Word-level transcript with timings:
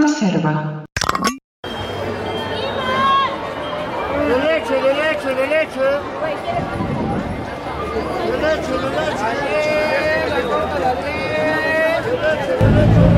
conserva. 0.00 0.84
De 4.28 4.36
leche, 4.46 4.80
de 4.80 4.92
leche, 5.00 5.34
de 5.34 5.46
leche. 5.46 6.00
De 8.26 8.36
leche, 8.40 8.74
de 8.82 8.90
leche. 8.96 9.24
La 10.74 10.94
leche. 10.94 11.22
De 12.04 12.16
leche, 12.20 12.54
de 12.58 12.66
leche. 12.74 13.13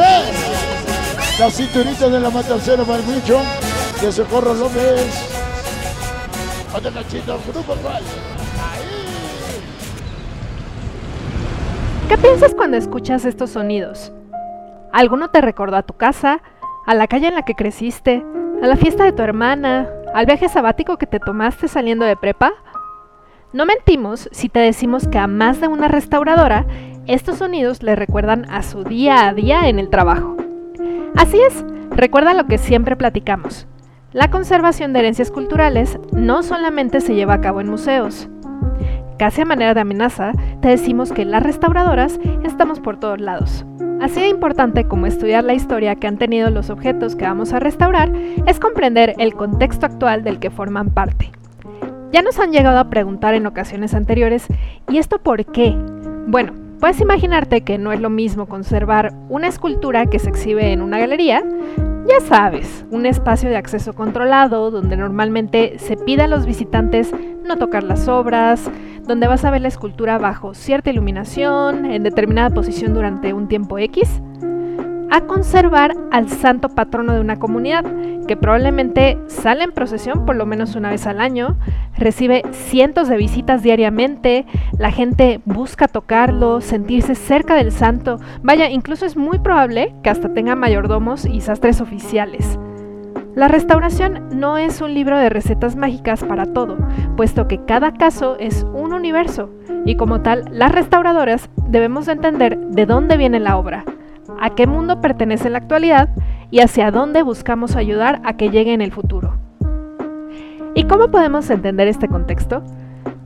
Y 0.00 0.02
dice, 0.02 1.38
la 1.38 1.50
cinturita 1.50 2.08
de 2.08 2.20
la 2.20 2.30
matancera 2.30 2.84
Barbicho, 2.84 3.40
de 4.00 4.12
Socorro 4.12 4.54
López. 4.54 5.30
Otro 6.74 6.92
cachito, 6.92 7.38
grupo. 7.52 7.74
¿Qué 12.08 12.18
piensas 12.18 12.54
cuando 12.54 12.76
escuchas 12.76 13.24
estos 13.24 13.50
sonidos? 13.50 14.12
¿Alguno 14.92 15.30
te 15.30 15.40
recordó 15.40 15.76
a 15.76 15.82
tu 15.82 15.94
casa, 15.94 16.42
a 16.86 16.94
la 16.94 17.06
calle 17.06 17.28
en 17.28 17.34
la 17.34 17.42
que 17.42 17.54
creciste, 17.54 18.24
a 18.62 18.66
la 18.66 18.76
fiesta 18.76 19.04
de 19.04 19.12
tu 19.12 19.22
hermana, 19.22 19.88
al 20.14 20.26
viaje 20.26 20.48
sabático 20.48 20.96
que 20.98 21.06
te 21.06 21.20
tomaste 21.20 21.68
saliendo 21.68 22.04
de 22.04 22.16
prepa? 22.16 22.52
No 23.52 23.66
mentimos 23.66 24.28
si 24.32 24.48
te 24.48 24.60
decimos 24.60 25.08
que 25.08 25.18
a 25.18 25.26
más 25.26 25.60
de 25.60 25.68
una 25.68 25.88
restauradora, 25.88 26.66
estos 27.10 27.38
sonidos 27.38 27.82
le 27.82 27.96
recuerdan 27.96 28.46
a 28.50 28.62
su 28.62 28.84
día 28.84 29.26
a 29.26 29.34
día 29.34 29.68
en 29.68 29.80
el 29.80 29.90
trabajo. 29.90 30.36
Así 31.16 31.40
es, 31.40 31.64
recuerda 31.90 32.34
lo 32.34 32.46
que 32.46 32.56
siempre 32.56 32.94
platicamos. 32.94 33.66
La 34.12 34.30
conservación 34.30 34.92
de 34.92 35.00
herencias 35.00 35.32
culturales 35.32 35.98
no 36.12 36.44
solamente 36.44 37.00
se 37.00 37.16
lleva 37.16 37.34
a 37.34 37.40
cabo 37.40 37.60
en 37.60 37.68
museos. 37.68 38.28
Casi 39.18 39.40
a 39.40 39.44
manera 39.44 39.74
de 39.74 39.80
amenaza, 39.80 40.30
te 40.62 40.68
decimos 40.68 41.10
que 41.12 41.24
las 41.24 41.42
restauradoras 41.42 42.20
estamos 42.44 42.78
por 42.78 43.00
todos 43.00 43.20
lados. 43.20 43.66
Así 44.00 44.20
de 44.20 44.28
importante 44.28 44.84
como 44.84 45.06
estudiar 45.06 45.42
la 45.42 45.54
historia 45.54 45.96
que 45.96 46.06
han 46.06 46.16
tenido 46.16 46.48
los 46.50 46.70
objetos 46.70 47.16
que 47.16 47.24
vamos 47.24 47.52
a 47.52 47.58
restaurar 47.58 48.12
es 48.46 48.60
comprender 48.60 49.14
el 49.18 49.34
contexto 49.34 49.84
actual 49.84 50.22
del 50.22 50.38
que 50.38 50.50
forman 50.50 50.90
parte. 50.90 51.32
Ya 52.12 52.22
nos 52.22 52.38
han 52.38 52.52
llegado 52.52 52.78
a 52.78 52.88
preguntar 52.88 53.34
en 53.34 53.46
ocasiones 53.46 53.94
anteriores, 53.94 54.46
¿y 54.88 54.98
esto 54.98 55.18
por 55.18 55.44
qué? 55.44 55.76
Bueno, 56.26 56.69
puedes 56.80 57.00
imaginarte 57.00 57.60
que 57.60 57.78
no 57.78 57.92
es 57.92 58.00
lo 58.00 58.10
mismo 58.10 58.46
conservar 58.46 59.12
una 59.28 59.48
escultura 59.48 60.06
que 60.06 60.18
se 60.18 60.30
exhibe 60.30 60.72
en 60.72 60.80
una 60.80 60.98
galería, 60.98 61.44
ya 62.08 62.20
sabes, 62.26 62.86
un 62.90 63.06
espacio 63.06 63.50
de 63.50 63.56
acceso 63.56 63.92
controlado 63.92 64.70
donde 64.70 64.96
normalmente 64.96 65.78
se 65.78 65.96
pide 65.96 66.22
a 66.22 66.26
los 66.26 66.46
visitantes 66.46 67.12
no 67.44 67.58
tocar 67.58 67.82
las 67.84 68.08
obras, 68.08 68.70
donde 69.06 69.26
vas 69.26 69.44
a 69.44 69.50
ver 69.50 69.60
la 69.60 69.68
escultura 69.68 70.18
bajo 70.18 70.54
cierta 70.54 70.90
iluminación, 70.90 71.84
en 71.84 72.02
determinada 72.02 72.50
posición 72.50 72.94
durante 72.94 73.34
un 73.34 73.46
tiempo 73.46 73.78
X, 73.78 74.20
a 75.10 75.22
conservar 75.22 75.96
al 76.10 76.28
santo 76.28 76.68
patrono 76.68 77.12
de 77.12 77.20
una 77.20 77.38
comunidad, 77.38 77.84
que 78.26 78.36
probablemente 78.36 79.18
sale 79.26 79.64
en 79.64 79.72
procesión 79.72 80.24
por 80.24 80.36
lo 80.36 80.46
menos 80.46 80.76
una 80.76 80.90
vez 80.90 81.06
al 81.06 81.20
año, 81.20 81.56
recibe 81.96 82.42
cientos 82.52 83.08
de 83.08 83.16
visitas 83.16 83.62
diariamente, 83.62 84.46
la 84.78 84.92
gente 84.92 85.40
busca 85.44 85.88
tocarlo, 85.88 86.60
sentirse 86.60 87.14
cerca 87.14 87.56
del 87.56 87.72
santo, 87.72 88.18
vaya, 88.42 88.70
incluso 88.70 89.04
es 89.04 89.16
muy 89.16 89.40
probable 89.40 89.94
que 90.02 90.10
hasta 90.10 90.32
tenga 90.32 90.54
mayordomos 90.54 91.24
y 91.24 91.40
sastres 91.40 91.80
oficiales. 91.80 92.58
La 93.34 93.48
restauración 93.48 94.28
no 94.32 94.58
es 94.58 94.80
un 94.80 94.92
libro 94.94 95.18
de 95.18 95.28
recetas 95.28 95.76
mágicas 95.76 96.24
para 96.24 96.46
todo, 96.46 96.76
puesto 97.16 97.48
que 97.48 97.64
cada 97.64 97.92
caso 97.94 98.36
es 98.38 98.64
un 98.74 98.92
universo, 98.92 99.50
y 99.84 99.96
como 99.96 100.20
tal, 100.20 100.44
las 100.52 100.72
restauradoras 100.72 101.48
debemos 101.68 102.08
entender 102.08 102.58
de 102.58 102.86
dónde 102.86 103.16
viene 103.16 103.40
la 103.40 103.56
obra, 103.56 103.84
a 104.40 104.54
qué 104.54 104.66
mundo 104.66 105.00
pertenece 105.00 105.46
en 105.46 105.52
la 105.52 105.58
actualidad 105.58 106.10
y 106.50 106.60
hacia 106.60 106.90
dónde 106.90 107.22
buscamos 107.22 107.76
ayudar 107.76 108.20
a 108.24 108.36
que 108.36 108.50
llegue 108.50 108.72
en 108.72 108.80
el 108.80 108.92
futuro. 108.92 109.34
¿Y 110.74 110.84
cómo 110.84 111.10
podemos 111.10 111.50
entender 111.50 111.88
este 111.88 112.08
contexto? 112.08 112.62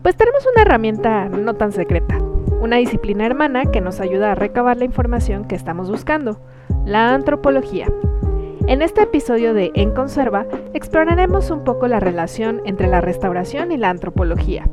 Pues 0.02 0.16
tenemos 0.16 0.46
una 0.52 0.62
herramienta 0.62 1.28
no 1.28 1.54
tan 1.54 1.72
secreta, 1.72 2.18
una 2.60 2.76
disciplina 2.76 3.26
hermana 3.26 3.66
que 3.66 3.80
nos 3.80 4.00
ayuda 4.00 4.32
a 4.32 4.34
recabar 4.34 4.76
la 4.76 4.84
información 4.84 5.44
que 5.44 5.54
estamos 5.54 5.90
buscando, 5.90 6.40
la 6.84 7.14
antropología. 7.14 7.86
En 8.66 8.80
este 8.80 9.02
episodio 9.02 9.52
de 9.52 9.72
En 9.74 9.90
Conserva 9.90 10.46
exploraremos 10.72 11.50
un 11.50 11.64
poco 11.64 11.86
la 11.86 12.00
relación 12.00 12.62
entre 12.64 12.88
la 12.88 13.02
restauración 13.02 13.72
y 13.72 13.76
la 13.76 13.90
antropología. 13.90 14.64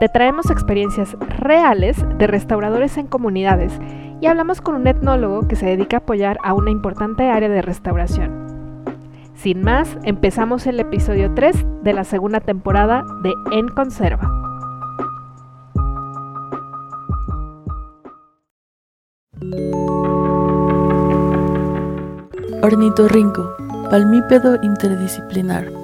Te 0.00 0.08
traemos 0.08 0.50
experiencias 0.50 1.14
reales 1.38 2.02
de 2.16 2.26
restauradores 2.26 2.96
en 2.96 3.06
comunidades 3.06 3.78
y 4.20 4.26
hablamos 4.26 4.60
con 4.60 4.74
un 4.74 4.86
etnólogo 4.86 5.48
que 5.48 5.56
se 5.56 5.66
dedica 5.66 5.98
a 5.98 6.00
apoyar 6.00 6.38
a 6.42 6.54
una 6.54 6.70
importante 6.70 7.30
área 7.30 7.48
de 7.48 7.62
restauración. 7.62 8.84
Sin 9.34 9.62
más, 9.62 9.96
empezamos 10.04 10.66
el 10.66 10.78
episodio 10.80 11.32
3 11.34 11.64
de 11.82 11.92
la 11.94 12.04
segunda 12.04 12.40
temporada 12.40 13.04
de 13.22 13.32
En 13.52 13.68
Conserva. 13.68 14.36
Ornitorrinco, 22.62 23.54
palmípedo 23.88 24.58
interdisciplinar. 24.62 25.79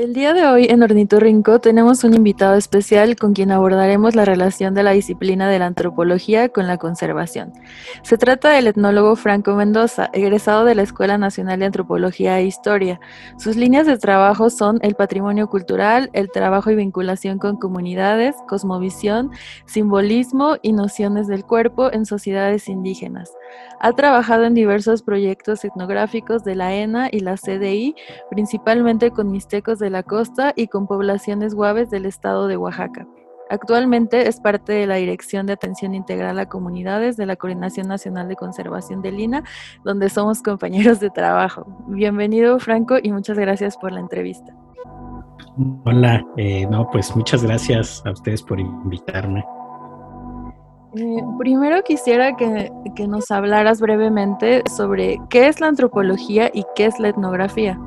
El 0.00 0.14
día 0.14 0.32
de 0.32 0.46
hoy 0.46 0.64
en 0.70 0.82
Ornitorrinco 0.82 1.60
tenemos 1.60 2.04
un 2.04 2.14
invitado 2.14 2.54
especial 2.54 3.16
con 3.16 3.34
quien 3.34 3.52
abordaremos 3.52 4.14
la 4.14 4.24
relación 4.24 4.72
de 4.72 4.82
la 4.82 4.92
disciplina 4.92 5.46
de 5.46 5.58
la 5.58 5.66
antropología 5.66 6.48
con 6.48 6.66
la 6.66 6.78
conservación. 6.78 7.52
Se 8.02 8.16
trata 8.16 8.48
del 8.48 8.66
etnólogo 8.66 9.14
Franco 9.14 9.54
Mendoza, 9.56 10.08
egresado 10.14 10.64
de 10.64 10.74
la 10.74 10.84
Escuela 10.84 11.18
Nacional 11.18 11.60
de 11.60 11.66
Antropología 11.66 12.38
e 12.38 12.46
Historia. 12.46 12.98
Sus 13.36 13.56
líneas 13.56 13.86
de 13.86 13.98
trabajo 13.98 14.48
son 14.48 14.78
el 14.80 14.94
patrimonio 14.94 15.48
cultural, 15.48 16.08
el 16.14 16.30
trabajo 16.30 16.70
y 16.70 16.76
vinculación 16.76 17.38
con 17.38 17.58
comunidades, 17.58 18.34
cosmovisión, 18.48 19.30
simbolismo 19.66 20.56
y 20.62 20.72
nociones 20.72 21.26
del 21.26 21.44
cuerpo 21.44 21.92
en 21.92 22.06
sociedades 22.06 22.70
indígenas. 22.70 23.30
Ha 23.80 23.92
trabajado 23.92 24.44
en 24.44 24.54
diversos 24.54 25.02
proyectos 25.02 25.64
etnográficos 25.64 26.42
de 26.42 26.54
la 26.54 26.74
ENA 26.74 27.08
y 27.12 27.20
la 27.20 27.36
CDI, 27.36 27.94
principalmente 28.30 29.10
con 29.10 29.30
mixtecos 29.30 29.78
de 29.78 29.89
la 29.90 30.02
costa 30.02 30.52
y 30.56 30.68
con 30.68 30.86
poblaciones 30.86 31.54
guaves 31.54 31.90
del 31.90 32.06
estado 32.06 32.46
de 32.46 32.56
Oaxaca. 32.56 33.06
Actualmente 33.50 34.28
es 34.28 34.40
parte 34.40 34.72
de 34.72 34.86
la 34.86 34.94
Dirección 34.94 35.44
de 35.44 35.54
Atención 35.54 35.92
Integral 35.92 36.38
a 36.38 36.48
Comunidades 36.48 37.16
de 37.16 37.26
la 37.26 37.34
Coordinación 37.34 37.88
Nacional 37.88 38.28
de 38.28 38.36
Conservación 38.36 39.02
de 39.02 39.10
Lina, 39.10 39.42
donde 39.84 40.08
somos 40.08 40.40
compañeros 40.40 41.00
de 41.00 41.10
trabajo. 41.10 41.66
Bienvenido, 41.88 42.60
Franco, 42.60 42.96
y 43.02 43.10
muchas 43.10 43.36
gracias 43.36 43.76
por 43.76 43.90
la 43.90 43.98
entrevista. 43.98 44.54
Hola, 45.84 46.24
eh, 46.36 46.64
no, 46.70 46.88
pues 46.90 47.14
muchas 47.16 47.42
gracias 47.42 48.02
a 48.06 48.12
ustedes 48.12 48.40
por 48.40 48.60
invitarme. 48.60 49.44
Eh, 50.94 51.22
primero 51.38 51.82
quisiera 51.82 52.36
que, 52.36 52.70
que 52.94 53.08
nos 53.08 53.32
hablaras 53.32 53.80
brevemente 53.80 54.62
sobre 54.76 55.18
qué 55.28 55.48
es 55.48 55.60
la 55.60 55.66
antropología 55.66 56.50
y 56.54 56.64
qué 56.76 56.86
es 56.86 57.00
la 57.00 57.08
etnografía. 57.08 57.80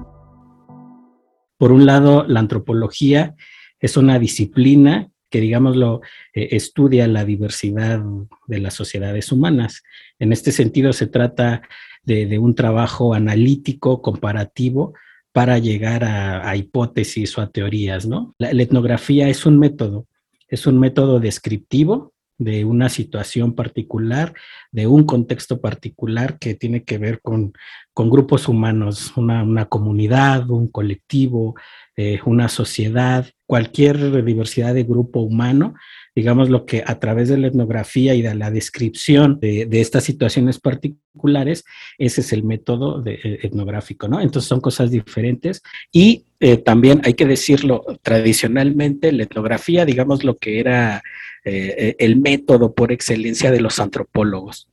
Por 1.63 1.71
un 1.71 1.85
lado, 1.85 2.25
la 2.27 2.41
antropología 2.41 3.35
es 3.79 3.95
una 3.95 4.19
disciplina 4.19 5.07
que, 5.29 5.39
digámoslo, 5.39 6.01
eh, 6.33 6.49
estudia 6.51 7.07
la 7.07 7.23
diversidad 7.23 8.03
de 8.47 8.59
las 8.59 8.73
sociedades 8.73 9.31
humanas. 9.31 9.81
En 10.19 10.33
este 10.33 10.51
sentido, 10.51 10.91
se 10.91 11.07
trata 11.07 11.61
de, 12.03 12.37
un 12.37 12.53
trabajo 12.53 13.13
analítico, 13.13 14.01
comparativo, 14.01 14.93
para 15.31 15.57
llegar 15.57 16.03
a, 16.03 16.53
hipótesis 16.57 17.37
o 17.37 17.41
a 17.41 17.49
teorías, 17.49 18.05
¿no? 18.05 18.35
La 18.39 18.61
etnografía 18.61 19.29
es 19.29 19.45
un 19.45 19.57
método, 19.57 20.05
es 20.49 20.67
un 20.67 20.77
método 20.77 21.21
descriptivo 21.21 22.12
de 22.43 22.65
una 22.65 22.89
situación 22.89 23.53
particular, 23.53 24.33
de 24.71 24.87
un 24.87 25.05
contexto 25.05 25.61
particular 25.61 26.37
que 26.39 26.55
tiene 26.55 26.83
que 26.83 26.97
ver 26.97 27.21
con, 27.21 27.53
con 27.93 28.09
grupos 28.09 28.47
humanos, 28.47 29.13
una, 29.15 29.43
una, 29.43 29.65
comunidad, 29.65 30.49
un 30.49 30.67
colectivo, 30.67 31.55
eh, 31.95 32.19
una 32.25 32.49
sociedad, 32.49 33.27
cualquier 33.45 34.23
diversidad 34.23 34.73
de 34.73 34.83
grupo 34.83 35.21
humano, 35.21 35.75
digamos 36.15 36.49
lo 36.49 36.65
que 36.65 36.83
a 36.85 36.99
través 36.99 37.29
de 37.29 37.37
la 37.37 37.47
etnografía 37.47 38.13
y 38.15 38.21
de 38.21 38.35
la 38.35 38.51
descripción 38.51 39.39
de, 39.39 39.67
estas 39.71 40.03
situaciones 40.03 40.59
particulares, 40.59 41.65
ese 41.97 42.21
es 42.21 42.33
el 42.33 42.43
método 42.43 43.03
eh, 43.05 43.39
etnográfico, 43.43 44.07
¿no? 44.07 44.19
Entonces 44.21 44.47
son 44.47 44.61
cosas 44.61 44.91
diferentes 44.91 45.61
y 45.91 46.25
eh, 46.39 46.57
también 46.57 47.01
hay 47.03 47.13
que 47.13 47.25
decirlo, 47.25 47.83
tradicionalmente 48.01 49.11
la 49.11 49.23
etnografía, 49.23 49.85
digamos 49.85 50.23
lo 50.23 50.37
que 50.37 50.59
era 50.59 51.01
eh, 51.45 51.95
el 51.99 52.17
método 52.17 52.73
por 52.73 52.91
excelencia 52.91 53.51
de 53.51 53.61
los 53.61 53.79
antropólogos. 53.79 54.67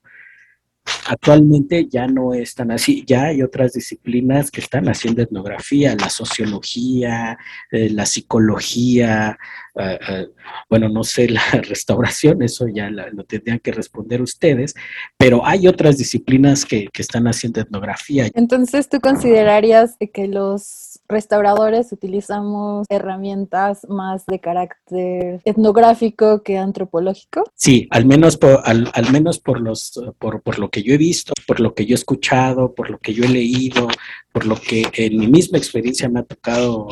Actualmente 1.07 1.87
ya 1.89 2.07
no 2.07 2.35
es 2.35 2.55
tan 2.55 2.71
así, 2.71 3.05
ya 3.07 3.25
hay 3.25 3.43
otras 3.43 3.73
disciplinas 3.73 4.51
que 4.51 4.61
están 4.61 4.89
haciendo 4.89 5.23
etnografía, 5.23 5.97
la 5.97 6.09
sociología, 6.09 7.39
eh, 7.71 7.91
la 7.91 8.07
psicología, 8.07 9.39
uh, 9.75 9.81
uh, 9.81 10.33
bueno, 10.69 10.89
no 10.89 11.05
sé, 11.05 11.29
la 11.29 11.43
restauración, 11.63 12.43
eso 12.43 12.67
ya 12.69 12.91
lo 12.91 13.25
tendrían 13.25 13.59
que 13.59 13.73
responder 13.73 14.23
ustedes, 14.23 14.75
pero 15.17 15.45
hay 15.45 15.67
otras 15.69 15.99
disciplinas 15.99 16.65
que, 16.65 16.89
que 16.93 17.03
están 17.03 17.27
haciendo 17.27 17.61
etnografía. 17.61 18.29
Entonces, 18.35 18.89
¿tú 18.89 19.01
considerarías 19.01 19.97
que 20.13 20.29
los 20.29 20.90
restauradores 21.11 21.93
utilizamos 21.93 22.87
herramientas 22.89 23.87
más 23.89 24.25
de 24.27 24.41
carácter 24.41 25.41
etnográfico 25.45 26.43
que 26.43 26.59
antropológico? 26.59 27.45
Sí, 27.55 27.89
al 27.91 28.07
menos 28.07 28.37
por, 28.37 28.61
al, 28.65 29.13
menos 29.13 29.39
por, 29.39 29.61
los, 29.61 30.01
por, 30.19 30.43
por, 30.43 30.59
lo 30.59 30.71
que 30.71 30.83
yo 30.83 30.95
he 30.95 30.99
visto, 30.99 31.33
por 31.47 31.61
lo 31.61 31.75
que 31.75 31.87
yo 31.87 31.95
he 31.95 31.95
escuchado, 31.95 32.75
por 32.75 32.91
lo 32.91 32.99
que 32.99 33.13
yo 33.13 33.25
he 33.25 33.29
leído, 33.29 33.89
por 34.33 34.47
lo 34.47 34.57
que 34.57 34.89
en 34.93 35.19
mi 35.19 35.27
misma 35.27 35.59
experiencia 35.59 36.09
me 36.09 36.21
ha 36.21 36.25
tocado 36.25 36.89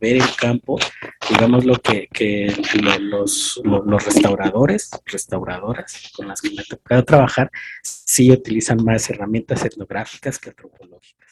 ver 0.00 0.16
en 0.16 0.24
campo, 0.40 0.78
digamos 1.28 1.64
lo 1.64 1.76
que, 1.76 2.08
que 2.12 2.54
los, 2.82 3.60
los, 3.64 3.86
los 3.86 4.04
restauradores, 4.04 4.90
restauradoras 5.04 6.12
con 6.16 6.28
las 6.28 6.40
que 6.40 6.50
me 6.50 6.62
ha 6.62 6.64
tocado 6.64 7.04
trabajar, 7.04 7.50
sí 7.82 8.30
utilizan 8.30 8.82
más 8.84 9.08
herramientas 9.10 9.64
etnográficas 9.64 10.38
que 10.38 10.50
antropológicas. 10.50 11.27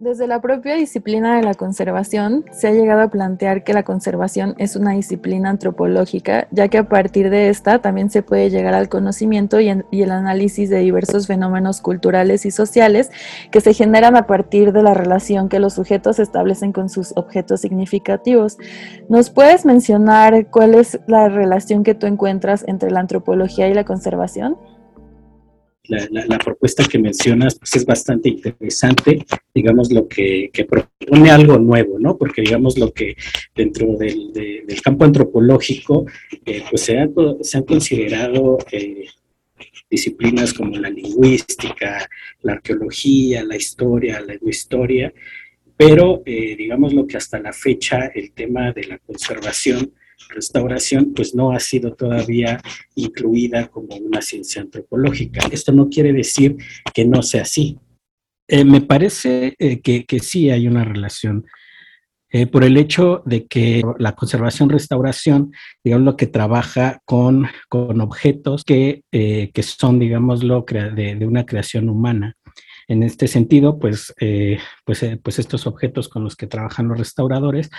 Desde 0.00 0.26
la 0.26 0.40
propia 0.40 0.76
disciplina 0.76 1.36
de 1.36 1.42
la 1.42 1.52
conservación 1.52 2.46
se 2.52 2.68
ha 2.68 2.72
llegado 2.72 3.02
a 3.02 3.10
plantear 3.10 3.64
que 3.64 3.74
la 3.74 3.82
conservación 3.82 4.54
es 4.56 4.74
una 4.74 4.92
disciplina 4.92 5.50
antropológica, 5.50 6.48
ya 6.52 6.68
que 6.68 6.78
a 6.78 6.88
partir 6.88 7.28
de 7.28 7.50
esta 7.50 7.82
también 7.82 8.08
se 8.08 8.22
puede 8.22 8.48
llegar 8.48 8.72
al 8.72 8.88
conocimiento 8.88 9.60
y, 9.60 9.70
y, 9.90 10.00
el 10.00 10.10
análisis 10.10 10.70
de 10.70 10.78
diversos 10.78 11.26
fenómenos 11.26 11.82
culturales 11.82 12.46
y 12.46 12.50
sociales 12.50 13.10
que 13.50 13.60
se 13.60 13.74
generan 13.74 14.16
a 14.16 14.26
partir 14.26 14.72
de 14.72 14.82
la 14.82 14.94
relación 14.94 15.50
que 15.50 15.60
los 15.60 15.74
sujetos 15.74 16.18
establecen 16.18 16.72
con 16.72 16.88
sus 16.88 17.12
objetos 17.14 17.60
significativos. 17.60 18.56
¿Nos 19.10 19.28
puedes 19.28 19.66
mencionar 19.66 20.46
cuál 20.46 20.76
es 20.76 20.98
la 21.08 21.28
relación 21.28 21.84
que 21.84 21.94
tú 21.94 22.06
encuentras 22.06 22.64
entre 22.66 22.90
la 22.90 23.00
antropología 23.00 23.68
y 23.68 23.74
la 23.74 23.84
conservación? 23.84 24.56
La, 25.90 26.38
propuesta 26.38 26.84
que 26.84 26.98
mencionas 26.98 27.58
pues 27.58 27.74
es 27.74 27.84
bastante 27.84 28.28
interesante, 28.28 29.26
digamos 29.52 29.90
lo 29.92 30.06
que, 30.06 30.50
propone 30.68 31.30
algo 31.30 31.58
nuevo, 31.58 31.98
¿no? 31.98 32.16
Porque 32.16 32.42
digamos 32.42 32.78
lo 32.78 32.92
que 32.92 33.16
dentro 33.54 33.96
del, 33.96 34.32
de, 34.32 34.64
del 34.66 34.82
campo 34.82 35.04
antropológico 35.04 36.06
eh, 36.46 36.62
pues 36.70 36.82
se, 36.82 36.98
han 36.98 37.64
considerado 37.64 38.58
eh, 38.70 39.06
disciplinas 39.90 40.54
como 40.54 40.78
la 40.78 40.90
lingüística, 40.90 42.08
la 42.42 42.52
arqueología, 42.52 43.44
la 43.44 43.56
historia, 43.56 44.20
la 44.20 44.36
historia, 44.48 45.12
pero 45.76 46.22
eh, 46.24 46.54
digamos 46.56 46.92
lo 46.92 47.06
que 47.06 47.16
hasta 47.16 47.40
la 47.40 47.52
fecha 47.52 48.06
el 48.14 48.32
tema 48.32 48.72
de 48.72 48.84
la 48.84 48.98
conservación 48.98 49.92
restauración 50.28 51.12
pues 51.14 51.34
no 51.34 51.52
ha 51.52 51.60
sido 51.60 51.94
todavía 51.94 52.60
incluida 52.94 53.68
como 53.68 53.96
una 53.96 54.22
ciencia 54.22 54.62
antropológica. 54.62 55.40
Esto 55.50 55.72
no 55.72 55.88
quiere 55.88 56.12
decir 56.12 56.56
que 56.92 57.04
no 57.04 57.22
sea 57.22 57.42
así. 57.42 57.78
Eh, 58.52 58.64
me 58.64 58.80
parece 58.80 59.54
eh, 59.60 59.80
que, 59.80 60.18
sí 60.18 60.50
hay 60.50 60.66
una 60.66 60.82
relación 60.82 61.46
eh, 62.30 62.48
por 62.48 62.64
el 62.64 62.76
hecho 62.76 63.22
de 63.24 63.46
que 63.46 63.80
la 64.00 64.16
conservación-restauración, 64.16 65.52
digamos, 65.84 66.04
lo 66.04 66.16
que 66.16 66.26
trabaja 66.26 67.00
con, 67.04 67.46
con 67.68 68.00
objetos 68.00 68.64
que, 68.64 69.04
que 69.12 69.62
son, 69.62 70.00
digámoslo, 70.00 70.64
de, 70.68 71.14
de, 71.14 71.26
una 71.26 71.46
creación 71.46 71.88
humana. 71.88 72.36
En 72.88 73.04
este 73.04 73.28
sentido, 73.28 73.78
pues, 73.78 74.12
pues, 74.84 75.06
pues 75.22 75.38
estos 75.38 75.68
objetos 75.68 76.08
con 76.08 76.24
los 76.24 76.34
que 76.34 76.48
trabajan 76.48 76.88
los 76.88 76.98
restauradores 76.98 77.70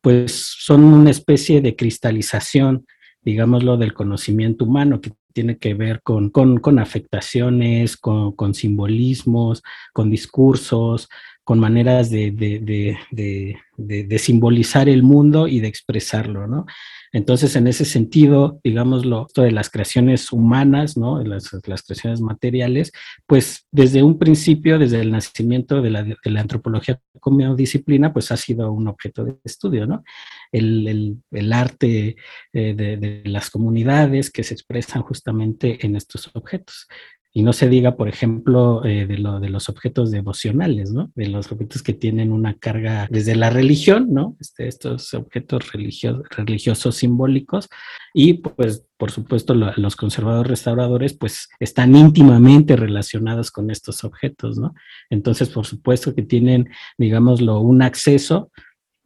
pues 0.00 0.54
son 0.58 0.84
una 0.84 1.10
especie 1.10 1.60
de 1.60 1.76
cristalización, 1.76 2.86
digámoslo, 3.22 3.76
del 3.76 3.92
conocimiento 3.92 4.64
humano 4.64 5.00
que 5.00 5.12
tiene 5.32 5.58
que 5.58 5.74
ver 5.74 6.02
con, 6.02 6.30
con, 6.30 6.78
afectaciones, 6.78 7.96
con, 7.96 8.54
simbolismos, 8.54 9.62
con 9.92 10.10
discursos, 10.10 11.08
con 11.50 11.58
maneras 11.58 12.10
de, 12.10 12.30
de, 12.30 12.96
de, 13.10 13.56
de, 13.76 14.18
simbolizar 14.20 14.88
el 14.88 15.02
mundo 15.02 15.48
y 15.48 15.58
de 15.58 15.66
expresarlo, 15.66 16.46
¿no? 16.46 16.64
Entonces, 17.10 17.56
en 17.56 17.66
ese 17.66 17.84
sentido, 17.84 18.60
digámoslo, 18.62 19.26
esto 19.26 19.42
de 19.42 19.50
las 19.50 19.68
creaciones 19.68 20.30
humanas, 20.30 20.96
¿no? 20.96 21.20
Las, 21.24 21.50
las 21.66 21.82
creaciones 21.82 22.20
materiales, 22.20 22.92
pues 23.26 23.66
desde 23.72 24.04
un 24.04 24.16
principio, 24.16 24.78
desde 24.78 25.00
el 25.00 25.10
nacimiento 25.10 25.82
de 25.82 25.90
la, 25.90 26.06
la, 26.22 26.40
antropología 26.40 27.00
como 27.18 27.56
disciplina, 27.56 28.12
pues 28.12 28.30
ha 28.30 28.36
sido 28.36 28.70
un 28.70 28.86
objeto 28.86 29.24
de 29.24 29.34
estudio, 29.42 29.88
¿no? 29.88 30.04
El, 30.52 31.18
el, 31.32 31.52
arte 31.52 32.14
eh, 32.52 32.74
de 32.74 33.22
las 33.24 33.50
comunidades 33.50 34.30
que 34.30 34.44
se 34.44 34.54
expresan 34.54 35.02
justamente 35.02 35.84
en 35.84 35.96
estos 35.96 36.30
objetos. 36.32 36.86
Y 37.32 37.42
no 37.42 37.52
se 37.52 37.68
diga, 37.68 37.96
por 37.96 38.08
ejemplo, 38.08 38.84
eh, 38.84 39.06
de, 39.06 39.16
de, 39.16 39.48
los 39.48 39.68
objetos 39.68 40.10
devocionales, 40.10 40.90
¿no? 40.90 41.12
De 41.14 41.28
los 41.28 41.52
objetos 41.52 41.82
que 41.82 41.92
tienen 41.92 42.32
una 42.32 42.54
carga 42.54 43.06
desde 43.08 43.36
la 43.36 43.50
religión, 43.50 44.08
¿no? 44.10 44.36
Este, 44.40 44.66
estos 44.66 45.14
objetos 45.14 45.70
religio 45.72 46.24
religiosos 46.30 46.96
simbólicos. 46.96 47.68
Y 48.14 48.34
pues, 48.34 48.84
por 48.96 49.12
supuesto, 49.12 49.54
lo, 49.54 49.72
los 49.76 49.94
conservadores 49.94 50.50
restauradores, 50.50 51.14
pues, 51.14 51.48
están 51.60 51.94
íntimamente 51.94 52.74
relacionados 52.74 53.52
con 53.52 53.70
estos 53.70 54.02
objetos, 54.02 54.58
¿no? 54.58 54.74
Entonces, 55.08 55.50
por 55.50 55.66
supuesto 55.66 56.14
que 56.14 56.22
tienen, 56.22 56.68
digámoslo, 56.98 57.60
un 57.60 57.82
acceso 57.82 58.50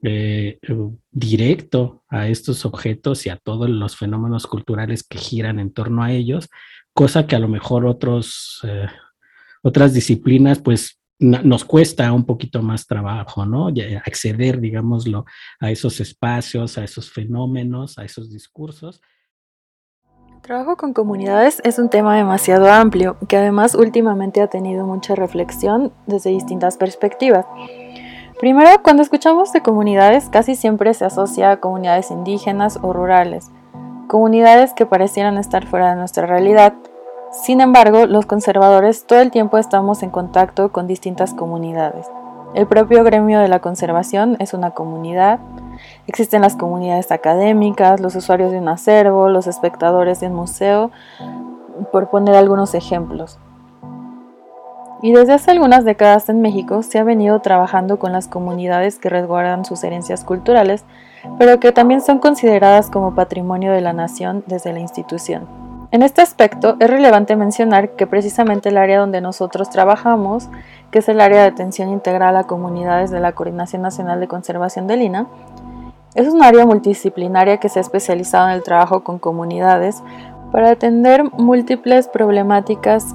eh, 0.07 0.59
directo 1.11 2.05
a 2.11 2.29
estos 2.29 2.67
objetos 2.67 3.25
y 3.25 3.31
a 3.31 3.39
todos 3.39 3.71
los 3.71 3.97
fenómenos 3.97 4.47
culturales 4.47 5.03
que 5.03 5.17
giran 5.17 5.59
en 5.59 5.73
torno 5.73 6.03
a 6.03 6.13
ellos, 6.13 6.51
cosa 6.93 7.27
que 7.27 7.37
a 7.37 7.39
lo 7.39 7.49
mejor 7.49 7.87
otros, 7.87 8.61
eh, 8.65 8.87
otras 9.63 9.95
disciplinas 9.95 10.59
pues 10.59 11.01
nos 11.19 11.65
cuesta 11.65 12.13
un 12.13 12.27
poquito 12.27 12.61
más 12.61 12.87
trabajo, 12.87 13.47
¿no? 13.47 13.69
Acceder, 14.05 14.61
digámoslo, 14.61 15.25
a 15.59 15.71
esos 15.71 16.01
espacios, 16.01 16.77
a 16.77 16.85
esos 16.85 17.11
fenómenos, 17.11 17.97
a 17.99 18.05
esos 18.05 18.31
discursos. 18.31 19.01
Trabajo 20.43 20.77
con 20.77 20.93
comunidades 20.93 21.63
es 21.65 21.79
un 21.79 21.89
tema 21.89 22.15
demasiado 22.15 22.71
amplio 22.71 23.17
que 23.27 23.39
además 23.39 23.75
últimamente 23.75 24.43
ha 24.43 24.49
tenido 24.49 24.85
mucha 24.85 25.15
reflexión 25.15 25.95
desde 26.07 26.29
distintas 26.29 26.77
perspectivas. 26.77 27.47
Primero, 28.45 28.83
cuando 28.83 29.03
escuchamos 29.03 29.55
de 29.55 29.63
comunidades 29.63 30.29
casi 30.29 30.55
siempre 30.55 30.93
se 30.93 31.07
asocia 31.07 31.51
a 31.51 31.61
comunidades 31.61 32.11
indígenas 32.11 32.79
o 32.83 32.93
rurales, 32.93 33.51
comunidades 34.07 34.75
que 34.75 34.85
parecieran 34.85 35.39
estar 35.39 35.65
fuera 35.67 35.89
de 35.89 35.97
nuestra 35.97 36.27
realidad. 36.27 36.75
Sin 37.33 37.63
embargo, 37.63 38.05
los 38.05 38.27
conservadores 38.27 39.07
todo 39.07 39.21
el 39.21 39.31
tiempo 39.31 39.57
estamos 39.57 40.03
en 40.03 40.11
contacto 40.11 40.73
con 40.73 40.87
distintas 40.87 41.33
comunidades. 41.33 42.07
El 42.53 42.67
propio 42.67 43.03
gremio 43.03 43.41
de 43.41 43.49
la 43.49 43.61
conservación 43.61 44.37
es 44.41 44.53
una 44.53 44.73
comunidad. 44.73 45.41
Existen 46.07 46.43
las 46.43 46.55
comunidades 46.55 47.13
académicas, 47.13 47.99
los 47.99 48.15
usuarios 48.15 48.53
de 48.53 48.59
un 48.59 48.69
acervo, 48.69 49.31
los 49.31 49.47
espectadores 49.47 50.21
de 50.21 50.27
un 50.27 50.35
museo, 50.35 50.91
por 51.91 52.11
poner 52.11 52.35
algunos 52.35 52.75
ejemplos. 52.75 53.39
Y 55.05 55.13
desde 55.13 55.35
hace 55.35 55.51
algunas 55.53 55.85
décadas 55.85 56.29
en 56.31 56.41
México 56.41 56.83
se 56.83 56.99
ha 56.99 57.05
venido 57.05 57.39
trabajando 57.41 57.99
con 57.99 58.11
las 58.11 58.27
comunidades 58.27 58.99
que 58.99 59.11
resguardan 59.11 59.65
sus 59.65 59.85
herencias 59.85 60.25
culturales 60.25 60.85
pero 61.39 61.61
que 61.61 61.73
también 61.73 62.01
son 62.01 62.19
consideradas 62.19 62.91
como 62.91 63.15
patrimonio 63.15 63.73
de 63.73 63.81
la 63.81 63.93
nación 63.93 64.45
desde 64.47 64.73
la 64.73 64.81
institución. 64.81 65.47
En 65.91 66.03
este 66.03 66.23
aspecto 66.23 66.77
es 66.81 66.91
relevante 66.91 67.37
mencionar 67.37 67.91
que 67.91 68.07
precisamente 68.07 68.69
el 68.69 68.79
área 68.79 68.99
donde 68.99 69.21
nosotros 69.21 69.71
trabajamos, 69.71 70.49
que 70.91 70.99
es 70.99 71.09
el 71.09 71.21
área 71.21 71.43
de 71.43 71.49
atención 71.49 71.89
integral 71.89 72.37
a 72.37 72.45
comunidades 72.45 73.11
de 73.11 73.21
la 73.21 73.33
Coordinación 73.33 73.83
Nacional 73.83 74.19
de 74.21 74.29
Conservación 74.29 74.87
del 74.87 75.03
INA, 75.03 75.27
es 76.15 76.29
un 76.29 76.43
área 76.43 76.67
multidisciplinaria 76.67 77.59
que 77.59 77.69
se 77.69 77.79
ha 77.79 77.83
especializado 77.83 78.49
en 78.49 78.55
el 78.55 78.63
trabajo 78.63 79.05
con 79.05 79.19
comunidades 79.19 80.03
para 80.53 80.71
atender 80.71 81.25
múltiples 81.33 82.09
problemáticas 82.09 83.15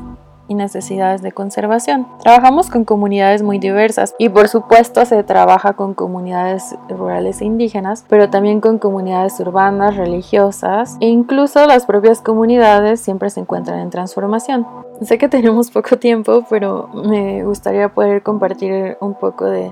y 0.49 0.55
necesidades 0.55 1.21
de 1.21 1.31
conservación. 1.31 2.07
Trabajamos 2.21 2.69
con 2.69 2.83
comunidades 2.83 3.41
muy 3.41 3.59
diversas 3.59 4.15
y 4.17 4.27
por 4.27 4.49
supuesto 4.49 5.05
se 5.05 5.23
trabaja 5.23 5.73
con 5.73 5.93
comunidades 5.93 6.75
rurales 6.89 7.39
e 7.39 7.45
indígenas, 7.45 8.03
pero 8.09 8.29
también 8.29 8.59
con 8.59 8.79
comunidades 8.79 9.39
urbanas, 9.39 9.95
religiosas 9.95 10.97
e 10.99 11.07
incluso 11.07 11.65
las 11.67 11.85
propias 11.85 12.19
comunidades 12.19 12.99
siempre 12.99 13.29
se 13.29 13.39
encuentran 13.39 13.79
en 13.79 13.91
transformación. 13.91 14.67
Sé 15.01 15.17
que 15.17 15.29
tenemos 15.29 15.71
poco 15.71 15.97
tiempo, 15.97 16.43
pero 16.49 16.89
me 16.93 17.45
gustaría 17.45 17.93
poder 17.93 18.23
compartir 18.23 18.97
un 18.99 19.13
poco 19.13 19.45
de 19.45 19.71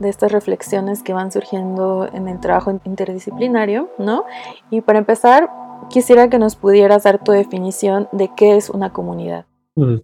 de 0.00 0.08
estas 0.08 0.32
reflexiones 0.32 1.02
que 1.02 1.12
van 1.12 1.32
surgiendo 1.32 2.08
en 2.12 2.28
el 2.28 2.40
trabajo 2.40 2.78
interdisciplinario, 2.84 3.88
¿no? 3.98 4.24
Y 4.70 4.82
para 4.82 4.98
empezar, 4.98 5.50
quisiera 5.88 6.28
que 6.28 6.38
nos 6.38 6.56
pudieras 6.56 7.04
dar 7.04 7.22
tu 7.22 7.32
definición 7.32 8.08
de 8.12 8.30
qué 8.36 8.56
es 8.56 8.70
una 8.70 8.92
comunidad 8.92 9.46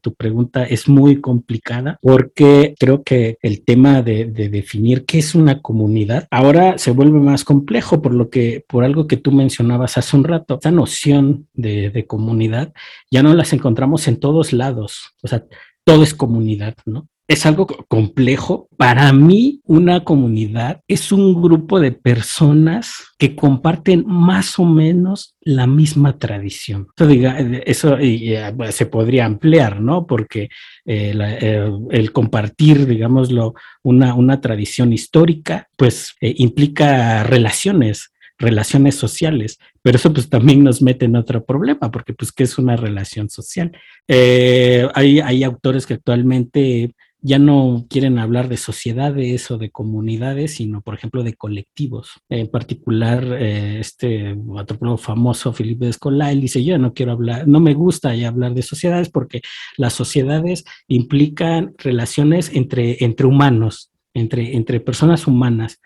tu 0.00 0.14
pregunta 0.14 0.64
es 0.64 0.88
muy 0.88 1.20
complicada 1.20 1.98
porque 2.02 2.74
creo 2.78 3.02
que 3.02 3.38
el 3.40 3.64
tema 3.64 4.02
de, 4.02 4.26
definir 4.26 5.04
qué 5.06 5.18
es 5.18 5.34
una 5.34 5.62
comunidad 5.62 6.26
ahora 6.30 6.76
se 6.76 6.90
vuelve 6.90 7.18
más 7.18 7.44
complejo 7.44 8.02
por 8.02 8.12
lo 8.12 8.28
que, 8.28 8.64
por 8.68 8.84
algo 8.84 9.06
que 9.06 9.16
tú 9.16 9.32
mencionabas 9.32 9.96
hace 9.96 10.16
un 10.16 10.24
rato. 10.24 10.54
Esta 10.54 10.70
noción 10.70 11.48
de, 11.54 11.90
de 11.90 12.06
comunidad 12.06 12.72
ya 13.10 13.22
no 13.22 13.32
las 13.34 13.52
encontramos 13.52 14.08
en 14.08 14.20
todos 14.20 14.52
lados. 14.52 15.14
O 15.22 15.28
sea, 15.28 15.44
todo 15.84 16.02
es 16.02 16.14
comunidad, 16.14 16.74
¿no? 16.84 17.08
Es 17.32 17.46
algo 17.46 17.66
complejo. 17.66 18.68
Para 18.76 19.12
mí, 19.12 19.62
una 19.64 20.04
comunidad 20.04 20.82
es 20.86 21.12
un 21.12 21.40
grupo 21.40 21.80
de 21.80 21.92
personas 21.92 22.92
que 23.18 23.34
comparten 23.34 24.04
más 24.06 24.58
o 24.58 24.66
menos 24.66 25.34
la 25.40 25.66
misma 25.66 26.18
tradición. 26.18 26.88
Eso, 26.94 27.06
diga, 27.06 27.38
eso 27.64 27.96
eh, 27.98 28.52
se 28.70 28.86
podría 28.86 29.24
ampliar, 29.24 29.80
¿no? 29.80 30.06
Porque 30.06 30.50
eh, 30.84 31.14
eh, 31.16 31.70
el 31.90 32.12
compartir, 32.12 32.86
digámoslo, 32.86 33.54
una, 33.82 34.14
una 34.14 34.40
tradición 34.42 34.92
histórica, 34.92 35.68
pues 35.76 36.14
implica 36.20 37.24
relaciones 37.24 38.10
relaciones 38.38 38.96
sociales, 38.96 39.60
pero 39.82 39.96
eso 39.96 40.12
pues 40.12 40.28
también 40.28 40.64
nos 40.64 40.82
mete 40.82 41.04
en 41.04 41.14
otro 41.14 41.44
problema, 41.44 41.92
porque 41.92 42.12
pues 42.12 42.32
qué 42.32 42.42
es 42.42 42.58
una 42.58 42.74
relación 42.74 43.30
social. 43.30 43.70
hay, 44.08 45.20
hay 45.20 45.44
autores 45.44 45.86
que 45.86 45.94
actualmente 45.94 46.92
ya 47.24 47.38
no 47.38 47.86
quieren 47.88 48.18
hablar 48.18 48.48
de 48.48 48.56
sociedades 48.56 49.48
o 49.52 49.56
de 49.56 49.70
comunidades, 49.70 50.54
sino, 50.54 50.82
por 50.82 50.94
ejemplo, 50.94 51.22
de 51.22 51.34
colectivos. 51.34 52.10
En 52.28 52.48
particular, 52.48 53.24
eh, 53.38 53.78
este 53.78 54.36
antropólogo 54.58 54.98
famoso, 54.98 55.52
Felipe 55.52 55.88
Escolá, 55.88 56.32
él 56.32 56.40
dice, 56.40 56.64
yo 56.64 56.76
no 56.78 56.94
quiero 56.94 57.12
hablar, 57.12 57.46
no 57.46 57.60
me 57.60 57.74
gusta 57.74 58.10
hablar 58.26 58.54
de 58.54 58.62
sociedades 58.62 59.08
porque 59.08 59.40
las 59.76 59.92
sociedades 59.92 60.64
implican 60.88 61.74
relaciones 61.78 62.50
entre, 62.54 63.02
entre 63.04 63.26
humanos, 63.26 63.92
entre, 64.14 64.56
entre 64.56 64.80
personas 64.80 65.28
humanas. 65.28 65.80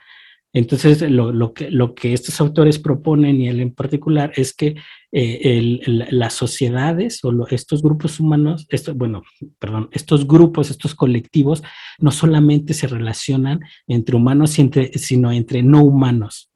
Entonces, 0.55 1.02
lo, 1.02 1.52
que, 1.52 1.71
lo 1.71 1.95
que 1.95 2.14
estos 2.14 2.40
autores 2.40 2.78
proponen, 2.78 3.43
y 3.43 3.49
él 3.49 3.61
en 3.61 3.75
particular, 3.75 4.33
es 4.37 4.55
que 4.55 4.76
eh, 5.18 5.80
las 6.11 6.35
sociedades 6.35 7.25
o 7.25 7.46
estos 7.49 7.80
grupos 7.80 8.20
humanos, 8.20 8.66
esto, 8.68 8.94
bueno, 8.94 9.23
perdón, 9.58 9.88
estos 9.92 10.26
grupos, 10.26 10.70
estos 10.70 10.94
colectivos, 10.94 11.62
no 11.99 12.11
solamente 12.11 12.75
se 12.75 12.87
relacionan 12.87 13.61
entre 13.87 14.14
humanos, 14.14 14.50
sino 14.50 15.32
entre 15.32 15.62
no 15.62 15.82
humanos, 15.82 16.50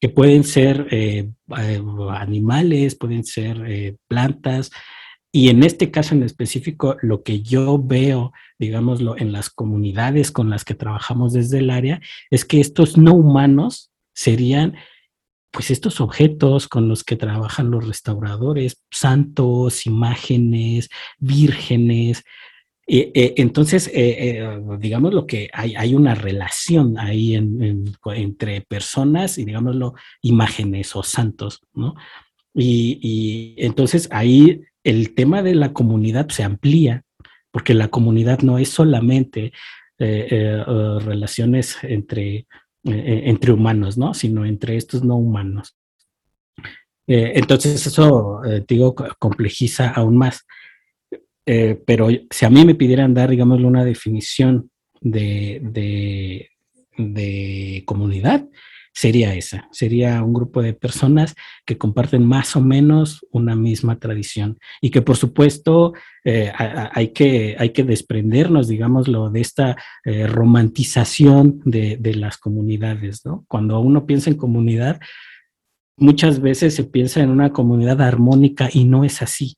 que 0.00 0.08
pueden 0.08 0.44
ser 0.44 0.86
eh, 0.90 1.28
eh, 1.58 1.82
animales, 2.08 2.94
pueden 2.94 3.22
ser 3.22 3.98
plantas, 4.08 4.70
y 5.30 5.50
en 5.50 5.62
este 5.62 5.90
caso 5.90 6.14
en 6.14 6.22
específico, 6.22 6.96
lo 7.02 7.22
que 7.22 7.42
yo 7.42 7.78
veo, 7.78 8.32
digámoslo, 8.58 9.18
en 9.18 9.30
las 9.30 9.50
comunidades 9.50 10.30
con 10.30 10.48
las 10.48 10.64
que 10.64 10.74
trabajamos 10.74 11.34
desde 11.34 11.58
el 11.58 11.68
área, 11.68 12.00
es 12.30 12.46
que 12.46 12.60
estos 12.60 12.96
no 12.96 13.12
humanos 13.12 13.92
serían 14.14 14.76
pues 15.50 15.70
estos 15.70 16.00
objetos 16.00 16.68
con 16.68 16.88
los 16.88 17.02
que 17.04 17.16
trabajan 17.16 17.70
los 17.70 17.86
restauradores, 17.86 18.82
santos, 18.90 19.86
imágenes, 19.86 20.88
vírgenes. 21.18 22.24
Eh, 22.86 23.10
eh, 23.14 23.34
entonces, 23.36 23.90
eh, 23.92 24.60
digamos 24.78 25.12
lo 25.12 25.26
que 25.26 25.50
hay, 25.52 25.74
hay 25.74 25.94
una 25.94 26.14
relación 26.14 26.98
ahí 26.98 27.34
entre 27.34 28.60
personas 28.62 29.38
y, 29.38 29.44
digámoslo, 29.44 29.94
imágenes 30.22 30.94
o 30.94 31.02
santos, 31.02 31.62
¿no? 31.74 31.94
Y, 32.54 33.54
entonces 33.58 34.08
ahí 34.10 34.62
el 34.82 35.14
tema 35.14 35.42
de 35.42 35.54
la 35.54 35.72
comunidad 35.72 36.28
se 36.30 36.42
amplía, 36.42 37.04
porque 37.50 37.74
la 37.74 37.88
comunidad 37.88 38.40
no 38.40 38.58
es 38.58 38.70
solamente 38.70 39.52
relaciones 39.98 41.76
entre, 41.82 42.46
entre 42.84 43.52
humanos, 43.52 43.98
¿no? 43.98 44.14
Sino 44.14 44.44
entre 44.44 44.76
estos 44.76 45.04
no 45.04 45.16
humanos. 45.16 45.76
entonces 47.06 47.86
eso, 47.86 48.40
digo, 48.66 48.94
complejiza 49.18 49.90
aún 49.90 50.16
más. 50.16 50.46
pero 51.44 52.08
si 52.30 52.44
a 52.44 52.50
mí 52.50 52.64
me 52.64 52.74
pidieran 52.74 53.14
dar, 53.14 53.30
digamos, 53.30 53.60
una 53.60 53.84
definición 53.84 54.70
de, 55.00 56.48
de 56.96 57.82
comunidad, 57.86 58.46
sería 58.92 59.34
esa, 59.34 59.68
sería 59.70 60.22
un 60.22 60.32
grupo 60.32 60.62
de 60.62 60.74
personas 60.74 61.34
que 61.64 61.78
comparten 61.78 62.24
más 62.26 62.56
o 62.56 62.60
menos 62.60 63.24
una 63.30 63.54
misma 63.54 63.98
tradición 63.98 64.58
y 64.80 64.90
que 64.90 65.02
por 65.02 65.16
supuesto 65.16 65.92
eh, 66.24 66.52
hay, 66.56 67.08
que, 67.08 67.56
hay 67.58 67.70
que 67.70 67.84
desprendernos, 67.84 68.68
digámoslo, 68.68 69.30
de 69.30 69.40
esta 69.40 69.76
eh, 70.04 70.26
romantización 70.26 71.60
de, 71.64 71.98
las 72.14 72.38
comunidades, 72.38 73.24
¿no? 73.24 73.44
Cuando 73.48 73.78
uno 73.80 74.04
piensa 74.04 74.30
en 74.30 74.36
comunidad, 74.36 75.00
muchas 75.96 76.40
veces 76.40 76.74
se 76.74 76.84
piensa 76.84 77.20
en 77.20 77.30
una 77.30 77.52
comunidad 77.52 78.02
armónica 78.02 78.68
y 78.72 78.84
no 78.84 79.04
es 79.04 79.22
así. 79.22 79.56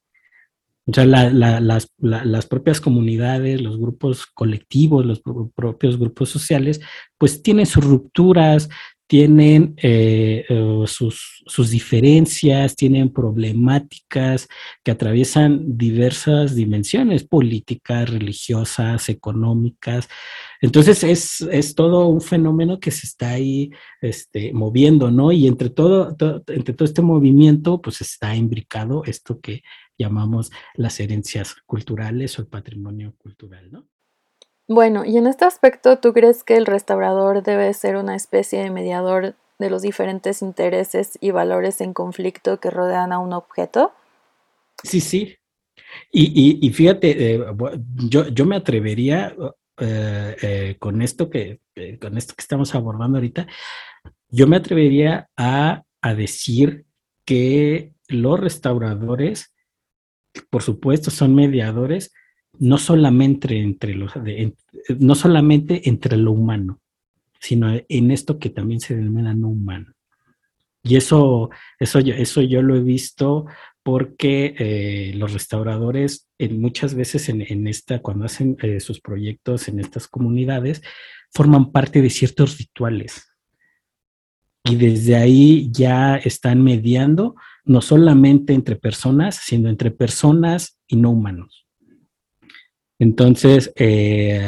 O 0.84 0.92
sea, 0.92 1.04
las, 1.06 1.88
las, 1.98 2.46
propias 2.46 2.80
comunidades, 2.80 3.60
los 3.60 3.78
grupos 3.78 4.26
colectivos, 4.26 5.06
los 5.06 5.22
propios 5.54 5.96
grupos 5.96 6.28
sociales, 6.28 6.80
pues 7.18 7.40
tienen 7.40 7.66
sus 7.66 7.84
rupturas, 7.84 8.68
tienen 9.12 9.75
eh, 9.76 10.47
eh, 10.49 10.85
sus, 10.87 11.71
diferencias, 11.71 12.75
tienen 12.75 13.12
problemáticas 13.12 14.49
que 14.83 14.90
atraviesan 14.90 15.76
diversas 15.76 16.54
dimensiones 16.54 17.23
políticas, 17.23 18.09
religiosas, 18.09 19.11
económicas. 19.11 20.09
Entonces 20.62 21.04
es, 21.04 21.75
todo 21.75 22.07
un 22.07 22.23
fenómeno 22.23 22.81
que 22.81 22.90
se 22.90 23.07
está 23.07 23.33
ahí 23.33 23.71
este, 24.00 24.54
moviendo, 24.54 25.11
¿no? 25.11 25.31
Y 25.31 25.47
entre 25.47 25.69
todo, 25.69 26.16
entre 26.47 26.73
todo 26.73 26.87
este 26.87 27.02
movimiento, 27.02 27.83
pues 27.83 28.00
está 28.00 28.35
imbricado 28.35 29.04
esto 29.04 29.40
que 29.40 29.61
llamamos 29.99 30.50
las 30.73 30.99
herencias 31.00 31.54
culturales 31.66 32.38
o 32.38 32.40
el 32.40 32.49
patrimonio 32.49 33.14
cultural, 33.19 33.71
¿no? 33.71 33.87
Bueno, 34.73 35.05
y 35.05 35.19
en 35.19 35.26
este 35.26 35.45
aspecto, 35.45 35.99
¿tú 35.99 36.14
crees 36.14 36.45
que 36.45 36.57
el 36.57 36.64
restaurador 36.64 37.43
debe 37.43 37.75
ser 37.75 37.97
una 37.97 38.17
especie 38.17 38.62
de 38.62 38.71
mediador 38.71 39.35
de 39.59 39.69
los 39.69 39.83
diferentes 39.83 40.41
intereses 40.41 41.19
y 41.21 41.31
valores 41.31 41.83
en 41.83 41.93
conflicto 41.93 42.59
que 42.59 42.71
rodean 42.71 43.12
a 43.12 43.19
un 43.19 43.35
objeto? 43.35 43.93
Sí, 44.83 45.02
sí. 45.02 45.37
Y, 46.11 46.71
fíjate, 46.71 47.35
eh, 47.35 47.45
yo, 48.09 48.47
me 48.47 48.57
atrevería 48.57 49.37
eh, 49.79 50.37
eh, 50.41 50.76
con, 50.79 51.02
esto 51.02 51.29
que, 51.29 51.61
con 52.00 52.17
esto 52.17 52.33
que 52.35 52.41
estamos 52.41 52.75
abordando 52.75 53.19
ahorita, 53.19 53.47
yo 54.31 54.47
me 54.47 54.57
atrevería 54.57 55.29
a, 55.37 55.83
a 56.00 56.14
decir 56.14 56.87
que 57.26 57.93
los 58.09 58.41
restauradores, 58.41 59.55
por 60.49 60.62
supuesto, 60.62 61.11
son 61.11 61.35
mediadores, 61.35 62.11
no 62.59 62.78
solamente 62.78 63.59
entre 63.61 63.94
los, 63.94 64.12
no 64.99 65.14
solamente 65.14 65.88
entre 65.88 66.16
lo 66.16 66.32
humano, 66.32 66.80
sino 67.40 67.73
en 67.88 68.11
esto 68.11 68.38
que 68.38 68.50
también 68.50 68.80
se 68.80 68.94
denomina 68.94 69.35
no 69.35 69.49
humano. 69.49 69.92
Y 70.85 70.97
eso, 70.97 71.50
eso, 71.78 72.00
yo, 72.00 72.14
eso 72.14 72.42
yo 72.42 72.61
lo 72.62 72.76
he 72.76 72.80
visto 72.80 73.47
porque 73.82 74.54
eh, 74.59 75.12
los 75.16 75.32
restauradores 75.32 76.28
en, 76.38 76.61
muchas 76.61 76.94
veces 76.94 77.28
en, 77.28 77.66
esta, 77.66 78.00
cuando 78.00 78.25
hacen 78.25 78.56
eh, 78.62 78.80
sus 78.80 79.00
proyectos 79.00 79.68
en 79.68 79.80
estas 79.80 80.06
comunidades, 80.09 80.82
forman 81.32 81.73
parte 81.73 82.02
de 82.02 82.11
ciertos 82.11 82.59
rituales. 82.59 83.28
Y 84.64 84.76
desde 84.76 85.16
ahí 85.16 85.68
ya 85.73 86.16
están 86.16 86.62
mediando 86.62 87.35
no 87.64 87.80
solamente 87.80 88.52
entre 88.52 88.76
personas, 88.76 89.37
sino 89.37 89.68
entre 89.68 89.90
personas 89.90 90.78
y 90.87 90.97
no 90.97 91.11
humanos. 91.11 91.62
Entonces, 93.02 93.73
eh, 93.75 94.40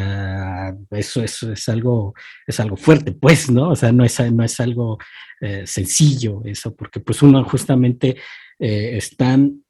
eso, 0.93 1.25
es 1.25 1.69
algo, 1.69 2.15
es 2.47 2.61
algo 2.61 2.77
fuerte, 2.77 3.11
pues, 3.11 3.51
¿no? 3.51 3.71
O 3.71 3.75
sea, 3.75 3.91
no 3.91 4.05
es, 4.05 4.33
no 4.33 4.45
es 4.45 4.61
algo 4.61 4.97
eh, 5.41 5.65
sencillo 5.67 6.41
eso, 6.45 6.73
porque 6.77 7.01
pues 7.01 7.21
uno 7.23 7.43
justamente 7.43 8.17
eh, 8.61 8.97
están 8.97 9.65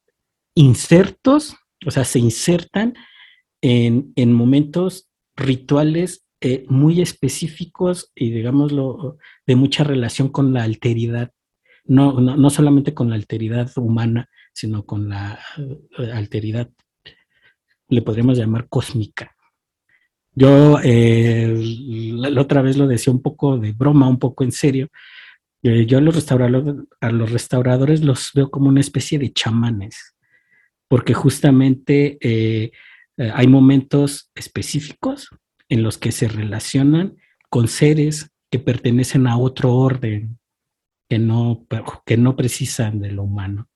insertos, 0.53 1.55
o 1.83 1.89
sea, 1.89 2.05
se 2.05 2.19
insertan 2.19 2.93
en, 3.59 4.13
en 4.15 4.31
momentos 4.31 5.09
rituales 5.35 6.21
muy 6.67 7.01
específicos 7.01 8.11
y, 8.13 8.29
digámoslo, 8.29 9.17
de 9.47 9.55
mucha 9.55 9.83
relación 9.83 10.29
con 10.29 10.53
la 10.53 10.61
alteridad, 10.61 11.31
no, 11.85 12.21
no, 12.21 12.37
no 12.37 12.49
solamente 12.51 12.93
con 12.93 13.09
la 13.09 13.15
alteridad 13.15 13.71
humana, 13.77 14.29
sino 14.53 14.85
con 14.85 15.09
la 15.09 15.39
alteridad, 16.13 16.69
le 17.87 18.01
podríamos 18.01 18.37
llamar 18.37 18.67
cósmica. 18.67 19.35
Yo 20.33 20.79
eh, 20.83 21.55
la, 22.15 22.41
otra 22.41 22.61
vez 22.61 22.77
lo 22.77 22.87
decía 22.87 23.13
un 23.13 23.21
poco 23.21 23.57
de 23.57 23.71
broma, 23.71 24.07
un 24.07 24.19
poco 24.19 24.43
en 24.43 24.51
serio. 24.51 24.89
yo 25.61 25.97
a 25.97 26.01
los, 26.01 26.15
restauradores, 26.15 26.75
a 26.99 27.11
los 27.11 27.31
restauradores 27.31 28.03
los 28.03 28.31
veo 28.33 28.51
como 28.51 28.69
una 28.69 28.81
especie 28.81 29.17
de 29.17 29.31
chamanes, 29.31 30.15
porque 30.87 31.13
justamente 31.13 32.19
hay 33.17 33.47
momentos 33.47 34.29
específicos 34.35 35.29
en 35.69 35.83
los 35.83 35.97
que 35.97 36.11
se 36.11 36.27
relacionan 36.27 37.15
con 37.49 37.67
seres 37.67 38.29
que 38.51 38.59
pertenecen 38.59 39.27
a 39.27 39.37
otro 39.37 39.73
orden, 39.73 40.37
que 41.09 41.19
no, 41.19 41.65
que 42.05 42.17
no 42.17 42.35
precisan 42.35 42.99
de 42.99 43.11
lo 43.11 43.23
humano. 43.23 43.67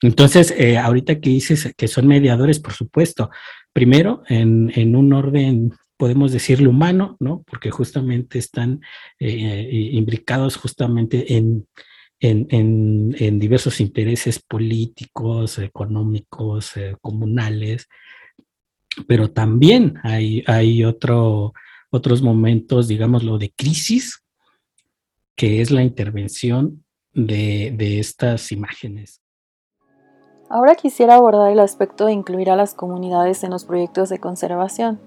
Entonces, 0.00 0.54
eh, 0.56 0.78
ahorita 0.78 1.20
que 1.20 1.30
dices 1.30 1.72
que 1.76 1.88
son 1.88 2.06
mediadores, 2.06 2.60
por 2.60 2.72
supuesto, 2.72 3.30
primero 3.72 4.22
en, 4.28 4.96
un 4.96 5.12
orden, 5.12 5.72
podemos 5.96 6.30
decirlo 6.32 6.70
humano, 6.70 7.16
¿no? 7.18 7.42
Porque 7.44 7.70
justamente 7.70 8.38
están 8.38 8.80
eh, 9.18 9.90
imbricados 9.92 10.56
justamente 10.56 11.34
en, 11.36 11.66
en, 12.20 13.38
diversos 13.38 13.80
intereses 13.80 14.40
políticos, 14.40 15.58
económicos, 15.58 16.76
eh, 16.76 16.96
comunales, 17.00 17.88
pero 19.06 19.30
también 19.30 19.94
hay, 20.02 20.42
hay 20.46 20.84
otro, 20.84 21.52
otros 21.90 22.22
momentos, 22.22 22.88
digámoslo, 22.88 23.38
de 23.38 23.52
crisis, 23.56 24.24
que 25.36 25.60
es 25.60 25.70
la 25.70 25.82
intervención 25.82 26.84
de, 27.12 27.72
de 27.76 28.00
estas 28.00 28.50
imágenes. 28.50 29.22
Ahora 30.50 30.74
quisiera 30.74 31.16
abordar 31.16 31.52
el 31.52 31.60
aspecto 31.60 32.06
de 32.06 32.12
incluir 32.12 32.50
a 32.50 32.56
las 32.56 32.74
comunidades 32.74 33.44
en 33.44 33.50
los 33.50 33.64
proyectos 33.64 34.08
de 34.08 34.18
conservación. 34.18 34.98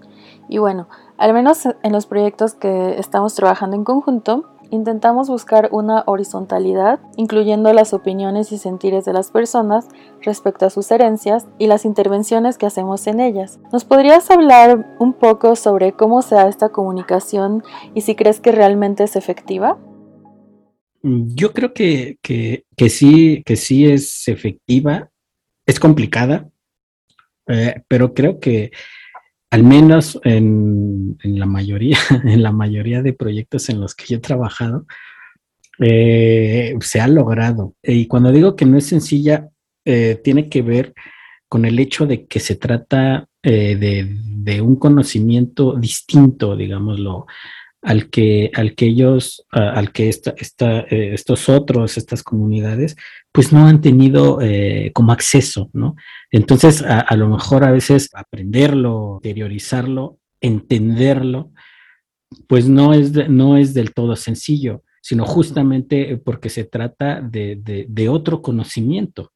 Y 0.47 0.59
bueno, 0.59 0.87
al 1.17 1.33
menos 1.33 1.65
en 1.65 1.91
los 1.91 2.05
proyectos 2.05 2.53
que 2.53 2.99
estamos 2.99 3.33
trabajando 3.33 3.75
en 3.75 3.83
conjunto, 3.83 4.45
intentamos 4.69 5.29
buscar 5.29 5.69
una 5.71 6.03
horizontalidad, 6.07 6.99
incluyendo 7.17 7.73
las 7.73 7.93
opiniones 7.93 8.51
y 8.51 8.57
sentires 8.57 9.03
de 9.03 9.13
las 9.13 9.31
personas 9.31 9.87
respecto 10.21 10.65
a 10.65 10.69
sus 10.69 10.89
herencias 10.91 11.47
y 11.57 11.67
las 11.67 11.85
intervenciones 11.85 12.57
que 12.57 12.65
hacemos 12.65 13.05
en 13.07 13.19
ellas. 13.19 13.59
¿Nos 13.73 13.83
podrías 13.83 14.29
hablar 14.31 14.95
un 14.99 15.13
poco 15.13 15.55
sobre 15.55 15.93
cómo 15.93 16.21
se 16.21 16.35
da 16.35 16.47
esta 16.47 16.69
comunicación 16.69 17.63
y 17.93 18.01
si 18.01 18.15
crees 18.15 18.39
que 18.39 18.51
realmente 18.51 19.03
es 19.03 19.15
efectiva? 19.15 19.77
Yo 21.03 21.51
creo 21.51 21.73
que, 21.73 22.19
sí, 22.89 23.43
que 23.43 23.55
sí 23.55 23.87
es 23.87 24.27
efectiva, 24.27 25.10
es 25.65 25.79
complicada, 25.79 26.49
eh, 27.47 27.81
pero 27.87 28.13
creo 28.13 28.39
que 28.39 28.71
al 29.51 29.63
menos 29.63 30.19
en, 30.23 31.17
la 31.23 31.45
mayoría, 31.45 31.97
en 32.23 32.41
la 32.41 32.51
mayoría 32.51 33.01
de 33.03 33.13
proyectos 33.13 33.69
en 33.69 33.81
los 33.81 33.93
que 33.93 34.05
yo 34.07 34.17
he 34.17 34.21
trabajado, 34.21 34.85
eh, 35.79 36.75
se 36.79 37.01
ha 37.01 37.07
logrado. 37.07 37.75
Y 37.83 38.07
cuando 38.07 38.31
digo 38.31 38.55
que 38.55 38.65
no 38.65 38.77
es 38.77 38.87
sencilla, 38.87 39.49
eh, 39.85 40.19
tiene 40.23 40.47
que 40.47 40.61
ver 40.61 40.93
con 41.49 41.65
el 41.65 41.79
hecho 41.79 42.07
de 42.07 42.27
que 42.27 42.39
se 42.39 42.55
trata 42.55 43.27
eh, 43.43 43.75
de, 43.75 44.61
un 44.61 44.75
conocimiento 44.77 45.75
distinto, 45.75 46.55
digámoslo, 46.55 47.25
al 47.81 48.09
que, 48.09 48.51
al 48.53 48.75
que 48.75 48.85
ellos, 48.85 49.45
al 49.49 49.91
que 49.91 50.09
esta, 50.09 50.33
estos 50.89 51.49
otros, 51.49 51.97
estas 51.97 52.21
comunidades, 52.21 52.95
pues 53.31 53.53
no 53.53 53.65
han 53.65 53.81
tenido 53.81 54.39
como 54.93 55.11
acceso, 55.11 55.69
¿no? 55.73 55.95
Entonces, 56.31 56.83
a, 56.83 57.15
lo 57.15 57.29
mejor 57.29 57.63
a 57.63 57.71
veces 57.71 58.09
aprenderlo, 58.13 59.19
interiorizarlo, 59.23 60.19
entenderlo, 60.41 61.51
pues 62.47 62.67
no 62.67 62.93
es, 62.93 63.13
no 63.29 63.57
es 63.57 63.73
del 63.73 63.93
todo 63.93 64.15
sencillo, 64.15 64.83
sino 65.01 65.25
justamente 65.25 66.17
porque 66.17 66.49
se 66.49 66.63
trata 66.63 67.21
de, 67.21 68.09
otro 68.09 68.41
conocimiento 68.41 69.31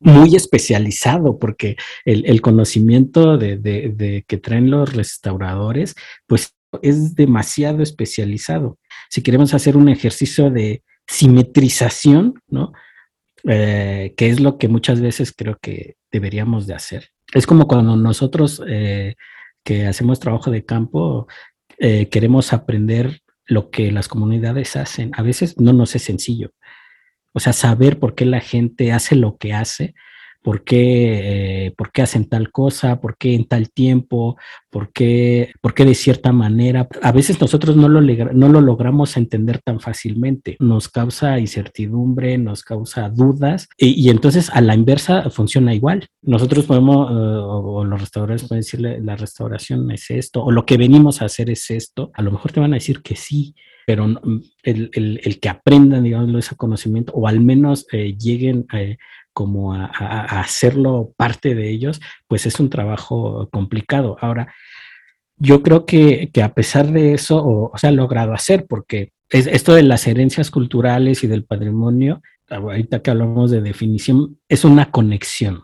muy 0.00 0.34
especializado, 0.34 1.38
porque 1.38 1.76
el, 2.04 2.40
conocimiento 2.40 3.36
de, 3.36 4.24
que 4.26 4.38
traen 4.38 4.70
los 4.70 4.94
restauradores, 4.94 5.94
pues 6.26 6.56
es 6.82 7.14
demasiado 7.14 7.82
especializado. 7.82 8.78
Si 9.08 9.22
queremos 9.22 9.54
hacer 9.54 9.76
un 9.76 9.88
ejercicio 9.88 10.50
de 10.50 10.82
simetrización, 11.10 12.40
¿no? 12.48 12.72
Eh, 13.44 14.14
que 14.16 14.28
es 14.28 14.38
lo 14.38 14.58
que 14.58 14.68
muchas 14.68 15.00
veces 15.00 15.32
creo 15.36 15.58
que 15.60 15.96
deberíamos 16.12 16.66
de 16.66 16.74
hacer. 16.74 17.10
Es 17.34 17.46
como 17.46 17.66
cuando 17.66 17.96
nosotros 17.96 18.62
eh, 18.68 19.16
que 19.64 19.86
hacemos 19.86 20.20
trabajo 20.20 20.50
de 20.50 20.64
campo 20.64 21.26
eh, 21.78 22.08
queremos 22.08 22.52
aprender 22.52 23.22
lo 23.46 23.70
que 23.70 23.90
las 23.90 24.06
comunidades 24.06 24.76
hacen. 24.76 25.10
A 25.16 25.22
veces 25.22 25.58
no 25.58 25.72
nos 25.72 25.96
es 25.96 26.02
sencillo. 26.02 26.52
O 27.32 27.40
sea, 27.40 27.52
saber 27.52 27.98
por 27.98 28.14
qué 28.14 28.24
la 28.24 28.40
gente 28.40 28.92
hace 28.92 29.16
lo 29.16 29.36
que 29.36 29.52
hace 29.52 29.94
por 30.42 30.64
qué, 30.64 31.66
eh, 31.66 31.74
por 31.76 31.92
qué 31.92 32.02
hacen 32.02 32.28
tal 32.28 32.50
cosa, 32.50 33.00
por 33.00 33.16
qué 33.16 33.34
en 33.34 33.46
tal 33.46 33.70
tiempo, 33.70 34.36
por 34.70 34.92
qué, 34.92 35.52
por 35.60 35.74
qué 35.74 35.84
de 35.84 35.94
cierta 35.94 36.32
manera. 36.32 36.88
A 37.02 37.12
veces 37.12 37.40
nosotros 37.40 37.76
no 37.76 37.88
lo, 37.88 38.00
no 38.00 38.48
lo 38.48 38.60
logramos 38.60 39.16
entender 39.16 39.60
tan 39.62 39.80
fácilmente. 39.80 40.56
Nos 40.58 40.88
causa 40.88 41.38
incertidumbre, 41.38 42.38
nos 42.38 42.62
causa 42.62 43.08
dudas 43.10 43.68
y, 43.76 44.08
entonces 44.08 44.50
a 44.50 44.60
la 44.60 44.74
inversa 44.74 45.28
funciona 45.30 45.74
igual. 45.74 46.08
Nosotros 46.22 46.64
podemos, 46.64 47.10
eh, 47.10 47.14
o, 47.14 47.84
los 47.84 48.00
restauradores 48.00 48.48
pueden 48.48 48.62
decirle, 48.62 49.00
la 49.00 49.16
restauración 49.16 49.90
es 49.90 50.10
esto, 50.10 50.42
o 50.42 50.50
lo 50.50 50.64
que 50.64 50.76
venimos 50.78 51.20
a 51.20 51.26
hacer 51.26 51.50
es 51.50 51.70
esto. 51.70 52.10
A 52.14 52.22
lo 52.22 52.30
mejor 52.32 52.52
te 52.52 52.60
van 52.60 52.72
a 52.72 52.76
decir 52.76 53.02
que 53.02 53.16
sí, 53.16 53.54
pero 53.86 54.06
el, 54.62 54.90
el, 54.92 55.20
el, 55.24 55.40
que 55.40 55.48
aprendan, 55.48 56.04
digamos, 56.04 56.32
ese 56.34 56.54
conocimiento 56.54 57.12
o 57.12 57.26
al 57.26 57.40
menos 57.40 57.86
eh, 57.92 58.16
lleguen 58.16 58.66
como 59.32 59.74
a, 59.74 59.86
hacerlo 60.40 61.12
parte 61.16 61.54
de 61.54 61.70
ellos, 61.70 62.00
pues 62.26 62.46
es 62.46 62.60
un 62.60 62.70
trabajo 62.70 63.48
complicado. 63.50 64.16
Ahora, 64.20 64.52
yo 65.36 65.62
creo 65.62 65.86
que, 65.86 66.30
a 66.42 66.54
pesar 66.54 66.92
de 66.92 67.14
eso, 67.14 67.42
o, 67.44 67.72
se 67.76 67.86
ha 67.86 67.92
logrado 67.92 68.32
hacer, 68.32 68.66
porque 68.68 69.12
es, 69.30 69.46
esto 69.46 69.74
de 69.74 69.82
las 69.82 70.06
herencias 70.06 70.50
culturales 70.50 71.24
y 71.24 71.26
del 71.26 71.44
patrimonio, 71.44 72.22
ahorita 72.48 73.00
que 73.00 73.10
hablamos 73.10 73.50
de 73.50 73.60
definición, 73.60 74.38
es 74.48 74.64
una 74.64 74.90
conexión. 74.90 75.62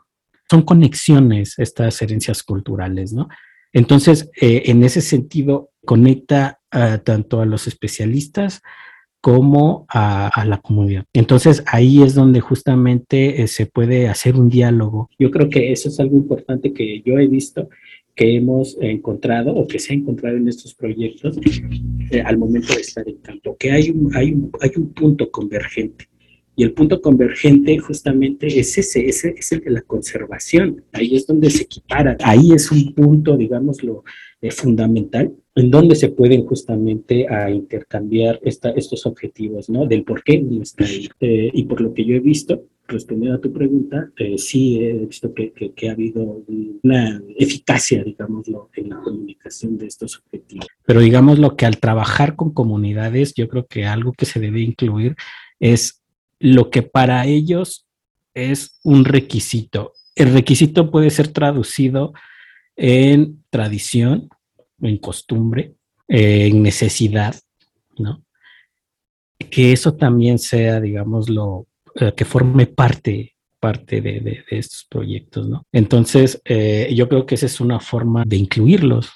Son 0.48 0.62
conexiones 0.62 1.58
estas 1.58 2.00
herencias 2.02 2.42
culturales, 2.42 3.12
¿no? 3.12 3.28
Entonces, 3.72 4.30
eh, 4.40 4.62
en 4.66 4.84
ese 4.84 5.02
sentido, 5.02 5.70
conecta 5.84 6.60
tanto 7.04 7.40
a 7.40 7.46
los 7.46 7.66
especialistas 7.66 8.62
como 9.26 9.86
a, 9.88 10.44
la 10.46 10.58
comunidad. 10.58 11.04
Entonces 11.12 11.64
ahí 11.66 12.00
es 12.00 12.14
donde 12.14 12.38
justamente 12.38 13.42
eh, 13.42 13.48
se 13.48 13.66
puede 13.66 14.06
hacer 14.06 14.36
un 14.36 14.48
diálogo. 14.48 15.10
Yo 15.18 15.32
creo 15.32 15.50
que 15.50 15.72
eso 15.72 15.88
es 15.88 15.98
algo 15.98 16.16
importante 16.16 16.72
que 16.72 17.02
yo 17.04 17.18
he 17.18 17.26
visto 17.26 17.68
que 18.14 18.36
hemos 18.36 18.78
encontrado 18.80 19.52
o 19.52 19.66
que 19.66 19.80
se 19.80 19.92
ha 19.92 19.96
encontrado 19.96 20.36
en 20.36 20.46
estos 20.46 20.74
proyectos 20.74 21.40
eh, 22.12 22.20
al 22.20 22.38
momento 22.38 22.72
de 22.72 22.82
estar 22.82 23.08
en 23.08 23.16
campo, 23.16 23.56
que 23.58 23.72
hay 23.72 23.90
un, 23.90 24.14
hay, 24.14 24.32
un, 24.32 24.52
hay 24.60 24.70
un 24.76 24.92
punto 24.92 25.28
convergente. 25.28 26.06
Y 26.54 26.62
el 26.62 26.72
punto 26.72 27.02
convergente 27.02 27.76
justamente 27.78 28.46
es 28.46 28.78
ese, 28.78 29.08
ese, 29.08 29.34
es 29.36 29.50
el 29.50 29.58
de 29.58 29.72
la 29.72 29.82
conservación. 29.82 30.84
Ahí 30.92 31.16
es 31.16 31.26
donde 31.26 31.50
se 31.50 31.64
equipara. 31.64 32.16
Ahí 32.22 32.52
es 32.52 32.70
un 32.70 32.94
punto, 32.94 33.36
digámoslo, 33.36 34.04
eh, 34.46 34.50
fundamental 34.50 35.34
en 35.56 35.70
donde 35.70 35.96
se 35.96 36.10
pueden 36.10 36.44
justamente 36.44 37.26
a 37.28 37.50
intercambiar 37.50 38.38
esta, 38.42 38.70
estos 38.70 39.06
objetivos, 39.06 39.70
¿no? 39.70 39.86
Del 39.86 40.04
por 40.04 40.22
qué 40.22 40.38
no 40.38 40.62
está 40.62 40.84
ahí. 40.84 41.08
Eh, 41.20 41.50
y 41.52 41.64
por 41.64 41.80
lo 41.80 41.94
que 41.94 42.04
yo 42.04 42.14
he 42.14 42.20
visto, 42.20 42.64
respondiendo 42.86 43.38
a 43.38 43.40
tu 43.40 43.50
pregunta, 43.52 44.10
eh, 44.18 44.36
sí 44.36 44.78
he 44.84 44.92
visto 44.92 45.32
que, 45.32 45.52
que, 45.52 45.88
ha 45.88 45.92
habido 45.92 46.44
una 46.82 47.22
eficacia, 47.38 48.04
digámoslo, 48.04 48.68
en 48.76 48.90
la 48.90 49.00
comunicación 49.00 49.78
de 49.78 49.86
estos 49.86 50.18
objetivos. 50.18 50.66
Pero 50.84 51.00
digámoslo 51.00 51.56
que 51.56 51.64
al 51.64 51.78
trabajar 51.78 52.36
con 52.36 52.52
comunidades, 52.52 53.32
yo 53.34 53.48
creo 53.48 53.66
que 53.66 53.86
algo 53.86 54.12
que 54.12 54.26
se 54.26 54.38
debe 54.38 54.60
incluir 54.60 55.16
es 55.58 56.02
lo 56.38 56.68
que 56.68 56.82
para 56.82 57.26
ellos 57.26 57.86
es 58.34 58.78
un 58.84 59.06
requisito. 59.06 59.94
El 60.14 60.34
requisito 60.34 60.90
puede 60.90 61.08
ser 61.08 61.28
traducido 61.28 62.12
en 62.76 63.42
tradición, 63.48 64.28
en 64.80 64.98
costumbre, 64.98 65.74
en 66.08 66.62
necesidad, 66.62 67.34
¿no? 67.98 68.22
Que 69.50 69.72
eso 69.72 69.94
también 69.94 70.38
sea, 70.38 70.80
digámoslo, 70.80 71.66
eh, 71.94 72.12
que 72.14 72.24
forme 72.24 72.66
parte, 72.66 73.36
parte 73.58 74.00
de, 74.00 74.44
estos 74.50 74.86
proyectos, 74.88 75.48
¿no? 75.48 75.64
Entonces, 75.72 76.40
eh, 76.44 76.92
yo 76.94 77.08
creo 77.08 77.26
que 77.26 77.36
esa 77.36 77.46
es 77.46 77.60
una 77.60 77.80
forma 77.80 78.24
de 78.26 78.36
incluirlos. 78.36 79.10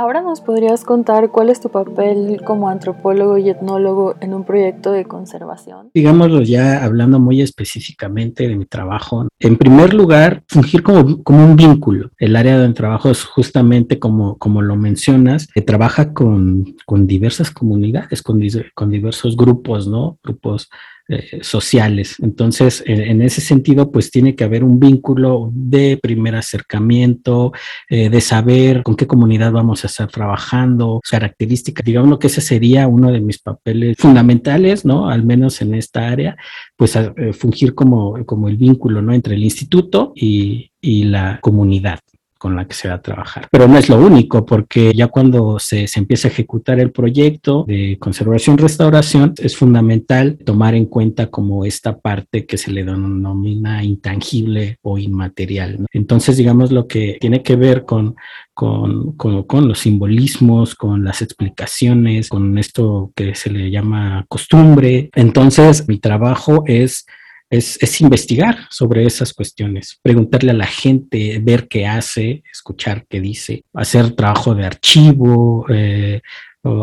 Ahora 0.00 0.22
nos 0.22 0.40
podrías 0.40 0.82
contar 0.82 1.30
cuál 1.30 1.50
es 1.50 1.60
tu 1.60 1.68
papel 1.68 2.40
como 2.46 2.70
antropólogo 2.70 3.36
y 3.36 3.50
etnólogo 3.50 4.14
en 4.22 4.32
un 4.32 4.44
proyecto 4.44 4.92
de 4.92 5.04
conservación. 5.04 5.90
Digámoslo 5.92 6.40
ya 6.40 6.82
hablando 6.82 7.20
muy 7.20 7.42
específicamente 7.42 8.48
de 8.48 8.56
mi 8.56 8.64
trabajo. 8.64 9.28
En 9.38 9.58
primer 9.58 9.92
lugar, 9.92 10.42
fungir 10.48 10.82
como, 10.82 11.22
como 11.22 11.44
un 11.44 11.54
vínculo. 11.54 12.12
El 12.16 12.36
área 12.36 12.58
de 12.58 12.72
trabajo 12.72 13.10
es 13.10 13.24
justamente 13.24 13.98
como, 13.98 14.38
como 14.38 14.62
lo 14.62 14.74
mencionas, 14.74 15.48
que 15.48 15.60
trabaja 15.60 16.14
con, 16.14 16.76
con 16.86 17.06
diversas 17.06 17.50
comunidades, 17.50 18.22
con, 18.22 18.40
con 18.74 18.88
diversos 18.88 19.36
grupos, 19.36 19.86
¿no? 19.86 20.18
Grupos 20.24 20.70
eh, 21.12 21.40
sociales. 21.42 22.14
Entonces, 22.22 22.84
en, 22.86 23.20
ese 23.20 23.40
sentido, 23.40 23.90
pues 23.90 24.12
tiene 24.12 24.36
que 24.36 24.44
haber 24.44 24.62
un 24.62 24.78
vínculo 24.78 25.50
de 25.52 25.98
primer 26.00 26.36
acercamiento, 26.36 27.52
eh, 27.88 28.08
de 28.08 28.20
saber 28.20 28.84
con 28.84 28.94
qué 28.94 29.08
comunidad 29.08 29.50
vamos 29.50 29.82
a 29.82 29.88
estar 29.88 30.08
trabajando, 30.08 31.00
características. 31.10 31.84
Digamos 31.84 32.20
que 32.20 32.28
ese 32.28 32.40
sería 32.40 32.86
uno 32.86 33.10
de 33.10 33.20
mis 33.20 33.40
papeles 33.40 33.96
fundamentales, 33.98 34.84
¿no? 34.84 35.10
Al 35.10 35.24
menos 35.24 35.60
en 35.62 35.74
esta 35.74 36.06
área, 36.06 36.36
pues 36.76 36.94
eh, 36.94 37.32
fungir 37.32 37.74
como, 37.74 38.24
como 38.24 38.48
el 38.48 38.56
vínculo, 38.56 39.02
¿no? 39.02 39.12
Entre 39.12 39.34
el 39.34 39.42
instituto 39.42 40.12
y, 40.14 40.70
y 40.80 41.04
la 41.04 41.40
comunidad 41.40 41.98
con 42.40 42.56
la 42.56 42.66
que 42.66 42.72
se 42.72 42.88
va 42.88 42.94
a 42.94 43.02
trabajar. 43.02 43.48
Pero 43.50 43.68
no 43.68 43.76
es 43.76 43.90
lo 43.90 43.98
único, 43.98 44.46
porque 44.46 44.92
ya 44.94 45.08
cuando 45.08 45.58
se, 45.58 45.86
empieza 45.94 46.26
a 46.26 46.30
ejecutar 46.30 46.80
el 46.80 46.90
proyecto 46.90 47.66
de 47.68 47.98
conservación-restauración, 48.00 49.34
es 49.36 49.58
fundamental 49.58 50.38
tomar 50.46 50.74
en 50.74 50.86
cuenta 50.86 51.26
como 51.26 51.66
esta 51.66 51.98
parte 51.98 52.46
que 52.46 52.56
se 52.56 52.70
le 52.70 52.82
denomina 52.82 53.84
intangible 53.84 54.78
o 54.80 54.96
inmaterial. 54.96 55.84
Entonces, 55.92 56.38
digamos, 56.38 56.72
lo 56.72 56.86
que 56.86 57.18
tiene 57.20 57.42
que 57.42 57.56
ver 57.56 57.84
con, 57.84 58.16
con, 58.54 59.12
con, 59.12 59.68
los 59.68 59.80
simbolismos, 59.80 60.74
con 60.74 61.04
las 61.04 61.20
explicaciones, 61.20 62.30
con 62.30 62.56
esto 62.56 63.12
que 63.14 63.34
se 63.34 63.50
le 63.50 63.70
llama 63.70 64.24
costumbre. 64.28 65.10
Entonces, 65.14 65.86
mi 65.88 65.98
trabajo 65.98 66.64
es 66.66 67.04
es, 67.50 68.00
investigar 68.00 68.68
sobre 68.70 69.04
esas 69.04 69.34
cuestiones, 69.34 69.98
preguntarle 70.02 70.52
a 70.52 70.54
la 70.54 70.66
gente, 70.66 71.40
ver 71.42 71.66
qué 71.68 71.86
hace, 71.86 72.42
escuchar 72.50 73.04
qué 73.08 73.20
dice, 73.20 73.64
hacer 73.74 74.12
trabajo 74.12 74.54
de 74.54 74.64
archivo, 74.64 75.66
eh, 75.68 76.20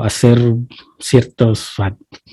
hacer 0.04 0.56
ciertos, 1.00 1.74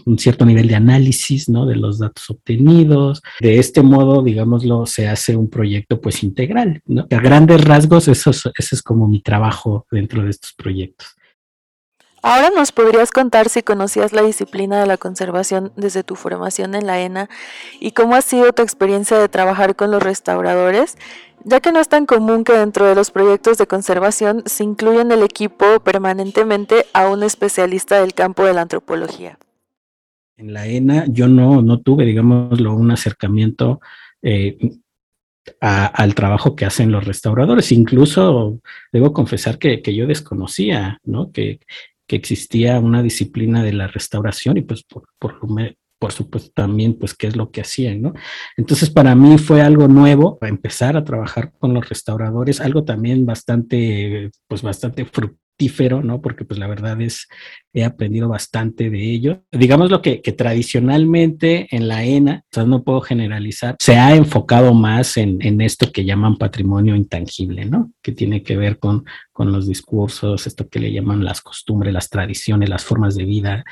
un 0.07 0.19
cierto 0.19 0.45
nivel 0.45 0.67
de 0.67 0.75
análisis 0.75 1.49
¿no? 1.49 1.67
de 1.67 1.77
los 1.77 1.99
datos 1.99 2.29
obtenidos. 2.31 3.23
De 3.39 3.59
este 3.59 3.83
modo, 3.83 4.23
digámoslo, 4.23 4.87
se 4.87 5.09
hace 5.09 5.37
un 5.37 5.49
proyecto 5.49 6.01
pues 6.01 6.23
integral. 6.23 6.83
A 7.11 7.21
grandes 7.21 7.63
rasgos, 7.63 8.09
eso 8.09 8.31
ese 8.31 8.75
es 8.75 8.83
como 8.83 9.07
mi 9.07 9.21
trabajo 9.21 9.87
dentro 9.91 10.25
de 10.25 10.31
estos 10.31 10.55
proyectos. 10.55 11.15
Ahora 12.27 12.49
nos 12.49 12.73
podrías 12.73 13.11
contar 13.11 13.51
si 13.51 13.63
conocías 13.63 14.15
la 14.15 14.23
disciplina 14.23 14.81
de 14.81 14.87
la 14.87 14.97
conservación 14.97 15.73
desde 15.77 16.05
tu 16.05 16.15
formación 16.15 16.75
en 16.75 16.87
la 16.87 16.99
ENA 16.99 17.29
y 17.81 17.91
cómo 17.91 18.15
ha 18.15 18.23
sido 18.23 18.51
tu 18.55 18.63
experiencia 18.63 19.19
de 19.19 19.29
trabajar 19.29 19.77
con 19.77 19.91
los 19.91 20.03
restauradores, 20.03 20.97
ya 21.45 21.61
que 21.61 21.71
no 21.71 21.81
es 21.81 21.89
tan 21.91 22.07
común 22.07 22.45
que 22.45 22.55
dentro 22.55 22.87
de 22.87 22.95
los 22.95 23.11
proyectos 23.11 23.59
de 23.59 23.67
conservación 23.67 24.43
se 24.47 24.65
incluya 24.65 25.03
en 25.03 25.13
el 25.13 25.23
equipo 25.23 25.81
permanentemente 25.81 26.87
a 26.95 27.11
un 27.11 27.23
especialista 27.25 28.01
del 28.01 28.15
campo 28.15 28.43
de 28.47 28.55
la 28.55 28.63
antropología. 28.63 29.39
En 30.39 30.55
la 30.55 30.67
ENA 30.67 31.05
yo 31.09 31.29
no, 31.29 31.61
no 31.61 31.81
tuve, 31.81 32.07
digámoslo, 32.07 32.75
un 32.75 32.91
acercamiento 32.91 33.81
eh, 34.23 34.57
al 35.61 36.15
trabajo 36.15 36.57
que 36.57 36.65
hacen 36.65 36.91
los 36.91 37.05
restauradores. 37.05 37.71
Incluso 37.71 38.61
debo 38.91 39.13
confesar 39.13 39.59
que, 39.59 39.83
que 39.83 39.95
yo 39.95 40.07
desconocía, 40.07 40.99
¿no? 41.05 41.31
Que, 41.31 41.61
que 42.07 42.17
existía 42.17 42.79
una 42.81 43.03
disciplina 43.03 43.63
de 43.63 43.73
la 43.73 43.87
restauración 43.87 44.57
y 44.57 44.63
pues 44.63 44.83
por, 44.85 45.05
por, 45.19 45.39
por 45.99 46.13
supuesto 46.13 46.51
también 46.55 46.99
pues 46.99 47.15
qué 47.15 47.29
es 47.29 47.37
lo 47.37 47.51
que 47.51 47.63
hacían, 47.63 48.03
¿no? 48.03 48.13
Entonces 48.57 48.91
para 48.91 49.15
mí 49.15 49.39
fue 49.39 49.63
algo 49.63 49.89
nuevo 49.89 50.39
empezar 50.43 50.97
a 50.97 51.05
trabajar 51.05 51.53
con 51.59 51.73
los 51.73 51.89
restauradores, 51.89 52.61
algo 52.61 52.85
también 52.85 53.25
bastante 53.25 54.31
pues 54.47 54.63
bastante 54.63 55.07
fructífero, 55.07 56.03
¿no? 56.03 56.21
Porque 56.21 56.45
pues 56.45 56.59
la 56.59 56.67
verdad 56.67 57.01
es, 57.01 57.27
he 57.75 57.85
aprendido 57.85 58.29
bastante 58.29 58.89
de 58.89 59.03
ello. 59.03 59.43
Digamos 59.53 59.91
lo 59.91 60.01
que, 60.01 60.19
tradicionalmente 60.19 61.67
en 61.75 61.89
la 61.89 62.05
ENA, 62.05 62.45
sea, 62.51 62.65
no 62.65 62.85
puedo 62.85 63.01
generalizar, 63.01 63.77
se 63.81 63.97
ha 63.97 64.15
enfocado 64.15 64.73
más 64.73 65.17
en, 65.17 65.61
esto 65.61 65.91
que 65.93 66.05
llaman 66.05 66.37
patrimonio 66.37 66.95
intangible, 66.95 67.65
¿no? 67.65 67.93
Que 68.03 68.13
tiene 68.13 68.43
que 68.43 68.57
ver 68.57 68.79
con, 68.79 69.05
con 69.33 69.51
los 69.53 69.67
discursos, 69.67 70.47
esto 70.47 70.69
que 70.69 70.79
le 70.79 70.93
llaman 70.93 71.25
las 71.25 71.41
costumbres, 71.41 71.93
las 71.93 72.09
tradiciones, 72.09 72.69
las 72.69 72.85
formas 72.85 73.17
de 73.17 73.25
vida 73.25 73.65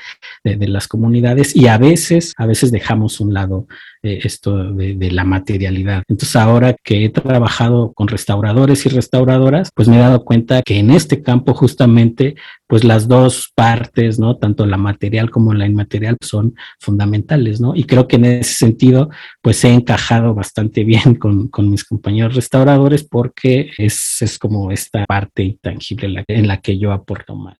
de, 0.43 0.57
de 0.57 0.67
las 0.67 0.87
comunidades 0.87 1.55
y 1.55 1.67
a 1.67 1.77
veces, 1.77 2.33
a 2.37 2.45
veces 2.45 2.71
dejamos 2.71 3.19
un 3.19 3.33
lado 3.33 3.67
eh, 4.05 4.19
esto 4.25 4.73
de, 4.73 4.95
de, 4.95 5.11
la 5.11 5.23
materialidad. 5.23 6.03
Entonces 6.09 6.35
ahora 6.35 6.75
que 6.83 7.05
he 7.05 7.09
trabajado 7.09 7.93
con 7.93 8.09
restauradores 8.09 8.85
y 8.85 8.89
restauradoras, 8.89 9.69
pues 9.73 9.87
me 9.87 9.95
he 9.95 9.99
dado 9.99 10.25
cuenta 10.25 10.61
que 10.61 10.77
en 10.77 10.91
este 10.91 11.21
campo 11.21 11.53
justamente, 11.53 12.35
pues 12.73 12.83
las 12.83 13.07
dos 13.07 13.51
partes, 13.53 14.17
¿no? 14.17 14.37
Tanto 14.37 14.65
la 14.65 14.77
material 14.77 15.29
como 15.29 15.53
la 15.53 15.67
inmaterial 15.67 16.17
son 16.21 16.55
fundamentales, 16.79 17.61
¿no? 17.61 17.75
Y 17.75 17.83
creo 17.83 18.07
que 18.07 18.15
en 18.15 18.25
ese 18.25 18.55
sentido, 18.55 19.11
pues 19.43 19.63
he 19.63 19.71
encajado 19.71 20.33
bastante 20.33 20.83
bien 20.83 21.13
con, 21.13 21.49
con 21.49 21.69
mis 21.69 21.83
compañeros 21.83 22.33
restauradores 22.33 23.03
porque 23.07 23.69
es, 23.77 24.19
es 24.23 24.39
como 24.39 24.71
esta 24.71 25.05
parte 25.05 25.59
tangible 25.61 26.23
en 26.27 26.47
la, 26.47 26.61
que 26.61 26.79
yo 26.79 26.91
aporto 26.91 27.35
más. 27.35 27.59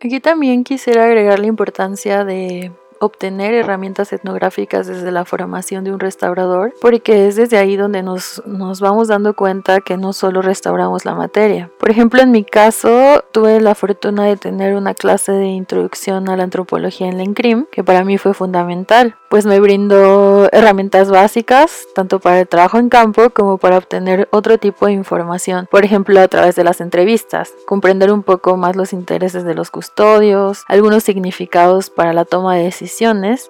Aquí 0.00 0.20
también 0.20 0.62
quisiera 0.62 1.06
agregar 1.06 1.40
la 1.40 1.48
importancia 1.48 2.24
de 2.24 2.70
obtener 3.02 3.52
herramientas 3.54 4.12
etnográficas 4.12 4.86
desde 4.86 5.10
la 5.10 5.24
formación 5.24 5.82
de 5.82 5.92
un 5.92 5.98
restaurador, 5.98 6.72
porque 6.80 7.26
es 7.26 7.36
desde 7.36 7.58
ahí 7.58 7.76
donde 7.76 8.02
nos, 8.02 8.42
nos 8.46 8.80
vamos 8.80 9.08
dando 9.08 9.34
cuenta 9.34 9.80
que 9.80 9.96
no 9.96 10.12
solo 10.12 10.40
restauramos 10.40 11.04
la 11.04 11.14
materia. 11.14 11.70
Por 11.80 11.90
ejemplo, 11.90 12.22
en 12.22 12.30
mi 12.30 12.44
caso, 12.44 13.24
tuve 13.32 13.60
la 13.60 13.74
fortuna 13.74 14.24
de 14.24 14.36
tener 14.36 14.76
una 14.76 14.94
clase 14.94 15.32
de 15.32 15.46
introducción 15.46 16.28
a 16.28 16.36
la 16.36 16.44
antropología 16.44 17.08
en 17.08 17.16
la 17.16 17.24
INCRIM, 17.24 17.66
que 17.72 17.82
para 17.82 18.04
mí 18.04 18.18
fue 18.18 18.34
fundamental, 18.34 19.16
pues 19.28 19.46
me 19.46 19.58
brindó 19.58 20.48
herramientas 20.52 21.10
básicas, 21.10 21.86
tanto 21.94 22.20
para 22.20 22.40
el 22.40 22.48
trabajo 22.48 22.78
en 22.78 22.88
campo 22.88 23.30
como 23.30 23.58
para 23.58 23.78
obtener 23.78 24.28
otro 24.30 24.58
tipo 24.58 24.86
de 24.86 24.92
información, 24.92 25.66
por 25.70 25.84
ejemplo, 25.84 26.20
a 26.20 26.28
través 26.28 26.54
de 26.54 26.64
las 26.64 26.80
entrevistas, 26.80 27.52
comprender 27.66 28.12
un 28.12 28.22
poco 28.22 28.56
más 28.56 28.76
los 28.76 28.92
intereses 28.92 29.44
de 29.44 29.54
los 29.54 29.70
custodios, 29.70 30.64
algunos 30.68 31.02
significados 31.02 31.90
para 31.90 32.12
la 32.12 32.24
toma 32.24 32.54
de 32.54 32.64
decisiones, 32.64 32.91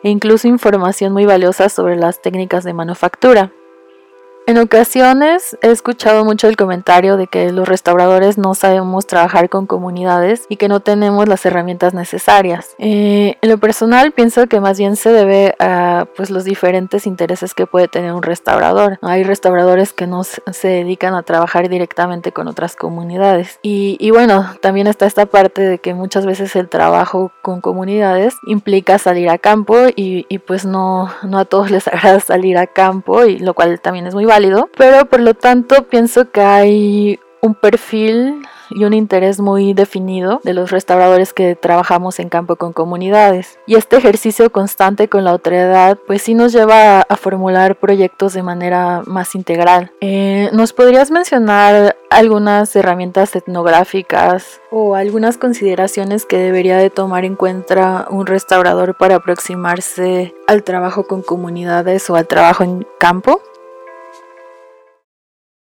e 0.03 0.11
incluso 0.11 0.49
información 0.49 1.13
muy 1.13 1.25
valiosa 1.25 1.69
sobre 1.69 1.97
las 1.97 2.23
técnicas 2.23 2.65
de 2.65 2.75
manufactura. 2.75 3.53
En 4.45 4.59
ocasiones 4.59 5.57
he 5.63 5.71
escuchado 5.71 6.25
mucho 6.25 6.49
el 6.49 6.57
comentario 6.57 7.17
de 7.17 7.29
que 7.29 7.53
los 7.53 7.69
restauradores 7.69 8.39
no 8.39 8.55
sabemos 8.55 9.07
trabajar 9.07 9.49
con 9.49 9.67
comunidades 9.67 10.47
y 10.49 10.57
que 10.57 10.67
no 10.67 10.81
tenemos 10.81 11.29
las 11.29 11.47
herramientas 11.47 11.95
necesarias. 11.95 12.75
Eh, 12.79 13.37
en 13.41 13.49
lo 13.49 13.59
personal 13.59 14.11
pienso 14.11 14.49
que 14.49 14.61
más 14.61 14.79
bien 14.79 14.97
se 14.97 15.13
debe 15.13 15.55
a 15.61 16.07
pues, 16.17 16.31
los 16.31 16.43
diferentes 16.43 17.07
intereses 17.07 17.55
que 17.55 17.67
puede 17.67 17.87
tener 17.87 18.13
un 18.13 18.23
restaurador. 18.23 18.99
Hay 19.01 19.23
restauradores 19.23 19.93
que 19.93 20.09
no 20.09 20.25
se 20.25 20.69
dedican 20.69 21.15
a 21.15 21.23
trabajar 21.23 21.69
directamente 21.69 22.33
con 22.33 22.49
otras 22.49 22.75
comunidades. 22.75 23.61
Y, 23.63 24.11
bueno, 24.11 24.57
también 24.61 24.89
está 24.89 25.07
esta 25.07 25.27
parte 25.27 25.63
de 25.63 25.79
que 25.79 25.95
muchas 25.95 26.27
veces 26.27 26.57
el 26.57 26.69
trabajo 26.69 27.31
con 27.43 27.61
comunidades 27.61 28.35
implica 28.47 28.99
salir 28.99 29.31
a 29.31 29.39
campo 29.39 29.77
y, 29.95 30.27
y 30.29 30.39
pues 30.39 30.65
no, 30.65 31.11
no 31.23 31.39
a 31.39 31.45
todos 31.45 31.71
les 31.71 31.87
agrada 31.93 32.19
salir 32.19 32.59
a 32.59 32.67
campo, 32.67 33.25
y 33.25 33.39
lo 33.39 33.55
cual 33.55 33.81
también 33.81 34.07
es 34.09 34.15
muy 34.15 34.25
válido, 34.33 34.71
pero 34.79 35.05
por 35.05 35.21
lo 35.21 35.35
tanto 35.35 35.83
pienso 35.89 36.31
que 36.31 36.41
hay 36.41 37.21
un 37.43 37.55
perfil 37.55 38.43
y 38.71 38.87
un 38.87 38.95
interés 38.95 39.41
muy 39.41 39.75
definido 39.75 40.41
de 40.43 40.55
los 40.55 40.71
restauradores 40.71 41.35
que 41.35 41.55
trabajamos 41.55 42.19
en 42.19 42.31
campo 42.31 42.57
con 42.57 42.73
comunidades. 42.73 43.59
Y 43.67 43.75
este 43.75 43.97
ejercicio 43.97 44.51
constante 44.51 45.09
con 45.09 45.25
la 45.25 45.35
otredad 45.35 45.99
pues 46.07 46.23
sí 46.23 46.33
nos 46.33 46.53
lleva 46.53 47.03
a, 47.03 47.17
formular 47.17 47.77
proyectos 47.77 48.33
de 48.33 48.43
manera 48.43 49.03
más 49.05 49.35
integral. 49.35 49.93
Eh, 50.01 50.49
¿Nos 50.55 50.73
podrías 50.73 51.11
mencionar 51.11 51.97
algunas 52.09 52.75
herramientas 52.75 53.37
etnográficas 53.37 54.63
o 54.71 54.95
algunas 54.95 55.37
consideraciones 55.37 56.25
que 56.25 56.39
debería 56.39 56.79
de 56.79 56.89
tomar 56.89 57.27
en 57.27 57.37
cuenta 57.37 58.07
un 58.09 58.27
restaurador 58.27 58.97
para 58.97 59.17
aproximarse 59.17 60.35
al 60.47 60.63
trabajo 60.63 61.07
con 61.07 61.21
comunidades 61.21 62.09
o 62.09 62.17
al 62.17 62.27
trabajo 62.27 62.65
en 62.65 62.87
campo? 62.99 63.43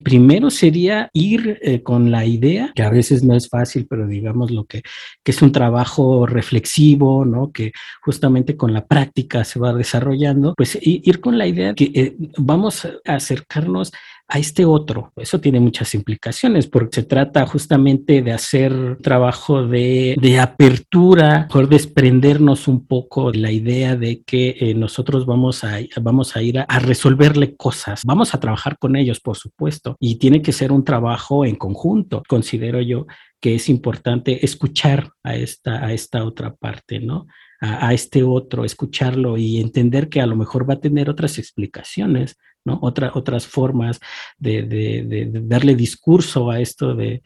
Primero 0.03 0.49
sería 0.49 1.09
ir 1.13 1.59
eh, 1.61 1.83
con 1.83 2.11
la 2.11 2.25
idea, 2.25 2.71
que 2.75 2.83
a 2.83 2.89
veces 2.89 3.23
no 3.23 3.35
es 3.35 3.49
fácil, 3.49 3.87
pero 3.89 4.07
digamos 4.07 4.51
lo 4.51 4.65
que, 4.65 4.81
que 5.23 5.31
es 5.31 5.41
un 5.41 5.51
trabajo 5.51 6.25
reflexivo, 6.25 7.25
¿no? 7.25 7.51
Que 7.51 7.71
justamente 8.01 8.57
con 8.57 8.73
la 8.73 8.85
práctica 8.85 9.43
se 9.43 9.59
va 9.59 9.73
desarrollando, 9.73 10.53
pues 10.55 10.77
ir 10.81 11.19
con 11.19 11.37
la 11.37 11.47
idea 11.47 11.73
que 11.73 11.91
eh, 11.93 12.15
vamos 12.37 12.85
a 12.85 12.91
acercarnos 13.05 13.91
a 14.31 14.39
este 14.39 14.63
otro. 14.63 15.11
Eso 15.17 15.41
tiene 15.41 15.59
muchas 15.59 15.93
implicaciones 15.93 16.65
porque 16.65 17.01
se 17.01 17.03
trata 17.03 17.45
justamente 17.45 18.21
de 18.21 18.31
hacer 18.31 18.97
trabajo 19.01 19.67
de, 19.67 20.15
de 20.21 20.39
apertura, 20.39 21.49
por 21.51 21.67
desprendernos 21.67 22.69
un 22.69 22.87
poco 22.87 23.33
de 23.33 23.39
la 23.39 23.51
idea 23.51 23.97
de 23.97 24.23
que 24.23 24.55
eh, 24.57 24.73
nosotros 24.73 25.25
vamos 25.25 25.65
a, 25.65 25.79
vamos 26.01 26.37
a 26.37 26.41
ir 26.41 26.59
a, 26.59 26.63
a, 26.63 26.79
resolverle 26.79 27.57
cosas. 27.57 28.03
Vamos 28.05 28.33
a 28.33 28.39
trabajar 28.39 28.77
con 28.79 28.95
ellos, 28.95 29.19
por 29.19 29.35
supuesto, 29.35 29.97
y 29.99 30.15
tiene 30.15 30.41
que 30.41 30.53
ser 30.53 30.71
un 30.71 30.85
trabajo 30.85 31.43
en 31.43 31.57
conjunto. 31.57 32.23
Considero 32.25 32.79
yo 32.79 33.07
que 33.41 33.55
es 33.55 33.67
importante 33.67 34.45
escuchar 34.45 35.09
a 35.23 35.35
esta, 35.35 35.85
a 35.85 35.91
esta 35.91 36.23
otra 36.23 36.55
parte, 36.55 37.01
¿no? 37.01 37.27
A, 37.59 37.89
a 37.89 37.93
este 37.93 38.23
otro, 38.23 38.63
escucharlo 38.63 39.37
y 39.37 39.59
entender 39.59 40.07
que 40.07 40.21
a 40.21 40.25
lo 40.25 40.37
mejor 40.37 40.69
va 40.69 40.75
a 40.75 40.79
tener 40.79 41.09
otras 41.09 41.37
explicaciones 41.37 42.37
¿no? 42.65 42.79
Otra, 42.81 43.11
otras 43.13 43.47
formas 43.47 43.99
de, 44.37 44.63
de, 44.63 45.03
de, 45.03 45.41
darle 45.43 45.75
discurso 45.75 46.49
a 46.49 46.59
esto 46.59 46.95
de, 46.95 47.21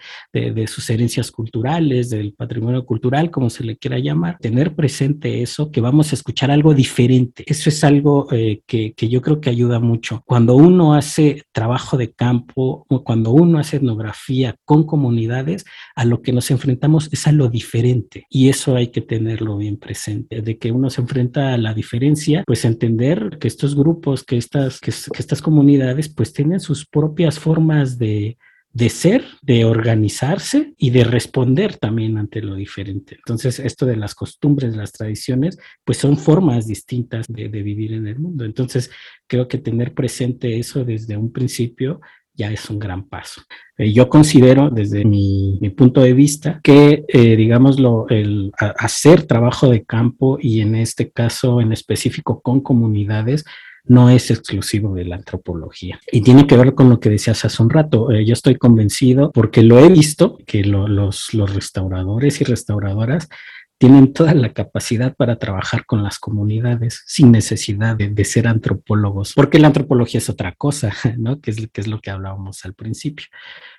sus 0.67 0.89
herencias 0.89 1.31
culturales, 1.31 2.09
del 2.09 2.33
patrimonio 2.33 2.85
cultural, 2.85 3.31
como 3.31 3.49
se 3.49 3.63
le 3.63 3.77
quiera 3.77 3.99
llamar, 3.99 4.37
tener 4.39 4.75
presente 4.75 5.41
eso, 5.41 5.71
que 5.71 5.81
vamos 5.81 6.11
a 6.11 6.15
escuchar 6.15 6.51
algo 6.51 6.73
diferente. 6.73 7.43
Eso 7.47 7.69
es 7.69 7.83
algo 7.83 8.27
eh, 8.31 8.61
que, 8.65 8.93
que, 8.93 9.09
yo 9.09 9.21
creo 9.21 9.39
que 9.41 9.49
ayuda 9.49 9.79
mucho. 9.79 10.23
Cuando 10.25 10.55
uno 10.55 10.93
hace 10.93 11.43
trabajo 11.51 11.97
de 11.97 12.11
campo, 12.13 12.85
o 12.87 13.03
cuando 13.03 13.31
uno 13.31 13.59
hace 13.59 13.77
etnografía 13.77 14.55
con 14.65 14.85
comunidades, 14.85 15.65
a 15.95 16.05
lo 16.05 16.21
que 16.21 16.33
nos 16.33 16.51
enfrentamos 16.51 17.09
es 17.11 17.27
a 17.27 17.31
lo 17.31 17.49
diferente. 17.49 18.25
Y 18.29 18.49
eso 18.49 18.75
hay 18.75 18.87
que 18.87 19.01
tenerlo 19.01 19.57
bien 19.57 19.77
presente, 19.77 20.41
de 20.41 20.57
que 20.57 20.71
uno 20.71 20.89
se 20.89 21.01
enfrenta 21.01 21.53
a 21.53 21.57
la 21.57 21.73
diferencia, 21.73 22.43
pues 22.45 22.65
entender 22.65 23.37
que 23.39 23.47
estos 23.47 23.75
grupos, 23.75 24.23
que 24.23 24.37
estas, 24.37 24.79
que, 24.79 24.91
que 24.91 25.24
estas 25.25 25.41
comunidades 25.41 26.07
pues 26.07 26.31
tienen 26.31 26.59
sus 26.59 26.85
propias 26.85 27.39
formas 27.39 27.97
de, 27.97 28.37
de 28.71 28.89
ser, 28.89 29.23
de 29.41 29.65
organizarse 29.65 30.73
y 30.77 30.91
de 30.91 31.03
responder 31.03 31.77
también 31.77 32.17
ante 32.17 32.41
lo 32.41 32.55
diferente. 32.55 33.15
Entonces, 33.15 33.59
esto 33.59 33.85
de 33.85 33.95
las 33.95 34.13
costumbres, 34.13 34.75
las 34.75 34.91
tradiciones, 34.91 35.57
pues 35.83 35.97
son 35.97 36.17
formas 36.17 36.67
distintas 36.67 37.25
de, 37.27 37.49
de, 37.49 37.63
vivir 37.63 37.93
en 37.93 38.07
el 38.07 38.19
mundo. 38.19 38.45
Entonces, 38.45 38.91
creo 39.27 39.47
que 39.47 39.57
tener 39.57 39.93
presente 39.93 40.59
eso 40.59 40.85
desde 40.85 41.17
un 41.17 41.31
principio 41.31 42.01
ya 42.35 42.51
es 42.51 42.69
un 42.69 42.79
gran 42.79 43.07
paso. 43.07 43.41
Eh, 43.77 43.91
yo 43.93 44.09
considero, 44.09 44.69
desde 44.69 45.05
mi, 45.05 45.57
mi, 45.61 45.69
punto 45.69 46.01
de 46.01 46.13
vista, 46.13 46.59
que, 46.63 47.05
eh, 47.07 47.35
digámoslo, 47.35 48.07
el 48.09 48.51
hacer 48.57 49.23
trabajo 49.23 49.69
de 49.69 49.85
campo 49.85 50.37
y 50.39 50.61
en 50.61 50.75
este 50.75 51.11
caso 51.11 51.61
en 51.61 51.71
específico 51.71 52.41
con 52.41 52.61
comunidades, 52.61 53.45
no 53.87 54.09
es 54.09 54.31
exclusivo 54.31 54.93
de 54.95 55.05
la 55.05 55.15
antropología. 55.15 55.99
Y 56.11 56.21
tiene 56.21 56.47
que 56.47 56.57
ver 56.57 56.73
con 56.73 56.89
lo 56.89 56.99
que 56.99 57.09
decías 57.09 57.45
hace 57.45 57.61
un 57.61 57.69
rato. 57.69 58.11
Eh, 58.11 58.25
yo 58.25 58.33
estoy 58.33 58.55
convencido, 58.55 59.31
porque 59.31 59.61
lo 59.63 59.79
he 59.79 59.89
visto, 59.89 60.37
que 60.45 60.63
lo, 60.63 60.87
los, 60.87 61.33
los 61.33 61.53
restauradores 61.53 62.41
y 62.41 62.43
restauradoras 62.43 63.29
tienen 63.77 64.13
toda 64.13 64.33
la 64.33 64.53
capacidad 64.53 65.15
para 65.15 65.37
trabajar 65.37 65.85
con 65.85 66.01
las 66.01 66.17
comunidades 66.17 67.03
sin 67.05 67.31
necesidad 67.31 67.97
de, 67.97 68.09
de, 68.09 68.23
ser 68.23 68.47
antropólogos, 68.47 69.33
porque 69.33 69.59
la 69.59 69.67
antropología 69.67 70.19
es 70.19 70.29
otra 70.29 70.53
cosa, 70.53 70.93
¿no? 71.17 71.41
Que 71.41 71.51
es, 71.51 71.57
que 71.71 71.81
es 71.81 71.87
lo 71.87 71.99
que 71.99 72.09
hablábamos 72.09 72.63
al 72.63 72.73
principio. 72.73 73.27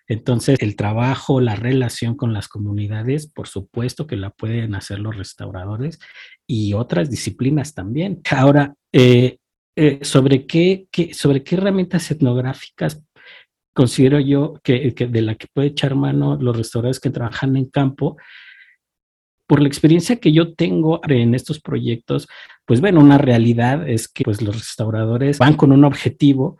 Entonces, 0.06 0.58
el 0.60 0.76
trabajo, 0.76 1.40
la 1.40 1.56
relación 1.56 2.14
con 2.14 2.32
las 2.32 2.46
comunidades, 2.46 3.26
por 3.26 3.48
supuesto 3.48 4.06
que 4.06 4.16
la 4.16 4.30
pueden 4.30 4.74
hacer 4.74 4.98
los 4.98 5.16
restauradores 5.16 5.98
y 6.46 6.74
otras 6.74 7.10
disciplinas 7.10 7.74
también. 7.74 8.20
Ahora, 8.30 8.74
eh, 8.92 9.38
eh, 9.76 9.98
sobre, 10.02 10.46
qué, 10.46 10.88
sobre 11.12 11.42
qué 11.42 11.56
herramientas 11.56 12.10
etnográficas 12.10 13.02
considero 13.74 14.18
yo 14.18 14.54
que, 14.64 14.94
que, 14.94 15.06
de 15.06 15.20
la 15.20 15.34
que 15.34 15.48
puede 15.52 15.68
echar 15.68 15.94
mano 15.94 16.38
los 16.40 16.56
restauradores 16.56 16.98
que 16.98 17.10
trabajan 17.10 17.56
en 17.56 17.66
campo. 17.66 18.16
Por 19.46 19.60
la 19.60 19.68
experiencia 19.68 20.16
que 20.16 20.32
yo 20.32 20.54
tengo 20.54 21.00
en 21.06 21.34
estos 21.34 21.60
proyectos, 21.60 22.26
pues 22.64 22.80
bueno, 22.80 23.00
una 23.00 23.18
realidad 23.18 23.88
es 23.88 24.08
que 24.08 24.24
pues, 24.24 24.40
los 24.40 24.56
restauradores 24.56 25.38
van 25.38 25.54
con 25.54 25.72
un 25.72 25.84
objetivo 25.84 26.58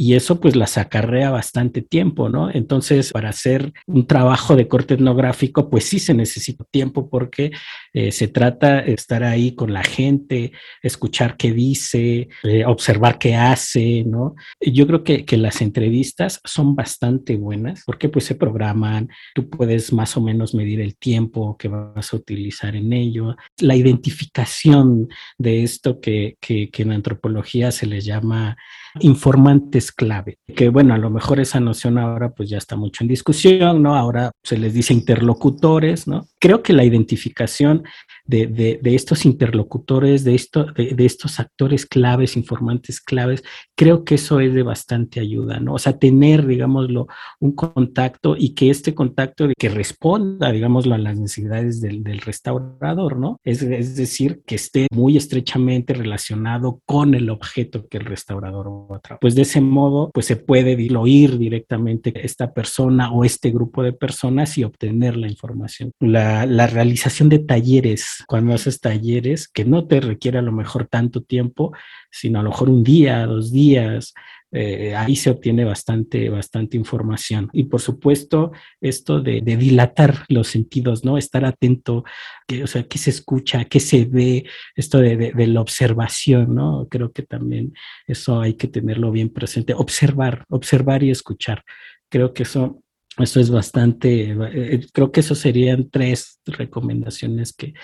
y 0.00 0.14
eso 0.14 0.38
pues 0.38 0.54
las 0.54 0.78
acarrea 0.78 1.30
bastante 1.30 1.82
tiempo, 1.82 2.28
¿no? 2.28 2.52
Entonces, 2.52 3.10
para 3.10 3.30
hacer 3.30 3.72
un 3.84 4.06
trabajo 4.06 4.54
de 4.54 4.68
corte 4.68 4.94
etnográfico, 4.94 5.68
pues 5.68 5.86
sí 5.86 5.98
se 5.98 6.14
necesita 6.14 6.64
tiempo 6.70 7.10
porque 7.10 7.50
eh, 7.92 8.12
se 8.12 8.28
trata 8.28 8.82
de 8.82 8.92
estar 8.92 9.24
ahí 9.24 9.56
con 9.56 9.72
la 9.72 9.82
gente, 9.82 10.52
escuchar 10.84 11.36
qué 11.36 11.50
dice, 11.50 12.28
eh, 12.44 12.64
observar 12.64 13.18
qué 13.18 13.34
hace, 13.34 14.04
¿no? 14.06 14.36
Yo 14.60 14.86
creo 14.86 15.02
que, 15.02 15.24
que, 15.24 15.36
las 15.36 15.60
entrevistas 15.62 16.40
son 16.44 16.76
bastante 16.76 17.34
buenas 17.34 17.82
porque 17.84 18.08
pues 18.08 18.24
se 18.24 18.36
programan, 18.36 19.08
tú 19.34 19.50
puedes 19.50 19.92
más 19.92 20.16
o 20.16 20.20
menos 20.20 20.54
medir 20.54 20.80
el 20.80 20.96
tiempo 20.96 21.56
que 21.56 21.66
vas 21.66 22.12
a 22.12 22.16
utilizar 22.16 22.76
en 22.76 22.92
ello, 22.92 23.34
la 23.58 23.74
identificación 23.74 25.08
de 25.38 25.64
esto 25.64 26.00
que, 26.00 26.36
que, 26.40 26.70
que 26.70 26.82
en 26.82 26.92
antropología 26.92 27.72
se 27.72 27.86
les 27.86 28.04
llama 28.04 28.56
informantes 29.00 29.92
clave, 29.92 30.38
que 30.54 30.68
bueno, 30.68 30.94
a 30.94 30.98
lo 30.98 31.10
mejor 31.10 31.40
esa 31.40 31.60
noción 31.60 31.98
ahora 31.98 32.30
pues 32.30 32.48
ya 32.48 32.58
está 32.58 32.76
mucho 32.76 33.04
en 33.04 33.08
discusión, 33.08 33.82
¿no? 33.82 33.96
Ahora 33.96 34.30
se 34.42 34.58
les 34.58 34.74
dice 34.74 34.94
interlocutores, 34.94 36.06
¿no? 36.06 36.26
Creo 36.38 36.62
que 36.62 36.72
la 36.72 36.84
identificación 36.84 37.84
de, 38.28 38.78
de, 38.82 38.94
estos 38.94 39.24
interlocutores, 39.24 40.22
de, 40.22 40.34
esto, 40.34 40.66
de, 40.66 40.94
de, 40.94 41.06
estos 41.06 41.40
actores 41.40 41.86
claves, 41.86 42.36
informantes 42.36 43.00
claves, 43.00 43.42
creo 43.74 44.04
que 44.04 44.16
eso 44.16 44.40
es 44.40 44.52
de 44.52 44.62
bastante 44.62 45.18
ayuda, 45.18 45.60
¿no? 45.60 45.74
O 45.74 45.78
sea, 45.78 45.98
tener, 45.98 46.46
digámoslo, 46.46 47.06
un 47.40 47.52
contacto 47.52 48.36
y 48.36 48.54
que 48.54 48.68
este 48.68 48.94
contacto 48.94 49.48
que 49.58 49.70
responda, 49.70 50.52
digámoslo, 50.52 50.94
a 50.94 50.98
las 50.98 51.18
necesidades 51.18 51.80
del, 51.80 52.04
del 52.04 52.20
restaurador, 52.20 53.16
¿no? 53.16 53.40
Es, 53.44 53.62
es, 53.62 53.96
decir, 53.96 54.42
que 54.46 54.56
esté 54.56 54.88
muy 54.92 55.16
estrechamente 55.16 55.94
relacionado 55.94 56.80
con 56.84 57.14
el 57.14 57.30
objeto 57.30 57.88
que 57.88 57.96
el 57.96 58.04
restaurador 58.04 58.68
va 58.92 58.96
a. 58.96 59.18
Pues 59.18 59.34
de 59.34 59.42
ese 59.42 59.62
modo, 59.62 60.10
pues 60.12 60.26
se 60.26 60.36
puede 60.36 60.76
oír 60.96 61.38
directamente 61.38 62.12
esta 62.24 62.52
persona 62.52 63.10
o 63.10 63.24
este 63.24 63.50
grupo 63.50 63.82
de 63.82 63.92
personas 63.94 64.58
y 64.58 64.64
obtener 64.64 65.16
la 65.16 65.28
información. 65.28 65.92
La, 65.98 66.44
la 66.44 66.66
realización 66.66 67.30
de 67.30 67.38
talleres 67.38 68.17
cuando 68.26 68.54
haces 68.54 68.80
talleres 68.80 69.48
que 69.48 69.64
no 69.64 69.86
te 69.86 70.00
requiere 70.00 70.38
a 70.38 70.42
lo 70.42 70.52
mejor 70.52 70.86
tanto 70.86 71.22
tiempo, 71.22 71.72
sino 72.10 72.40
a 72.40 72.42
lo 72.42 72.50
mejor 72.50 72.70
un 72.70 72.82
día, 72.82 73.26
dos 73.26 73.52
días, 73.52 74.14
eh, 74.50 74.94
ahí 74.96 75.14
se 75.14 75.28
obtiene 75.28 75.64
bastante, 75.64 76.30
bastante 76.30 76.76
información. 76.76 77.50
Y 77.52 77.64
por 77.64 77.80
supuesto, 77.80 78.52
esto 78.80 79.20
de, 79.20 79.42
dilatar 79.42 80.24
los 80.28 80.48
sentidos, 80.48 81.04
¿no? 81.04 81.18
Estar 81.18 81.44
atento, 81.44 82.04
que, 82.46 82.64
o 82.64 82.66
sea, 82.66 82.84
qué 82.84 82.98
se 82.98 83.10
escucha, 83.10 83.66
qué 83.66 83.80
se 83.80 84.06
ve, 84.06 84.46
esto 84.74 84.98
de, 84.98 85.34
la 85.46 85.60
observación, 85.60 86.54
¿no? 86.54 86.88
Creo 86.90 87.12
que 87.12 87.22
también 87.22 87.74
eso 88.06 88.40
hay 88.40 88.54
que 88.54 88.68
tenerlo 88.68 89.10
bien 89.10 89.28
presente. 89.30 89.74
Observar, 89.74 90.44
observar 90.48 91.02
y 91.02 91.10
escuchar. 91.10 91.62
Creo 92.08 92.32
que 92.32 92.44
eso 92.44 92.82
eso 93.18 93.40
es 93.40 93.50
bastante, 93.50 94.30
eh, 94.30 94.86
creo 94.92 95.12
que 95.12 95.20
eso 95.20 95.34
serían 95.34 95.90
tres 95.90 96.40
recomendaciones 96.46 97.52
que, 97.52 97.74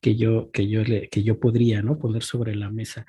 que, 0.00 0.16
yo, 0.16 0.50
que, 0.50 0.68
yo, 0.68 0.82
que 0.84 1.22
yo 1.22 1.40
podría 1.40 1.82
¿no? 1.82 1.98
poner 1.98 2.22
sobre 2.22 2.54
la 2.54 2.70
mesa. 2.70 3.06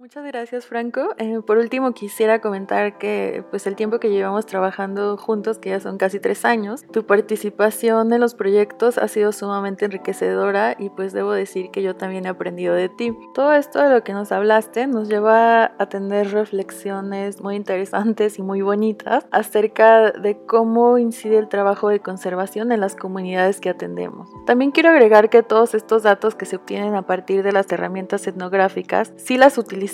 Muchas 0.00 0.24
gracias, 0.24 0.64
Franco. 0.64 1.14
Eh, 1.18 1.40
por 1.46 1.58
último, 1.58 1.92
quisiera 1.92 2.40
comentar 2.40 2.96
que 2.96 3.44
pues 3.50 3.66
el 3.66 3.76
tiempo 3.76 4.00
que 4.00 4.08
llevamos 4.08 4.46
trabajando 4.46 5.18
juntos, 5.18 5.58
que 5.58 5.68
ya 5.68 5.78
son 5.78 5.98
casi 5.98 6.18
tres 6.18 6.46
años, 6.46 6.86
tu 6.90 7.04
participación 7.04 8.10
en 8.10 8.20
los 8.22 8.34
proyectos 8.34 8.96
ha 8.96 9.08
sido 9.08 9.30
sumamente 9.32 9.84
enriquecedora 9.84 10.74
y 10.78 10.88
pues 10.88 11.12
debo 11.12 11.32
decir 11.32 11.70
que 11.70 11.82
yo 11.82 11.96
también 11.96 12.24
he 12.24 12.30
aprendido 12.30 12.74
de 12.74 12.88
ti. 12.88 13.14
Todo 13.34 13.52
esto 13.52 13.78
de 13.78 13.90
lo 13.90 14.02
que 14.02 14.14
nos 14.14 14.32
hablaste 14.32 14.86
nos 14.86 15.10
lleva 15.10 15.72
a 15.78 15.88
tener 15.90 16.30
reflexiones 16.30 17.42
muy 17.42 17.56
interesantes 17.56 18.38
y 18.38 18.42
muy 18.42 18.62
bonitas 18.62 19.26
acerca 19.30 20.12
de 20.12 20.38
cómo 20.46 20.96
incide 20.96 21.36
el 21.36 21.50
trabajo 21.50 21.90
de 21.90 22.00
conservación 22.00 22.72
en 22.72 22.80
las 22.80 22.96
comunidades 22.96 23.60
que 23.60 23.68
atendemos. 23.68 24.30
También 24.46 24.70
quiero 24.70 24.88
agregar 24.88 25.28
que 25.28 25.42
todos 25.42 25.74
estos 25.74 26.04
datos 26.04 26.34
que 26.36 26.46
se 26.46 26.56
obtienen 26.56 26.94
a 26.94 27.02
partir 27.02 27.42
de 27.42 27.52
las 27.52 27.70
herramientas 27.70 28.26
etnográficas, 28.26 29.12
sí 29.18 29.36
las 29.36 29.58
utilizamos 29.58 29.89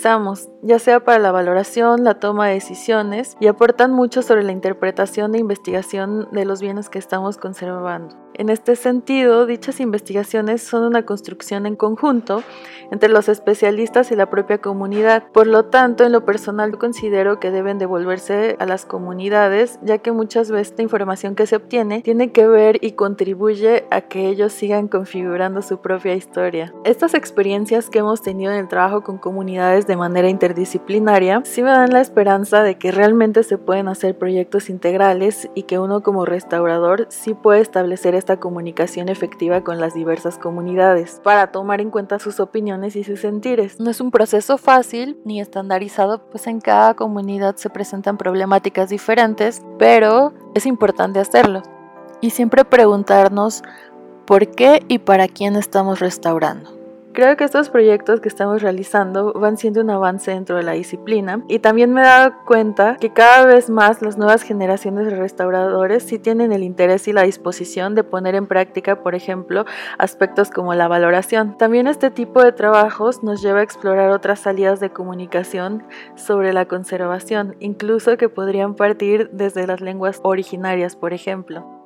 ya 0.61 0.79
sea 0.79 0.99
para 1.03 1.19
la 1.19 1.31
valoración, 1.31 2.03
la 2.03 2.19
toma 2.19 2.47
de 2.47 2.53
decisiones 2.53 3.37
y 3.39 3.47
aportan 3.47 3.91
mucho 3.91 4.21
sobre 4.21 4.43
la 4.43 4.51
interpretación 4.51 5.35
e 5.35 5.39
investigación 5.39 6.27
de 6.31 6.45
los 6.45 6.61
bienes 6.61 6.89
que 6.89 6.99
estamos 6.99 7.37
conservando. 7.37 8.26
En 8.37 8.49
este 8.49 8.75
sentido, 8.75 9.47
dichas 9.47 9.79
investigaciones 9.79 10.61
son 10.61 10.83
una 10.83 11.07
construcción 11.07 11.65
en 11.65 11.75
conjunto 11.75 12.43
entre 12.91 13.09
los 13.09 13.29
especialistas 13.29 14.11
y 14.11 14.15
la 14.15 14.29
propia 14.29 14.59
comunidad. 14.59 15.23
Por 15.33 15.47
lo 15.47 15.65
tanto, 15.65 16.03
en 16.03 16.11
lo 16.11 16.23
personal 16.23 16.77
considero 16.77 17.39
que 17.39 17.49
deben 17.49 17.79
devolverse 17.79 18.55
a 18.59 18.65
las 18.65 18.85
comunidades, 18.85 19.79
ya 19.81 19.97
que 19.97 20.11
muchas 20.11 20.51
veces 20.51 20.75
la 20.77 20.83
información 20.83 21.33
que 21.33 21.47
se 21.47 21.55
obtiene 21.55 22.01
tiene 22.01 22.31
que 22.31 22.47
ver 22.47 22.77
y 22.81 22.91
contribuye 22.91 23.85
a 23.89 24.01
que 24.01 24.27
ellos 24.27 24.53
sigan 24.53 24.87
configurando 24.87 25.63
su 25.63 25.79
propia 25.79 26.13
historia. 26.13 26.73
Estas 26.83 27.15
experiencias 27.15 27.89
que 27.89 27.99
hemos 27.99 28.21
tenido 28.21 28.51
en 28.51 28.59
el 28.59 28.67
trabajo 28.67 29.03
con 29.03 29.17
comunidades 29.17 29.87
de 29.87 29.97
manera 29.97 30.29
interdisciplinaria 30.29 31.41
sí 31.43 31.63
me 31.63 31.71
dan 31.71 31.91
la 31.91 32.01
esperanza 32.01 32.61
de 32.61 32.77
que 32.77 32.91
realmente 32.91 33.41
se 33.41 33.57
pueden 33.57 33.87
hacer 33.87 34.17
proyectos 34.17 34.69
integrales 34.69 35.49
y 35.55 35.63
que 35.63 35.79
uno 35.79 36.03
como 36.03 36.25
restaurador 36.25 37.07
sí 37.09 37.33
puede 37.33 37.61
establecer 37.61 38.15
comunicación 38.35 39.07
efectiva 39.07 39.63
con 39.63 39.79
las 39.79 39.93
diversas 39.93 40.37
comunidades 40.37 41.21
para 41.23 41.53
tomar 41.53 41.79
en 41.79 41.89
cuenta 41.89 42.19
sus 42.19 42.41
opiniones 42.41 42.97
y 42.97 43.05
sus 43.05 43.21
sentires. 43.21 43.79
No 43.79 43.89
es 43.89 44.01
un 44.01 44.11
proceso 44.11 44.57
fácil 44.57 45.17
ni 45.23 45.39
estandarizado, 45.39 46.27
pues 46.29 46.45
en 46.47 46.59
cada 46.59 46.93
comunidad 46.95 47.55
se 47.55 47.69
presentan 47.69 48.17
problemáticas 48.17 48.89
diferentes, 48.89 49.63
pero 49.79 50.33
es 50.53 50.65
importante 50.65 51.21
hacerlo. 51.21 51.63
Y 52.19 52.31
siempre 52.31 52.65
preguntarnos 52.65 53.63
por 54.25 54.51
qué 54.51 54.83
y 54.89 54.99
para 54.99 55.29
quién 55.29 55.55
estamos 55.55 55.99
restaurando. 55.99 56.76
Creo 57.17 57.35
que 57.35 57.45
estos 57.45 57.71
proyectos 57.71 58.21
que 58.21 58.29
estamos 58.29 58.61
realizando 58.61 59.33
van 59.33 59.57
siendo 59.57 59.81
un 59.81 59.89
avance 59.89 60.29
dentro 60.29 60.55
de 60.55 60.61
la 60.61 60.73
disciplina 60.73 61.43
y 61.47 61.57
también 61.57 61.91
me 61.91 62.01
he 62.01 62.03
dado 62.03 62.35
cuenta 62.45 62.95
que 62.97 63.11
cada 63.11 63.47
vez 63.47 63.71
más 63.71 64.03
las 64.03 64.19
nuevas 64.19 64.43
generaciones 64.43 65.07
de 65.07 65.15
restauradores 65.15 66.03
sí 66.03 66.19
tienen 66.19 66.51
el 66.51 66.61
interés 66.61 67.07
y 67.07 67.13
la 67.13 67.23
disposición 67.23 67.95
de 67.95 68.03
poner 68.03 68.35
en 68.35 68.45
práctica, 68.45 69.01
por 69.01 69.15
ejemplo, 69.15 69.65
aspectos 69.97 70.51
como 70.51 70.75
la 70.75 70.87
valoración. 70.87 71.57
También 71.57 71.87
este 71.87 72.11
tipo 72.11 72.43
de 72.43 72.51
trabajos 72.51 73.23
nos 73.23 73.41
lleva 73.41 73.61
a 73.61 73.63
explorar 73.63 74.11
otras 74.11 74.41
salidas 74.41 74.79
de 74.79 74.91
comunicación 74.91 75.87
sobre 76.13 76.53
la 76.53 76.67
conservación, 76.67 77.55
incluso 77.59 78.15
que 78.17 78.29
podrían 78.29 78.75
partir 78.75 79.31
desde 79.31 79.65
las 79.65 79.81
lenguas 79.81 80.19
originarias, 80.21 80.95
por 80.95 81.13
ejemplo. 81.13 81.76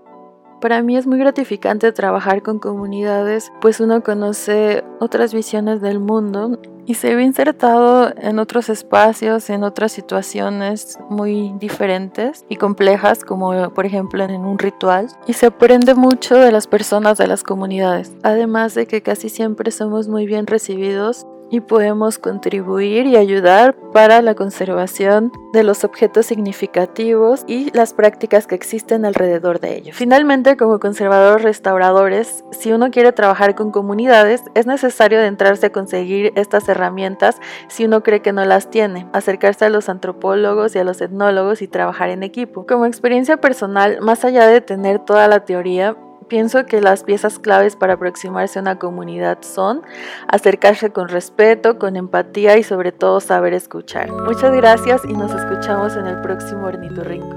Para 0.62 0.84
mí 0.84 0.96
es 0.96 1.08
muy 1.08 1.18
gratificante 1.18 1.92
trabajar 1.92 2.44
con 2.44 2.60
comunidades, 2.60 3.52
pues 3.62 3.80
uno 3.80 4.04
conoce 4.04 4.84
otras 5.00 5.34
visiones 5.34 5.82
del 5.82 6.00
mundo 6.00 6.60
y 6.86 6.94
se 6.94 7.16
ve 7.16 7.24
insertado 7.24 8.14
en 8.16 8.38
otros 8.38 8.70
espacios, 8.70 9.50
en 9.50 9.64
otras 9.64 9.92
situaciones 9.92 11.00
muy 11.10 11.54
diferentes 11.58 12.46
y 12.48 12.58
complejas, 12.58 13.24
como 13.24 13.72
por 13.74 13.88
ejemplo 13.88 14.24
en 14.24 14.46
un 14.46 14.60
ritual, 14.60 15.08
y 15.26 15.34
se 15.34 15.48
aprende 15.48 15.96
mucho 15.96 16.36
de 16.36 16.52
las 16.52 16.68
personas 16.68 17.18
de 17.18 17.26
las 17.26 17.44
comunidades, 17.44 18.12
además 18.22 18.76
de 18.76 18.86
que 18.86 19.02
casi 19.02 19.30
siempre 19.30 19.72
somos 19.72 20.08
muy 20.08 20.28
bien 20.28 20.46
recibidos 20.46 21.26
y 21.52 21.60
podemos 21.60 22.18
contribuir 22.18 23.06
y 23.06 23.18
ayudar 23.18 23.76
para 23.92 24.22
la 24.22 24.36
conservación 24.36 25.32
de 25.52 25.64
los 25.64 25.84
objetos 25.84 26.26
significativos 26.26 27.44
y 27.46 27.70
las 27.72 27.94
prácticas 27.94 28.48
que 28.48 28.56
existen 28.56 29.06
alrededor 29.06 29.60
de 29.60 29.76
ellos. 29.76 29.96
Finalmente, 29.96 30.56
como 30.56 30.80
conservadores 30.80 31.44
restauradores, 31.44 32.46
si 32.52 32.72
uno 32.72 32.90
quiere 32.90 33.12
trabajar 33.12 33.54
con 33.54 33.72
comunidades, 33.72 34.44
es 34.56 34.66
necesario 34.66 35.20
adentrarse 35.20 35.68
a 35.68 35.72
conseguir 35.72 36.32
estas 36.36 36.70
herramientas 36.70 37.38
si 37.68 37.86
uno 37.86 38.02
cree 38.02 38.22
que 38.22 38.32
no 38.32 38.46
las 38.46 38.70
tiene, 38.70 39.08
acercarse 39.12 39.66
a 39.66 39.70
los 39.70 39.90
antropólogos 39.90 40.74
y 40.76 40.80
a 40.80 40.86
los 40.86 41.02
etnólogos 41.02 41.62
y 41.62 41.68
trabajar 41.68 42.10
en 42.10 42.24
equipo. 42.24 42.66
Como 42.66 42.86
experiencia 42.86 43.38
personal, 43.38 44.00
más 44.02 44.24
allá 44.24 44.48
de 44.48 44.62
tener 44.62 45.00
toda 45.00 45.28
la 45.28 45.42
teoría, 45.42 45.98
Pienso 46.32 46.66
que 46.66 46.80
las 46.80 47.04
piezas 47.04 47.40
claves 47.40 47.76
para 47.76 47.96
aproximarse 47.96 48.58
a 48.58 48.62
una 48.62 48.80
comunidad 48.80 49.40
son 49.42 49.82
acercarse 50.30 50.90
con 50.90 51.10
respeto, 51.10 51.78
con 51.78 51.98
empatía 51.98 52.58
y 52.58 52.64
sobre 52.64 52.94
todo 52.94 53.20
saber 53.20 53.54
escuchar. 53.54 54.10
Muchas 54.10 54.56
gracias 54.56 55.02
y 55.04 55.12
nos 55.12 55.34
escuchamos 55.34 55.98
en 55.98 56.08
el 56.08 56.22
próximo 56.22 56.68
ornitorrinco. 56.68 57.36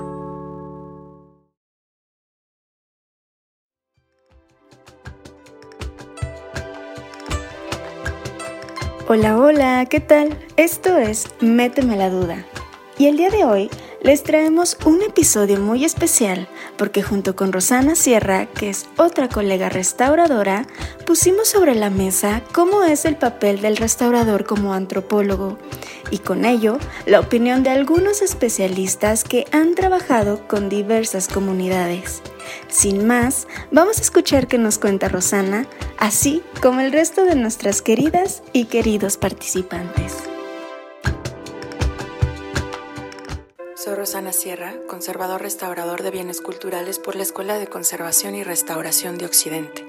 Hola, 9.09 9.37
hola, 9.37 9.87
¿qué 9.91 9.99
tal? 9.99 10.39
Esto 10.57 10.99
es 10.99 11.27
Méteme 11.41 11.97
la 11.97 12.11
duda. 12.11 12.45
Y 12.97 13.09
el 13.09 13.17
día 13.17 13.31
de 13.31 13.45
hoy 13.45 13.71
les 14.03 14.23
traemos 14.23 14.79
un 14.87 15.03
episodio 15.03 15.59
muy 15.59 15.85
especial 15.85 16.47
porque 16.77 17.03
junto 17.03 17.37
con 17.37 17.53
Rosana 17.53 17.95
Sierra, 17.95 18.47
que 18.47 18.71
es 18.71 18.87
otra 18.97 19.29
colega 19.29 19.69
restauradora, 19.69 20.67
pusimos 21.07 21.49
sobre 21.49 21.75
la 21.75 21.91
mesa 21.91 22.43
cómo 22.53 22.83
es 22.85 23.05
el 23.05 23.17
papel 23.17 23.61
del 23.61 23.77
restaurador 23.77 24.45
como 24.45 24.75
antropólogo 24.75 25.59
y 26.11 26.19
con 26.19 26.45
ello 26.45 26.79
la 27.07 27.21
opinión 27.21 27.63
de 27.63 27.71
algunos 27.71 28.23
especialistas 28.23 29.25
que 29.25 29.47
han 29.53 29.75
trabajado 29.75 30.47
con 30.47 30.69
diversas 30.69 31.29
comunidades. 31.29 32.23
Sin 32.69 33.07
más, 33.07 33.47
vamos 33.71 33.99
a 33.99 34.03
escuchar 34.03 34.47
qué 34.47 34.59
nos 34.59 34.79
cuenta 34.79 35.09
Rosana, 35.09 35.67
así 35.99 36.43
como 36.61 36.81
el 36.81 36.93
resto 36.93 37.25
de 37.25 37.37
nuestras 37.37 37.83
queridas 37.83 38.43
y 38.53 38.67
queridos 38.67 39.17
participantes. 39.17 40.34
Soy 43.85 43.97
Rosana 43.97 44.33
Sierra, 44.33 44.77
conservador 44.87 45.43
restaurador 45.43 46.03
de 46.03 46.11
bienes 46.11 46.41
culturales 46.41 46.99
por 46.99 47.17
la 47.17 47.23
Escuela 47.23 47.59
de 47.59 47.67
Conservación 47.67 48.35
y 48.35 48.43
Restauración 48.43 49.19
de 49.19 49.27
Occidente. 49.27 49.87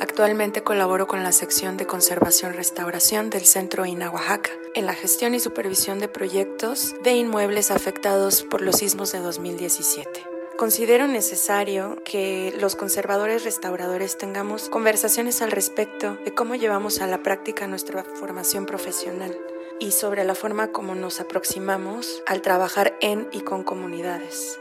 Actualmente 0.00 0.64
colaboro 0.64 1.06
con 1.06 1.22
la 1.22 1.30
sección 1.30 1.76
de 1.76 1.86
Conservación 1.86 2.54
Restauración 2.54 3.30
del 3.30 3.46
Centro 3.46 3.86
INA 3.86 4.10
Oaxaca 4.10 4.50
en 4.74 4.84
la 4.84 4.94
gestión 4.94 5.32
y 5.36 5.38
supervisión 5.38 6.00
de 6.00 6.08
proyectos 6.08 6.96
de 7.04 7.12
inmuebles 7.12 7.70
afectados 7.70 8.42
por 8.42 8.62
los 8.62 8.78
sismos 8.78 9.12
de 9.12 9.20
2017. 9.20 10.10
Considero 10.58 11.06
necesario 11.06 12.02
que 12.04 12.52
los 12.58 12.74
conservadores 12.74 13.44
restauradores 13.44 14.18
tengamos 14.18 14.68
conversaciones 14.68 15.40
al 15.40 15.52
respecto 15.52 16.16
de 16.24 16.34
cómo 16.34 16.56
llevamos 16.56 17.00
a 17.00 17.06
la 17.06 17.22
práctica 17.22 17.68
nuestra 17.68 18.02
formación 18.02 18.66
profesional 18.66 19.38
y 19.80 19.92
sobre 19.92 20.24
la 20.24 20.34
forma 20.34 20.68
como 20.68 20.94
nos 20.94 21.20
aproximamos 21.20 22.22
al 22.26 22.42
trabajar 22.42 22.96
en 23.00 23.26
y 23.32 23.40
con 23.40 23.64
comunidades. 23.64 24.60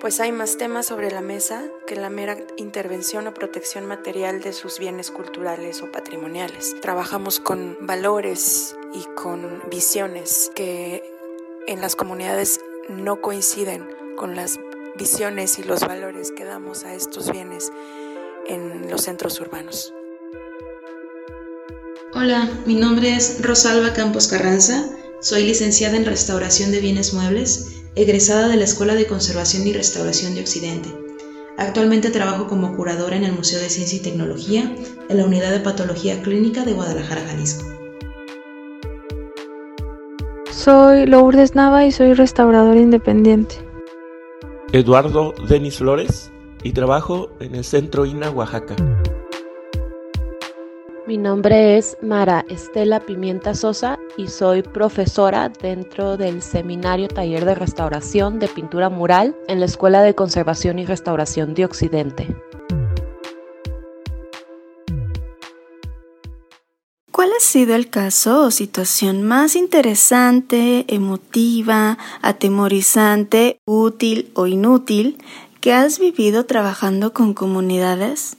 Pues 0.00 0.18
hay 0.20 0.32
más 0.32 0.56
temas 0.56 0.86
sobre 0.86 1.10
la 1.10 1.20
mesa 1.20 1.64
que 1.86 1.96
la 1.96 2.08
mera 2.08 2.38
intervención 2.56 3.26
o 3.26 3.34
protección 3.34 3.84
material 3.84 4.40
de 4.40 4.54
sus 4.54 4.78
bienes 4.78 5.10
culturales 5.10 5.82
o 5.82 5.92
patrimoniales. 5.92 6.74
Trabajamos 6.80 7.38
con 7.38 7.76
valores 7.82 8.76
y 8.94 9.04
con 9.14 9.62
visiones 9.68 10.50
que 10.54 11.02
en 11.66 11.82
las 11.82 11.96
comunidades 11.96 12.60
no 12.88 13.20
coinciden 13.20 13.86
con 14.16 14.36
las 14.36 14.58
visiones 14.96 15.58
y 15.58 15.64
los 15.64 15.80
valores 15.80 16.32
que 16.32 16.44
damos 16.44 16.84
a 16.84 16.94
estos 16.94 17.30
bienes 17.30 17.70
en 18.46 18.90
los 18.90 19.02
centros 19.02 19.38
urbanos. 19.40 19.92
Hola, 22.22 22.50
mi 22.66 22.74
nombre 22.74 23.16
es 23.16 23.40
Rosalba 23.40 23.94
Campos 23.94 24.28
Carranza, 24.28 24.90
soy 25.22 25.44
licenciada 25.44 25.96
en 25.96 26.04
Restauración 26.04 26.70
de 26.70 26.82
Bienes 26.82 27.14
Muebles, 27.14 27.80
egresada 27.94 28.48
de 28.48 28.58
la 28.58 28.64
Escuela 28.64 28.94
de 28.94 29.06
Conservación 29.06 29.66
y 29.66 29.72
Restauración 29.72 30.34
de 30.34 30.42
Occidente. 30.42 30.90
Actualmente 31.56 32.10
trabajo 32.10 32.46
como 32.46 32.76
curadora 32.76 33.16
en 33.16 33.24
el 33.24 33.32
Museo 33.32 33.58
de 33.58 33.70
Ciencia 33.70 33.98
y 33.98 34.02
Tecnología 34.02 34.70
en 35.08 35.16
la 35.16 35.24
Unidad 35.24 35.50
de 35.50 35.60
Patología 35.60 36.20
Clínica 36.20 36.62
de 36.66 36.74
Guadalajara, 36.74 37.22
Jalisco. 37.26 37.64
Soy 40.50 41.06
Lourdes 41.06 41.54
Nava 41.54 41.86
y 41.86 41.90
soy 41.90 42.12
restaurador 42.12 42.76
independiente. 42.76 43.54
Eduardo 44.72 45.32
Denis 45.48 45.78
Flores 45.78 46.30
y 46.62 46.72
trabajo 46.72 47.30
en 47.40 47.54
el 47.54 47.64
Centro 47.64 48.04
INA 48.04 48.28
Oaxaca. 48.28 48.76
Mi 51.10 51.18
nombre 51.18 51.76
es 51.76 51.96
Mara 52.02 52.44
Estela 52.48 53.00
Pimienta 53.00 53.56
Sosa 53.56 53.98
y 54.16 54.28
soy 54.28 54.62
profesora 54.62 55.48
dentro 55.48 56.16
del 56.16 56.40
Seminario 56.40 57.08
Taller 57.08 57.44
de 57.44 57.56
Restauración 57.56 58.38
de 58.38 58.46
Pintura 58.46 58.90
Mural 58.90 59.34
en 59.48 59.58
la 59.58 59.66
Escuela 59.66 60.02
de 60.02 60.14
Conservación 60.14 60.78
y 60.78 60.86
Restauración 60.86 61.54
de 61.54 61.64
Occidente. 61.64 62.28
¿Cuál 67.10 67.30
ha 67.36 67.40
sido 67.40 67.74
el 67.74 67.90
caso 67.90 68.44
o 68.44 68.52
situación 68.52 69.24
más 69.24 69.56
interesante, 69.56 70.84
emotiva, 70.86 71.98
atemorizante, 72.22 73.58
útil 73.66 74.30
o 74.34 74.46
inútil 74.46 75.18
que 75.60 75.72
has 75.72 75.98
vivido 75.98 76.46
trabajando 76.46 77.12
con 77.12 77.34
comunidades? 77.34 78.36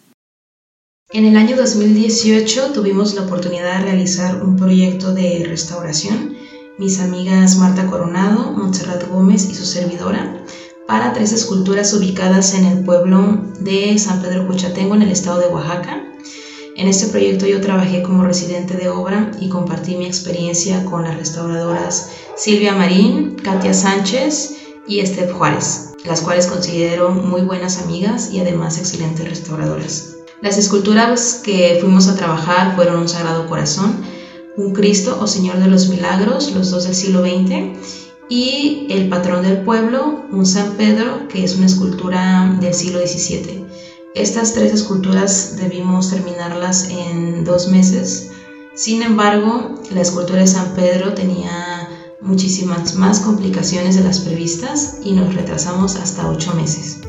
En 1.14 1.26
el 1.26 1.36
año 1.36 1.58
2018 1.58 2.72
tuvimos 2.72 3.16
la 3.16 3.24
oportunidad 3.24 3.80
de 3.80 3.84
realizar 3.84 4.42
un 4.42 4.56
proyecto 4.56 5.14
de 5.14 5.44
restauración, 5.46 6.38
mis 6.78 7.02
amigas 7.02 7.58
Marta 7.58 7.86
Coronado, 7.88 8.54
Montserrat 8.54 9.10
Gómez 9.10 9.46
y 9.50 9.54
su 9.54 9.66
servidora, 9.66 10.42
para 10.88 11.12
tres 11.12 11.34
esculturas 11.34 11.94
ubicadas 11.94 12.54
en 12.54 12.64
el 12.64 12.86
pueblo 12.86 13.42
de 13.60 14.00
San 14.00 14.22
Pedro 14.22 14.48
Cuchatengo 14.48 14.96
en 14.96 15.02
el 15.02 15.12
estado 15.12 15.42
de 15.42 15.48
Oaxaca. 15.48 16.02
En 16.78 16.88
este 16.88 17.08
proyecto 17.08 17.46
yo 17.46 17.60
trabajé 17.60 18.04
como 18.04 18.24
residente 18.24 18.78
de 18.78 18.88
obra 18.88 19.32
y 19.42 19.50
compartí 19.50 19.98
mi 19.98 20.06
experiencia 20.06 20.86
con 20.86 21.04
las 21.04 21.18
restauradoras 21.18 22.10
Silvia 22.38 22.74
Marín, 22.74 23.36
Katia 23.36 23.74
Sánchez 23.74 24.60
y 24.88 25.02
Estef 25.02 25.34
Juárez, 25.34 25.92
las 26.06 26.22
cuales 26.22 26.48
considero 26.48 27.12
muy 27.12 27.42
buenas 27.42 27.80
amigas 27.82 28.32
y 28.32 28.40
además 28.40 28.78
excelentes 28.78 29.28
restauradoras. 29.28 30.21
Las 30.42 30.58
esculturas 30.58 31.40
que 31.44 31.78
fuimos 31.80 32.08
a 32.08 32.16
trabajar 32.16 32.76
fueron 32.76 33.02
un 33.02 33.08
Sagrado 33.08 33.48
Corazón, 33.48 34.02
un 34.58 34.74
Cristo 34.74 35.20
o 35.22 35.28
Señor 35.28 35.60
de 35.60 35.68
los 35.68 35.88
Milagros, 35.88 36.52
los 36.54 36.72
dos 36.72 36.86
del 36.86 36.96
siglo 36.96 37.22
XX, 37.22 37.78
y 38.28 38.88
el 38.90 39.08
patrón 39.08 39.44
del 39.44 39.62
pueblo, 39.62 40.26
un 40.32 40.48
San 40.48 40.78
Pedro, 40.78 41.28
que 41.28 41.44
es 41.44 41.56
una 41.56 41.68
escultura 41.68 42.58
del 42.60 42.74
siglo 42.74 43.06
XVII. 43.06 43.66
Estas 44.16 44.54
tres 44.54 44.74
esculturas 44.74 45.58
debimos 45.58 46.10
terminarlas 46.10 46.90
en 46.90 47.44
dos 47.44 47.68
meses. 47.68 48.32
Sin 48.74 49.04
embargo, 49.04 49.76
la 49.92 50.02
escultura 50.02 50.40
de 50.40 50.48
San 50.48 50.74
Pedro 50.74 51.14
tenía 51.14 51.88
muchísimas 52.20 52.96
más 52.96 53.20
complicaciones 53.20 53.96
de 53.96 54.04
las 54.04 54.20
previstas 54.22 54.98
y 55.04 55.14
nos 55.14 55.36
retrasamos 55.36 55.98
hasta 55.98 56.28
ocho 56.28 56.54
meses. 56.56 57.02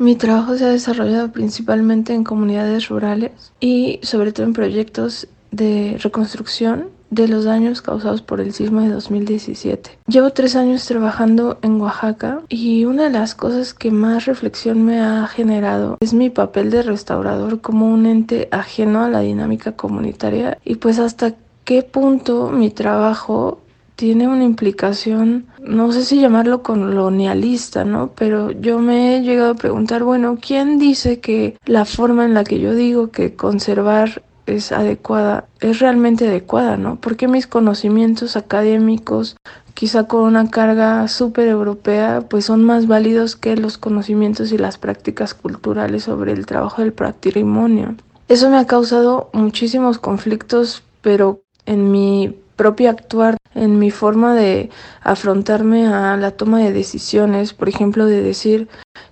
Mi 0.00 0.16
trabajo 0.16 0.56
se 0.56 0.64
ha 0.64 0.68
desarrollado 0.68 1.30
principalmente 1.30 2.14
en 2.14 2.24
comunidades 2.24 2.88
rurales 2.88 3.52
y 3.60 4.00
sobre 4.02 4.32
todo 4.32 4.46
en 4.46 4.54
proyectos 4.54 5.28
de 5.50 5.98
reconstrucción 6.02 6.88
de 7.10 7.28
los 7.28 7.44
daños 7.44 7.82
causados 7.82 8.22
por 8.22 8.40
el 8.40 8.54
sismo 8.54 8.80
de 8.80 8.88
2017. 8.88 9.98
Llevo 10.06 10.30
tres 10.30 10.56
años 10.56 10.86
trabajando 10.86 11.58
en 11.60 11.78
Oaxaca 11.82 12.40
y 12.48 12.86
una 12.86 13.04
de 13.04 13.10
las 13.10 13.34
cosas 13.34 13.74
que 13.74 13.90
más 13.90 14.24
reflexión 14.24 14.82
me 14.86 15.02
ha 15.02 15.26
generado 15.26 15.98
es 16.00 16.14
mi 16.14 16.30
papel 16.30 16.70
de 16.70 16.80
restaurador 16.80 17.60
como 17.60 17.92
un 17.92 18.06
ente 18.06 18.48
ajeno 18.52 19.04
a 19.04 19.10
la 19.10 19.20
dinámica 19.20 19.72
comunitaria 19.72 20.56
y 20.64 20.76
pues 20.76 20.98
hasta 20.98 21.34
qué 21.64 21.82
punto 21.82 22.48
mi 22.48 22.70
trabajo 22.70 23.60
tiene 24.00 24.28
una 24.28 24.44
implicación, 24.44 25.44
no 25.62 25.92
sé 25.92 26.06
si 26.06 26.18
llamarlo 26.18 26.62
colonialista, 26.62 27.84
¿no? 27.84 28.12
Pero 28.16 28.50
yo 28.50 28.78
me 28.78 29.18
he 29.18 29.20
llegado 29.20 29.50
a 29.50 29.56
preguntar, 29.56 30.04
bueno, 30.04 30.38
¿quién 30.40 30.78
dice 30.78 31.20
que 31.20 31.58
la 31.66 31.84
forma 31.84 32.24
en 32.24 32.32
la 32.32 32.42
que 32.42 32.58
yo 32.60 32.74
digo 32.74 33.10
que 33.10 33.34
conservar 33.34 34.22
es 34.46 34.72
adecuada, 34.72 35.48
es 35.60 35.80
realmente 35.80 36.28
adecuada, 36.28 36.78
¿no? 36.78 36.96
Porque 36.96 37.28
mis 37.28 37.46
conocimientos 37.46 38.38
académicos, 38.38 39.36
quizá 39.74 40.04
con 40.04 40.22
una 40.22 40.48
carga 40.48 41.06
súper 41.06 41.48
europea, 41.48 42.24
pues 42.26 42.46
son 42.46 42.64
más 42.64 42.86
válidos 42.86 43.36
que 43.36 43.54
los 43.54 43.76
conocimientos 43.76 44.50
y 44.50 44.56
las 44.56 44.78
prácticas 44.78 45.34
culturales 45.34 46.04
sobre 46.04 46.32
el 46.32 46.46
trabajo 46.46 46.80
del 46.80 46.94
patrimonio. 46.94 47.96
Eso 48.28 48.48
me 48.48 48.56
ha 48.56 48.66
causado 48.66 49.28
muchísimos 49.34 49.98
conflictos, 49.98 50.84
pero 51.02 51.42
en 51.66 51.92
mi 51.92 52.34
propio 52.60 52.90
actuar, 52.90 53.38
en 53.54 53.78
mi 53.78 53.90
forma 53.90 54.34
de 54.34 54.68
afrontarme 55.02 55.86
a 55.86 56.14
la 56.18 56.32
toma 56.32 56.58
de 56.58 56.74
decisiones, 56.74 57.54
por 57.54 57.70
ejemplo, 57.70 58.04
de 58.04 58.20
decir 58.20 58.68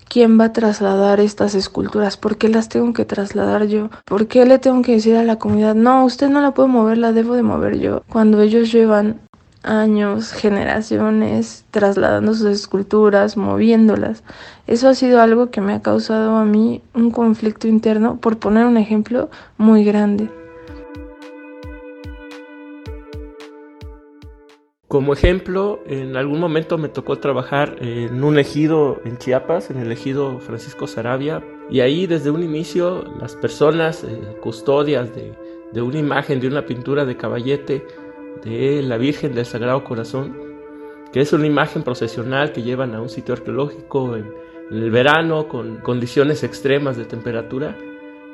quién 0.07 0.39
va 0.39 0.45
a 0.45 0.53
trasladar 0.53 1.19
estas 1.19 1.55
esculturas, 1.55 2.19
por 2.19 2.37
qué 2.37 2.51
las 2.51 2.69
tengo 2.69 2.93
que 2.93 3.07
trasladar 3.07 3.65
yo, 3.65 3.89
por 4.05 4.27
qué 4.27 4.45
le 4.45 4.59
tengo 4.59 4.83
que 4.83 4.93
decir 4.93 5.17
a 5.17 5.25
la 5.25 5.39
comunidad, 5.39 5.75
no, 5.75 6.05
usted 6.05 6.29
no 6.29 6.43
la 6.43 6.53
puede 6.53 6.69
mover, 6.69 6.99
la 6.99 7.15
debo 7.15 7.37
de 7.37 7.43
mover 7.43 7.79
yo, 7.79 8.03
cuando 8.11 8.43
ellos 8.43 8.71
llevan 8.71 9.19
años, 9.63 10.31
generaciones 10.33 11.65
trasladando 11.71 12.35
sus 12.35 12.49
esculturas, 12.49 13.39
moviéndolas. 13.39 14.25
Eso 14.67 14.91
ha 14.91 14.95
sido 14.95 15.23
algo 15.23 15.51
que 15.51 15.63
me 15.63 15.73
ha 15.73 15.81
causado 15.81 16.37
a 16.37 16.45
mí 16.45 16.83
un 16.93 17.11
conflicto 17.11 17.67
interno, 17.67 18.19
por 18.19 18.37
poner 18.37 18.67
un 18.67 18.77
ejemplo 18.77 19.31
muy 19.57 19.85
grande. 19.85 20.29
Como 24.89 25.13
ejemplo, 25.13 25.83
en 25.87 26.17
algún 26.17 26.41
momento 26.41 26.79
me 26.79 26.89
tocó 26.89 27.19
trabajar 27.19 27.77
en 27.83 28.25
un 28.25 28.39
ejido 28.39 29.03
en 29.05 29.19
Chiapas, 29.19 29.71
en 29.71 29.77
el 29.77 29.93
ejido 29.93 30.39
Francisco 30.39 30.87
Sarabia, 30.87 31.45
y 31.69 31.81
ahí 31.81 32.07
desde 32.07 32.31
un 32.31 32.43
inicio 32.43 33.05
las 33.21 33.37
personas 33.37 34.03
eh, 34.03 34.19
custodias 34.41 35.15
de, 35.15 35.35
de, 35.73 35.83
una 35.83 35.99
imagen, 35.99 36.41
de 36.41 36.49
una 36.49 36.65
pintura 36.65 37.05
de 37.05 37.19
caballete 37.19 37.87
de 38.43 38.81
la 38.83 38.97
Virgen 38.97 39.35
del 39.35 39.45
Sagrado 39.45 39.85
Corazón, 39.85 40.35
que 41.13 41.21
es 41.21 41.35
una 41.35 41.47
imagen 41.47 41.83
procesional 41.83 42.53
que 42.53 42.63
llevan 42.63 42.95
a 42.95 43.03
un 43.03 43.11
sitio 43.11 43.35
arqueológico 43.35 44.17
en, 44.17 44.33
en 44.71 44.83
el 44.83 44.91
verano 44.91 45.49
con 45.49 45.83
condiciones 45.83 46.43
extremas 46.43 46.97
de 46.97 47.05
temperatura, 47.05 47.77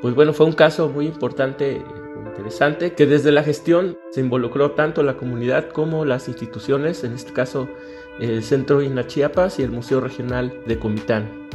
pues 0.04 0.14
bueno, 0.14 0.34
fue 0.34 0.44
un 0.44 0.52
caso 0.52 0.90
muy 0.90 1.06
importante 1.06 1.82
interesante 2.26 2.92
que 2.92 3.06
desde 3.06 3.32
la 3.32 3.42
gestión 3.42 3.96
se 4.10 4.20
involucró 4.20 4.72
tanto 4.72 5.02
la 5.02 5.16
comunidad 5.16 5.70
como 5.70 6.04
las 6.04 6.28
instituciones, 6.28 7.04
en 7.04 7.14
este 7.14 7.32
caso 7.32 7.70
el 8.20 8.42
Centro 8.42 8.82
INA 8.82 9.06
Chiapas 9.06 9.58
y 9.58 9.62
el 9.62 9.70
Museo 9.70 10.02
Regional 10.02 10.52
de 10.66 10.78
Comitán. 10.78 11.48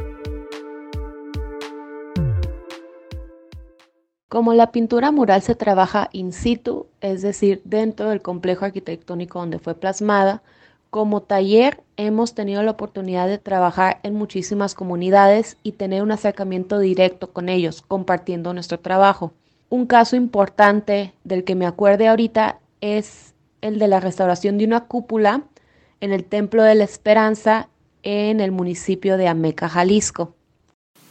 Como 4.28 4.52
la 4.52 4.72
pintura 4.72 5.12
mural 5.12 5.42
se 5.42 5.54
trabaja 5.54 6.08
in 6.10 6.32
situ, 6.32 6.88
es 7.00 7.22
decir, 7.22 7.62
dentro 7.64 8.08
del 8.10 8.20
complejo 8.20 8.64
arquitectónico 8.64 9.38
donde 9.38 9.60
fue 9.60 9.76
plasmada, 9.76 10.42
como 10.90 11.22
taller 11.22 11.82
hemos 11.96 12.34
tenido 12.34 12.62
la 12.62 12.72
oportunidad 12.72 13.28
de 13.28 13.38
trabajar 13.38 14.00
en 14.02 14.14
muchísimas 14.14 14.74
comunidades 14.74 15.56
y 15.62 15.72
tener 15.72 16.02
un 16.02 16.12
acercamiento 16.12 16.78
directo 16.78 17.32
con 17.32 17.48
ellos, 17.48 17.82
compartiendo 17.82 18.52
nuestro 18.52 18.80
trabajo. 18.80 19.32
Un 19.68 19.86
caso 19.86 20.16
importante 20.16 21.14
del 21.22 21.44
que 21.44 21.54
me 21.54 21.66
acuerde 21.66 22.08
ahorita 22.08 22.58
es 22.80 23.34
el 23.60 23.78
de 23.78 23.88
la 23.88 24.00
restauración 24.00 24.58
de 24.58 24.64
una 24.64 24.86
cúpula 24.86 25.44
en 26.00 26.12
el 26.12 26.24
Templo 26.24 26.62
de 26.62 26.74
la 26.74 26.84
Esperanza 26.84 27.68
en 28.02 28.40
el 28.40 28.50
municipio 28.50 29.16
de 29.16 29.28
Ameca, 29.28 29.68
Jalisco. 29.68 30.34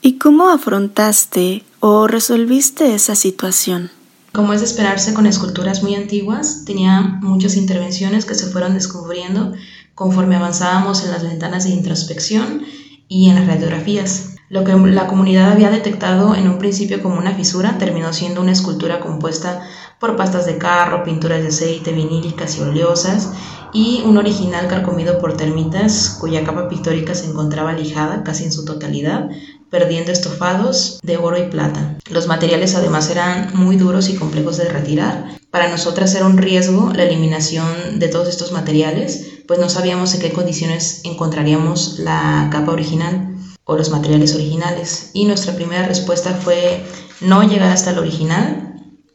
¿Y 0.02 0.18
cómo 0.18 0.50
afrontaste 0.50 1.64
o 1.80 2.08
resolviste 2.08 2.96
esa 2.96 3.16
situación? 3.16 3.92
Como 4.34 4.54
es 4.54 4.60
de 4.60 4.68
esperarse 4.68 5.14
con 5.14 5.26
esculturas 5.26 5.82
muy 5.82 5.96
antiguas, 5.96 6.64
tenía 6.66 7.02
muchas 7.22 7.56
intervenciones 7.56 8.26
que 8.26 8.36
se 8.36 8.48
fueron 8.48 8.76
descubriendo 8.76 9.54
conforme 9.96 10.36
avanzábamos 10.36 11.04
en 11.04 11.12
las 11.12 11.24
ventanas 11.24 11.64
de 11.64 11.72
introspección 11.72 12.64
y 13.08 13.30
en 13.30 13.36
las 13.36 13.48
radiografías. 13.48 14.36
Lo 14.50 14.64
que 14.64 14.74
la 14.74 15.08
comunidad 15.08 15.52
había 15.52 15.72
detectado 15.72 16.36
en 16.36 16.48
un 16.48 16.60
principio 16.60 17.02
como 17.02 17.18
una 17.18 17.36
fisura 17.36 17.78
terminó 17.78 18.14
siendo 18.14 18.42
una 18.42 18.52
escultura 18.52 19.00
compuesta 19.00 19.68
por 20.00 20.16
pastas 20.16 20.46
de 20.46 20.58
carro, 20.58 21.04
pinturas 21.04 21.42
de 21.42 21.50
aceite, 21.50 21.92
vinílicas 21.92 22.58
y 22.58 22.62
oleosas, 22.62 23.32
y 23.74 24.02
un 24.06 24.18
original 24.18 24.68
carcomido 24.68 25.20
por 25.20 25.38
termitas 25.38 26.18
cuya 26.20 26.44
capa 26.44 26.70
pictórica 26.70 27.14
se 27.14 27.28
encontraba 27.28 27.74
lijada 27.74 28.24
casi 28.24 28.46
en 28.46 28.52
su 28.52 28.66
totalidad, 28.66 29.30
perdiendo 29.70 30.12
estofados 30.12 31.00
de 31.04 31.18
oro 31.18 31.38
y 31.38 31.50
plata. 31.50 31.98
Los 32.10 32.28
materiales 32.28 32.76
además 32.76 33.10
eran 33.10 33.52
muy 33.54 33.76
duros 33.78 34.10
y 34.10 34.16
complejos 34.16 34.58
de 34.58 34.70
retirar. 34.70 35.38
Para 35.52 35.70
nosotras 35.70 36.14
era 36.16 36.26
un 36.26 36.38
riesgo 36.38 36.92
la 36.94 37.04
eliminación 37.04 38.00
de 38.00 38.08
todos 38.08 38.28
estos 38.28 38.52
materiales, 38.52 39.44
pues 39.48 39.60
no 39.60 39.70
sabíamos 39.70 40.14
en 40.14 40.22
qué 40.22 40.32
condiciones 40.32 41.02
encontraríamos 41.04 42.00
la 42.00 42.50
capa 42.52 42.72
original 42.72 43.36
o 43.66 43.76
los 43.76 43.90
materiales 43.90 44.36
originales. 44.36 45.12
Y 45.14 45.26
nuestra 45.26 45.56
primera 45.56 45.88
respuesta 45.88 46.34
fue 46.34 46.84
no 47.22 47.44
llegar 47.44 47.72
hasta 47.72 47.92
el 47.92 48.00
original 48.00 48.70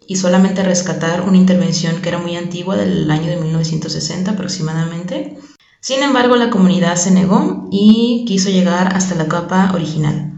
y 0.07 0.17
solamente 0.17 0.63
rescatar 0.63 1.23
una 1.23 1.39
intervención 1.39 2.03
que 2.03 2.09
era 2.09 2.19
muy 2.19 2.37
antigua 2.37 2.77
del 2.77 3.11
año 3.11 3.31
de 3.31 3.37
1960 3.37 4.33
aproximadamente. 4.33 5.39
Sin 5.81 6.03
embargo, 6.03 6.37
la 6.37 6.51
comunidad 6.51 6.97
se 6.97 7.11
negó 7.11 7.69
y 7.71 8.25
quiso 8.27 8.51
llegar 8.51 8.95
hasta 8.95 9.15
la 9.15 9.29
capa 9.29 9.71
original. 9.75 10.34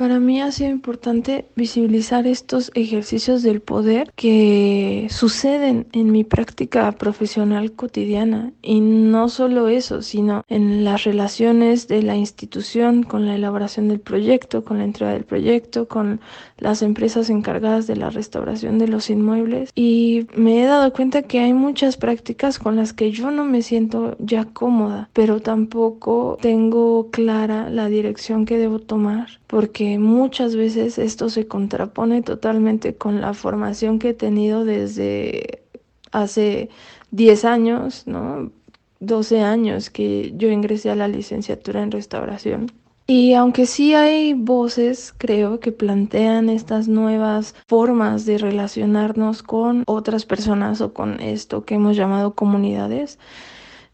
Para 0.00 0.18
mí 0.18 0.40
ha 0.40 0.50
sido 0.50 0.70
importante 0.70 1.44
visibilizar 1.56 2.26
estos 2.26 2.70
ejercicios 2.74 3.42
del 3.42 3.60
poder 3.60 4.10
que 4.16 5.06
suceden 5.10 5.88
en 5.92 6.10
mi 6.10 6.24
práctica 6.24 6.90
profesional 6.92 7.72
cotidiana. 7.72 8.54
Y 8.62 8.80
no 8.80 9.28
solo 9.28 9.68
eso, 9.68 10.00
sino 10.00 10.42
en 10.48 10.84
las 10.84 11.04
relaciones 11.04 11.86
de 11.86 12.02
la 12.02 12.16
institución 12.16 13.02
con 13.02 13.26
la 13.26 13.34
elaboración 13.34 13.88
del 13.88 14.00
proyecto, 14.00 14.64
con 14.64 14.78
la 14.78 14.84
entrega 14.84 15.12
del 15.12 15.24
proyecto, 15.24 15.86
con 15.86 16.22
las 16.56 16.80
empresas 16.80 17.28
encargadas 17.28 17.86
de 17.86 17.96
la 17.96 18.08
restauración 18.08 18.78
de 18.78 18.88
los 18.88 19.10
inmuebles. 19.10 19.70
Y 19.74 20.28
me 20.34 20.62
he 20.62 20.64
dado 20.64 20.94
cuenta 20.94 21.20
que 21.20 21.40
hay 21.40 21.52
muchas 21.52 21.98
prácticas 21.98 22.58
con 22.58 22.74
las 22.74 22.94
que 22.94 23.10
yo 23.10 23.30
no 23.30 23.44
me 23.44 23.60
siento 23.60 24.16
ya 24.18 24.46
cómoda, 24.46 25.10
pero 25.12 25.40
tampoco 25.40 26.38
tengo 26.40 27.10
clara 27.10 27.68
la 27.68 27.88
dirección 27.88 28.46
que 28.46 28.56
debo 28.56 28.78
tomar 28.78 29.39
porque 29.50 29.98
muchas 29.98 30.54
veces 30.54 30.96
esto 30.96 31.28
se 31.28 31.48
contrapone 31.48 32.22
totalmente 32.22 32.94
con 32.94 33.20
la 33.20 33.34
formación 33.34 33.98
que 33.98 34.10
he 34.10 34.14
tenido 34.14 34.64
desde 34.64 35.64
hace 36.12 36.70
10 37.10 37.44
años, 37.44 38.04
¿no? 38.06 38.52
12 39.00 39.40
años 39.40 39.90
que 39.90 40.32
yo 40.36 40.50
ingresé 40.50 40.90
a 40.90 40.94
la 40.94 41.08
licenciatura 41.08 41.82
en 41.82 41.90
restauración. 41.90 42.70
Y 43.08 43.34
aunque 43.34 43.66
sí 43.66 43.92
hay 43.92 44.34
voces, 44.34 45.12
creo, 45.18 45.58
que 45.58 45.72
plantean 45.72 46.48
estas 46.48 46.86
nuevas 46.86 47.56
formas 47.66 48.26
de 48.26 48.38
relacionarnos 48.38 49.42
con 49.42 49.82
otras 49.88 50.26
personas 50.26 50.80
o 50.80 50.94
con 50.94 51.18
esto 51.18 51.64
que 51.64 51.74
hemos 51.74 51.96
llamado 51.96 52.36
comunidades, 52.36 53.18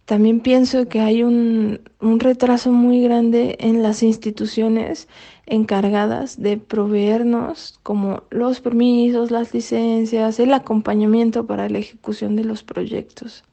también 0.05 0.41
pienso 0.41 0.87
que 0.87 1.01
hay 1.01 1.23
un, 1.23 1.81
un 2.01 2.21
retraso 2.21 2.71
muy 2.71 3.01
grande 3.01 3.57
en 3.59 3.83
las 3.83 4.03
instituciones 4.03 5.09
encargadas 5.47 6.41
de 6.41 6.59
proveernos 6.59 7.79
como 7.83 8.25
los 8.31 8.61
permisos, 8.61 9.31
las 9.31 9.55
licencias, 9.55 10.39
el 10.41 10.53
acompañamiento 10.53 11.47
para 11.47 11.69
la 11.69 11.79
ejecución 11.79 12.37
de 12.37 12.45
los 12.45 12.63
proyectos. 12.63 13.45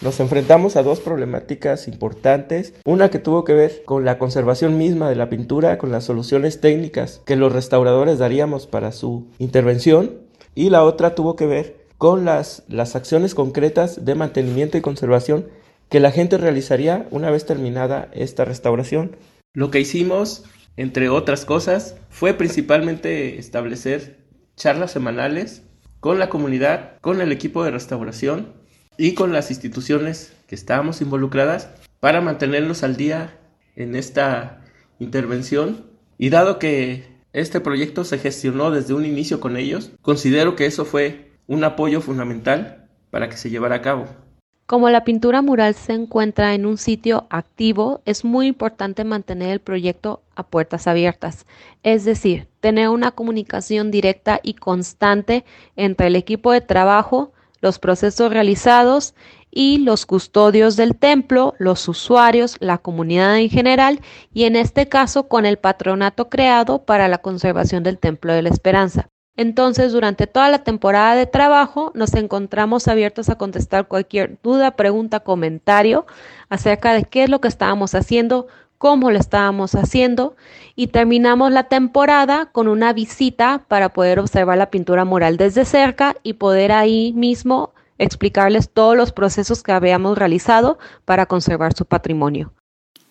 Nos 0.00 0.18
enfrentamos 0.18 0.76
a 0.76 0.82
dos 0.82 0.98
problemáticas 1.00 1.86
importantes, 1.86 2.74
una 2.84 3.10
que 3.10 3.20
tuvo 3.20 3.44
que 3.44 3.54
ver 3.54 3.84
con 3.84 4.04
la 4.04 4.18
conservación 4.18 4.76
misma 4.76 5.08
de 5.08 5.16
la 5.16 5.30
pintura, 5.30 5.78
con 5.78 5.92
las 5.92 6.04
soluciones 6.04 6.60
técnicas 6.60 7.22
que 7.24 7.36
los 7.36 7.52
restauradores 7.52 8.18
daríamos 8.18 8.66
para 8.66 8.90
su 8.90 9.28
intervención, 9.38 10.18
y 10.54 10.70
la 10.70 10.84
otra 10.84 11.14
tuvo 11.14 11.36
que 11.36 11.46
ver 11.46 11.84
con 11.96 12.24
las, 12.24 12.64
las 12.68 12.96
acciones 12.96 13.34
concretas 13.34 14.04
de 14.04 14.14
mantenimiento 14.14 14.76
y 14.76 14.80
conservación 14.80 15.46
que 15.88 16.00
la 16.00 16.10
gente 16.10 16.38
realizaría 16.38 17.06
una 17.10 17.30
vez 17.30 17.46
terminada 17.46 18.08
esta 18.12 18.44
restauración. 18.44 19.16
Lo 19.52 19.70
que 19.70 19.80
hicimos, 19.80 20.44
entre 20.76 21.08
otras 21.08 21.44
cosas, 21.44 21.96
fue 22.10 22.34
principalmente 22.34 23.38
establecer 23.38 24.24
charlas 24.56 24.92
semanales 24.92 25.62
con 26.00 26.18
la 26.18 26.28
comunidad, 26.28 26.98
con 27.00 27.20
el 27.20 27.32
equipo 27.32 27.64
de 27.64 27.70
restauración 27.70 28.52
y 28.98 29.14
con 29.14 29.32
las 29.32 29.50
instituciones 29.50 30.34
que 30.46 30.54
estábamos 30.54 31.00
involucradas 31.00 31.70
para 32.00 32.20
mantenerlos 32.20 32.82
al 32.82 32.96
día 32.96 33.38
en 33.76 33.94
esta 33.94 34.62
intervención. 34.98 35.86
Y 36.18 36.30
dado 36.30 36.58
que 36.58 37.04
este 37.32 37.60
proyecto 37.60 38.04
se 38.04 38.18
gestionó 38.18 38.70
desde 38.70 38.94
un 38.94 39.04
inicio 39.04 39.40
con 39.40 39.56
ellos, 39.56 39.90
considero 40.02 40.54
que 40.54 40.66
eso 40.66 40.84
fue 40.84 41.32
un 41.46 41.64
apoyo 41.64 42.00
fundamental 42.00 42.88
para 43.10 43.28
que 43.28 43.36
se 43.36 43.50
llevara 43.50 43.76
a 43.76 43.82
cabo. 43.82 44.23
Como 44.66 44.88
la 44.88 45.04
pintura 45.04 45.42
mural 45.42 45.74
se 45.74 45.92
encuentra 45.92 46.54
en 46.54 46.64
un 46.64 46.78
sitio 46.78 47.26
activo, 47.28 48.00
es 48.06 48.24
muy 48.24 48.46
importante 48.46 49.04
mantener 49.04 49.50
el 49.50 49.60
proyecto 49.60 50.22
a 50.36 50.42
puertas 50.42 50.86
abiertas, 50.86 51.44
es 51.82 52.06
decir, 52.06 52.48
tener 52.60 52.88
una 52.88 53.10
comunicación 53.10 53.90
directa 53.90 54.40
y 54.42 54.54
constante 54.54 55.44
entre 55.76 56.06
el 56.06 56.16
equipo 56.16 56.50
de 56.50 56.62
trabajo, 56.62 57.32
los 57.60 57.78
procesos 57.78 58.32
realizados 58.32 59.14
y 59.50 59.78
los 59.78 60.06
custodios 60.06 60.76
del 60.76 60.96
templo, 60.96 61.54
los 61.58 61.86
usuarios, 61.86 62.56
la 62.60 62.78
comunidad 62.78 63.38
en 63.38 63.50
general 63.50 64.00
y 64.32 64.44
en 64.44 64.56
este 64.56 64.88
caso 64.88 65.28
con 65.28 65.44
el 65.44 65.58
patronato 65.58 66.30
creado 66.30 66.86
para 66.86 67.08
la 67.08 67.18
conservación 67.18 67.82
del 67.82 67.98
Templo 67.98 68.32
de 68.32 68.42
la 68.42 68.48
Esperanza. 68.48 69.10
Entonces, 69.36 69.92
durante 69.92 70.26
toda 70.26 70.48
la 70.48 70.62
temporada 70.62 71.16
de 71.16 71.26
trabajo, 71.26 71.90
nos 71.94 72.14
encontramos 72.14 72.86
abiertos 72.86 73.28
a 73.28 73.36
contestar 73.36 73.88
cualquier 73.88 74.38
duda, 74.42 74.76
pregunta, 74.76 75.20
comentario 75.20 76.06
acerca 76.48 76.92
de 76.92 77.04
qué 77.04 77.24
es 77.24 77.30
lo 77.30 77.40
que 77.40 77.48
estábamos 77.48 77.96
haciendo, 77.96 78.46
cómo 78.78 79.10
lo 79.10 79.18
estábamos 79.18 79.74
haciendo 79.74 80.36
y 80.76 80.88
terminamos 80.88 81.50
la 81.50 81.64
temporada 81.64 82.46
con 82.46 82.68
una 82.68 82.92
visita 82.92 83.64
para 83.66 83.88
poder 83.88 84.20
observar 84.20 84.58
la 84.58 84.70
pintura 84.70 85.04
mural 85.04 85.36
desde 85.36 85.64
cerca 85.64 86.14
y 86.22 86.34
poder 86.34 86.70
ahí 86.70 87.12
mismo 87.14 87.72
explicarles 87.98 88.70
todos 88.70 88.96
los 88.96 89.12
procesos 89.12 89.62
que 89.62 89.72
habíamos 89.72 90.16
realizado 90.16 90.78
para 91.04 91.26
conservar 91.26 91.74
su 91.74 91.86
patrimonio. 91.86 92.52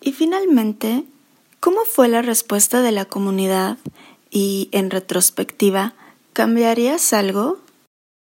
Y 0.00 0.12
finalmente, 0.12 1.04
¿cómo 1.60 1.80
fue 1.84 2.08
la 2.08 2.22
respuesta 2.22 2.80
de 2.80 2.92
la 2.92 3.06
comunidad 3.06 3.78
y 4.30 4.68
en 4.72 4.90
retrospectiva, 4.90 5.94
¿cambiarías 6.34 7.12
algo? 7.12 7.58